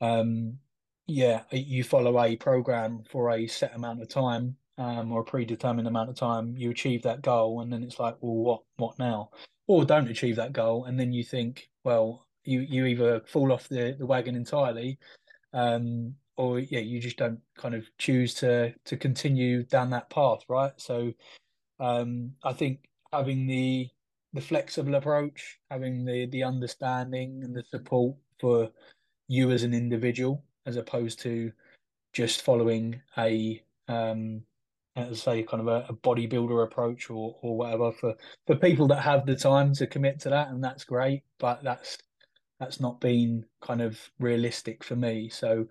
um, 0.00 0.58
yeah, 1.06 1.42
you 1.50 1.84
follow 1.84 2.20
a 2.20 2.36
program 2.36 3.02
for 3.10 3.30
a 3.30 3.46
set 3.46 3.74
amount 3.74 4.02
of 4.02 4.08
time, 4.08 4.56
um, 4.78 5.12
or 5.12 5.20
a 5.20 5.24
predetermined 5.24 5.88
amount 5.88 6.10
of 6.10 6.16
time, 6.16 6.54
you 6.56 6.70
achieve 6.70 7.02
that 7.02 7.22
goal, 7.22 7.60
and 7.60 7.72
then 7.72 7.82
it's 7.82 8.00
like, 8.00 8.16
well, 8.20 8.34
what 8.34 8.62
what 8.76 8.98
now? 8.98 9.30
Or 9.66 9.84
don't 9.84 10.08
achieve 10.08 10.36
that 10.36 10.52
goal, 10.52 10.86
and 10.86 10.98
then 10.98 11.12
you 11.12 11.24
think, 11.24 11.68
well, 11.84 12.26
you 12.44 12.60
you 12.60 12.86
either 12.86 13.20
fall 13.26 13.52
off 13.52 13.68
the, 13.68 13.94
the 13.98 14.06
wagon 14.06 14.34
entirely, 14.36 14.98
um, 15.52 16.14
or 16.36 16.58
yeah, 16.58 16.80
you 16.80 17.00
just 17.00 17.18
don't 17.18 17.40
kind 17.56 17.74
of 17.74 17.86
choose 17.98 18.34
to 18.34 18.74
to 18.84 18.96
continue 18.96 19.62
down 19.64 19.90
that 19.90 20.10
path, 20.10 20.40
right? 20.48 20.72
So, 20.78 21.12
um, 21.78 22.32
I 22.42 22.52
think 22.54 22.88
having 23.12 23.46
the 23.46 23.90
the 24.32 24.40
flexible 24.40 24.94
approach, 24.94 25.58
having 25.70 26.04
the 26.04 26.26
the 26.26 26.44
understanding 26.44 27.42
and 27.44 27.54
the 27.54 27.64
support 27.70 28.16
for 28.40 28.70
you 29.28 29.50
as 29.50 29.62
an 29.62 29.74
individual, 29.74 30.42
as 30.66 30.76
opposed 30.76 31.20
to 31.20 31.52
just 32.12 32.42
following 32.42 33.00
a 33.18 33.62
um, 33.88 34.42
as 34.96 35.26
I 35.26 35.36
say, 35.36 35.42
kind 35.42 35.60
of 35.60 35.68
a, 35.68 35.86
a, 35.88 35.94
bodybuilder 35.94 36.64
approach 36.64 37.10
or 37.10 37.36
or 37.42 37.56
whatever 37.56 37.92
for 37.92 38.14
for 38.46 38.56
people 38.56 38.86
that 38.88 39.02
have 39.02 39.26
the 39.26 39.36
time 39.36 39.72
to 39.74 39.86
commit 39.86 40.20
to 40.20 40.30
that, 40.30 40.48
and 40.48 40.62
that's 40.62 40.84
great. 40.84 41.22
But 41.38 41.62
that's 41.62 41.98
that's 42.58 42.80
not 42.80 43.00
been 43.00 43.46
kind 43.62 43.80
of 43.80 43.98
realistic 44.18 44.84
for 44.84 44.96
me. 44.96 45.28
So 45.28 45.66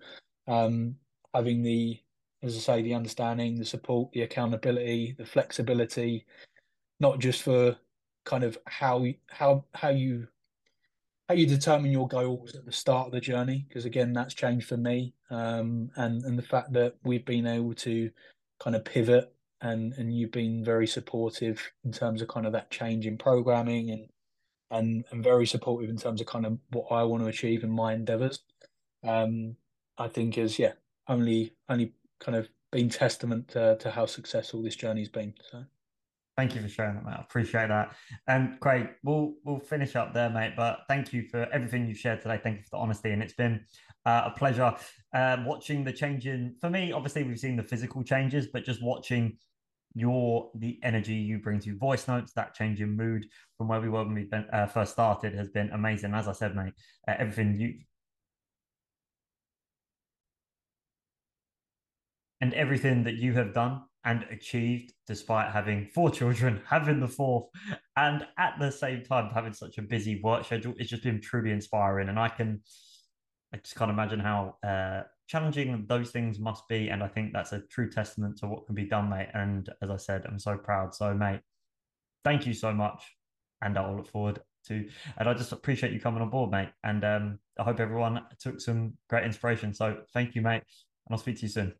um, 0.48 0.96
having 1.34 1.62
the 1.62 2.00
as 2.42 2.56
I 2.56 2.60
say, 2.60 2.82
the 2.82 2.94
understanding, 2.94 3.58
the 3.58 3.64
support, 3.64 4.12
the 4.12 4.22
accountability, 4.22 5.14
the 5.18 5.26
flexibility, 5.26 6.24
not 6.98 7.18
just 7.18 7.42
for 7.42 7.76
kind 8.30 8.44
of 8.44 8.56
how 8.66 9.04
how 9.28 9.64
how 9.74 9.88
you 9.88 10.28
how 11.28 11.34
you 11.34 11.46
determine 11.46 11.90
your 11.90 12.06
goals 12.06 12.54
at 12.54 12.64
the 12.64 12.72
start 12.72 13.06
of 13.06 13.12
the 13.12 13.20
journey 13.20 13.64
because 13.68 13.84
again 13.84 14.12
that's 14.12 14.34
changed 14.34 14.68
for 14.68 14.76
me. 14.76 15.12
Um, 15.30 15.90
and 15.96 16.24
and 16.24 16.38
the 16.38 16.50
fact 16.54 16.72
that 16.74 16.94
we've 17.02 17.24
been 17.24 17.46
able 17.46 17.74
to 17.74 18.10
kind 18.60 18.76
of 18.76 18.84
pivot 18.84 19.34
and 19.60 19.92
and 19.94 20.16
you've 20.16 20.30
been 20.30 20.64
very 20.64 20.86
supportive 20.86 21.72
in 21.84 21.90
terms 21.90 22.22
of 22.22 22.28
kind 22.28 22.46
of 22.46 22.52
that 22.52 22.70
change 22.70 23.04
in 23.04 23.18
programming 23.18 23.90
and 23.90 24.06
and 24.70 25.04
and 25.10 25.24
very 25.24 25.46
supportive 25.46 25.90
in 25.90 25.96
terms 25.96 26.20
of 26.20 26.28
kind 26.28 26.46
of 26.46 26.56
what 26.70 26.86
I 26.92 27.02
want 27.02 27.24
to 27.24 27.28
achieve 27.28 27.64
in 27.64 27.70
my 27.70 27.94
endeavors. 27.94 28.40
Um, 29.02 29.56
I 29.98 30.06
think 30.06 30.38
is 30.38 30.56
yeah 30.56 30.74
only 31.08 31.54
only 31.68 31.94
kind 32.20 32.36
of 32.36 32.48
been 32.70 32.88
testament 32.88 33.48
to, 33.48 33.76
to 33.80 33.90
how 33.90 34.06
successful 34.06 34.62
this 34.62 34.76
journey's 34.76 35.08
been 35.08 35.34
so 35.50 35.64
Thank 36.40 36.54
you 36.54 36.62
for 36.62 36.68
sharing 36.70 36.94
that, 36.94 37.04
mate. 37.04 37.16
I 37.18 37.20
appreciate 37.20 37.68
that. 37.68 37.94
And 38.26 38.58
Craig, 38.60 38.88
we'll 39.04 39.34
we'll 39.44 39.58
finish 39.58 39.94
up 39.94 40.14
there, 40.14 40.30
mate. 40.30 40.54
But 40.56 40.78
thank 40.88 41.12
you 41.12 41.28
for 41.30 41.46
everything 41.52 41.86
you've 41.86 41.98
shared 41.98 42.22
today. 42.22 42.40
Thank 42.42 42.56
you 42.56 42.62
for 42.62 42.70
the 42.70 42.76
honesty, 42.78 43.10
and 43.10 43.22
it's 43.22 43.34
been 43.34 43.60
uh, 44.06 44.30
a 44.32 44.38
pleasure 44.38 44.74
um, 45.12 45.44
watching 45.44 45.84
the 45.84 45.92
change 45.92 46.26
in. 46.26 46.56
For 46.62 46.70
me, 46.70 46.92
obviously, 46.92 47.24
we've 47.24 47.38
seen 47.38 47.56
the 47.56 47.62
physical 47.62 48.02
changes, 48.02 48.46
but 48.46 48.64
just 48.64 48.82
watching 48.82 49.36
your 49.94 50.50
the 50.54 50.80
energy 50.82 51.12
you 51.12 51.40
bring 51.40 51.60
to 51.60 51.76
voice 51.76 52.08
notes, 52.08 52.32
that 52.32 52.54
change 52.54 52.80
in 52.80 52.96
mood 52.96 53.26
from 53.58 53.68
where 53.68 53.82
we 53.82 53.90
were 53.90 54.02
when 54.02 54.14
we 54.14 54.24
been, 54.24 54.46
uh, 54.50 54.64
first 54.64 54.92
started 54.92 55.34
has 55.34 55.50
been 55.50 55.68
amazing. 55.72 56.14
As 56.14 56.26
I 56.26 56.32
said, 56.32 56.56
mate, 56.56 56.72
uh, 57.06 57.16
everything 57.18 57.60
you 57.60 57.74
and 62.40 62.54
everything 62.54 63.04
that 63.04 63.16
you 63.16 63.34
have 63.34 63.52
done 63.52 63.82
and 64.04 64.24
achieved 64.30 64.92
despite 65.06 65.52
having 65.52 65.86
four 65.86 66.10
children, 66.10 66.60
having 66.68 67.00
the 67.00 67.08
fourth, 67.08 67.48
and 67.96 68.26
at 68.38 68.54
the 68.58 68.70
same 68.70 69.02
time 69.02 69.30
having 69.32 69.52
such 69.52 69.78
a 69.78 69.82
busy 69.82 70.20
work 70.22 70.44
schedule. 70.44 70.74
It's 70.78 70.90
just 70.90 71.02
been 71.02 71.20
truly 71.20 71.50
inspiring. 71.50 72.08
And 72.08 72.18
I 72.18 72.28
can, 72.28 72.62
I 73.52 73.58
just 73.58 73.76
can't 73.76 73.90
imagine 73.90 74.20
how 74.20 74.56
uh, 74.66 75.02
challenging 75.28 75.84
those 75.86 76.10
things 76.10 76.38
must 76.38 76.66
be. 76.68 76.88
And 76.88 77.02
I 77.02 77.08
think 77.08 77.32
that's 77.32 77.52
a 77.52 77.60
true 77.60 77.90
testament 77.90 78.38
to 78.38 78.46
what 78.46 78.66
can 78.66 78.74
be 78.74 78.86
done, 78.86 79.10
mate. 79.10 79.28
And 79.34 79.68
as 79.82 79.90
I 79.90 79.96
said, 79.96 80.24
I'm 80.26 80.38
so 80.38 80.56
proud. 80.56 80.94
So, 80.94 81.12
mate, 81.12 81.40
thank 82.24 82.46
you 82.46 82.54
so 82.54 82.72
much. 82.72 83.02
And 83.62 83.76
I'll 83.76 83.96
look 83.96 84.08
forward 84.08 84.40
to, 84.68 84.88
and 85.18 85.28
I 85.28 85.34
just 85.34 85.52
appreciate 85.52 85.92
you 85.92 86.00
coming 86.00 86.22
on 86.22 86.30
board, 86.30 86.50
mate. 86.50 86.70
And 86.84 87.04
um, 87.04 87.38
I 87.58 87.64
hope 87.64 87.80
everyone 87.80 88.22
took 88.38 88.60
some 88.60 88.94
great 89.10 89.24
inspiration. 89.24 89.74
So, 89.74 89.98
thank 90.14 90.34
you, 90.34 90.40
mate. 90.40 90.62
And 91.06 91.12
I'll 91.12 91.18
speak 91.18 91.36
to 91.36 91.42
you 91.42 91.48
soon. 91.48 91.79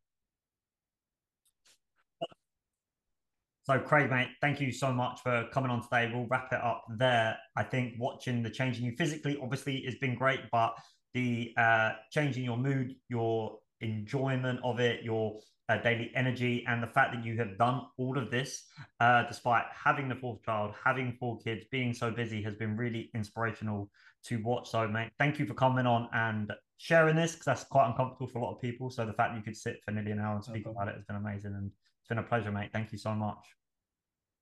So, 3.70 3.78
Craig, 3.78 4.10
mate, 4.10 4.30
thank 4.40 4.60
you 4.60 4.72
so 4.72 4.92
much 4.92 5.20
for 5.20 5.46
coming 5.52 5.70
on 5.70 5.80
today. 5.80 6.10
We'll 6.12 6.26
wrap 6.26 6.52
it 6.52 6.60
up 6.60 6.82
there. 6.96 7.38
I 7.54 7.62
think 7.62 7.94
watching 8.00 8.42
the 8.42 8.50
change 8.50 8.80
in 8.80 8.84
you 8.84 8.96
physically 8.98 9.38
obviously 9.40 9.84
has 9.84 9.94
been 9.94 10.16
great, 10.16 10.40
but 10.50 10.74
the 11.14 11.54
uh, 11.56 11.92
change 12.10 12.36
in 12.36 12.42
your 12.42 12.56
mood, 12.56 12.96
your 13.08 13.60
enjoyment 13.80 14.58
of 14.64 14.80
it, 14.80 15.04
your 15.04 15.38
uh, 15.68 15.76
daily 15.76 16.10
energy, 16.16 16.64
and 16.66 16.82
the 16.82 16.88
fact 16.88 17.14
that 17.14 17.24
you 17.24 17.36
have 17.36 17.56
done 17.58 17.82
all 17.96 18.18
of 18.18 18.28
this 18.28 18.64
uh, 18.98 19.22
despite 19.28 19.66
having 19.72 20.08
the 20.08 20.16
fourth 20.16 20.42
child, 20.42 20.74
having 20.84 21.16
four 21.20 21.38
kids, 21.38 21.64
being 21.70 21.94
so 21.94 22.10
busy 22.10 22.42
has 22.42 22.56
been 22.56 22.76
really 22.76 23.08
inspirational 23.14 23.88
to 24.24 24.42
watch. 24.42 24.68
So, 24.68 24.88
mate, 24.88 25.12
thank 25.16 25.38
you 25.38 25.46
for 25.46 25.54
coming 25.54 25.86
on 25.86 26.08
and 26.12 26.52
sharing 26.78 27.14
this 27.14 27.34
because 27.34 27.44
that's 27.44 27.64
quite 27.64 27.86
uncomfortable 27.86 28.26
for 28.26 28.40
a 28.40 28.42
lot 28.42 28.54
of 28.56 28.60
people. 28.60 28.90
So, 28.90 29.06
the 29.06 29.12
fact 29.12 29.32
that 29.32 29.38
you 29.38 29.44
could 29.44 29.56
sit 29.56 29.76
for 29.84 29.92
nearly 29.92 30.10
an 30.10 30.18
hour 30.18 30.34
and 30.34 30.42
speak 30.42 30.66
okay. 30.66 30.74
about 30.74 30.88
it 30.88 30.96
has 30.96 31.04
been 31.04 31.14
amazing. 31.14 31.54
And 31.54 31.70
it's 32.00 32.08
been 32.08 32.18
a 32.18 32.24
pleasure, 32.24 32.50
mate. 32.50 32.70
Thank 32.72 32.90
you 32.90 32.98
so 32.98 33.14
much. 33.14 33.59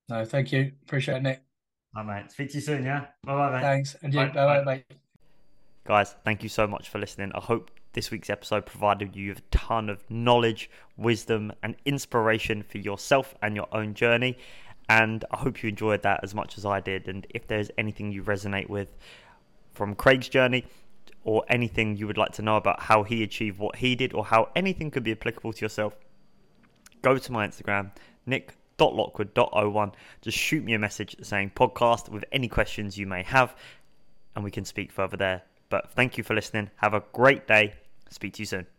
No, 0.09 0.25
thank 0.25 0.53
you. 0.53 0.73
Appreciate 0.85 1.19
it, 1.19 1.23
Nick. 1.23 1.43
All 1.97 2.05
right, 2.05 2.23
mate. 2.23 2.33
Speak 2.33 2.51
to 2.51 2.55
you 2.57 2.61
soon, 2.61 2.85
yeah? 2.85 3.07
Bye 3.25 3.35
bye, 3.35 3.53
mate. 3.53 3.61
Thanks. 3.61 3.97
And 4.03 4.13
you. 4.13 4.21
Bye 4.21 4.33
bye, 4.33 4.65
mate. 4.65 4.85
Guys, 5.85 6.15
thank 6.25 6.43
you 6.43 6.49
so 6.49 6.67
much 6.67 6.89
for 6.89 6.99
listening. 6.99 7.33
I 7.35 7.41
hope 7.41 7.71
this 7.93 8.11
week's 8.11 8.31
episode 8.31 8.67
provided 8.67 9.17
you 9.17 9.31
with 9.31 9.39
a 9.39 9.43
ton 9.51 9.89
of 9.89 10.09
knowledge, 10.11 10.71
wisdom, 10.97 11.53
and 11.63 11.77
inspiration 11.85 12.63
for 12.63 12.79
yourself 12.79 13.35
and 13.43 13.57
your 13.57 13.69
own 13.73 13.95
journey. 13.95 14.37
And 14.89 15.25
I 15.31 15.39
hope 15.39 15.63
you 15.63 15.69
enjoyed 15.69 16.03
that 16.03 16.21
as 16.23 16.35
much 16.35 16.59
as 16.59 16.65
I 16.65 16.81
did. 16.81 17.09
And 17.09 17.27
if 17.31 17.47
there's 17.47 17.71
anything 17.77 18.13
you 18.13 18.23
resonate 18.23 18.69
with 18.69 18.89
from 19.73 19.95
Craig's 19.95 20.29
journey, 20.29 20.65
or 21.25 21.45
anything 21.49 21.97
you 21.97 22.07
would 22.07 22.17
like 22.17 22.33
to 22.33 22.43
know 22.43 22.57
about 22.57 22.81
how 22.81 23.03
he 23.03 23.23
achieved 23.23 23.59
what 23.59 23.77
he 23.77 23.95
did, 23.95 24.15
or 24.15 24.25
how 24.25 24.49
anything 24.57 24.91
could 24.91 25.03
be 25.03 25.13
applicable 25.13 25.53
to 25.53 25.65
yourself, 25.65 25.95
go 27.03 27.19
to 27.19 27.33
my 27.33 27.47
Instagram, 27.47 27.91
nick.lockwood.01. 28.79 29.93
Just 30.23 30.39
shoot 30.39 30.65
me 30.65 30.75
a 30.75 30.79
message 30.79 31.17
saying 31.23 31.53
podcast 31.55 32.09
with 32.09 32.25
any 32.33 32.49
questions 32.49 32.99
you 32.99 33.07
may 33.07 33.23
have, 33.23 33.55
and 34.35 34.45
we 34.45 34.51
can 34.51 34.65
speak 34.65 34.93
further 34.93 35.17
there. 35.17 35.43
But 35.69 35.91
thank 35.91 36.17
you 36.17 36.25
for 36.25 36.35
listening. 36.35 36.71
Have 36.77 36.95
a 36.95 37.03
great 37.13 37.47
day. 37.47 37.75
Speak 38.11 38.35
to 38.35 38.43
you 38.43 38.47
soon. 38.47 38.78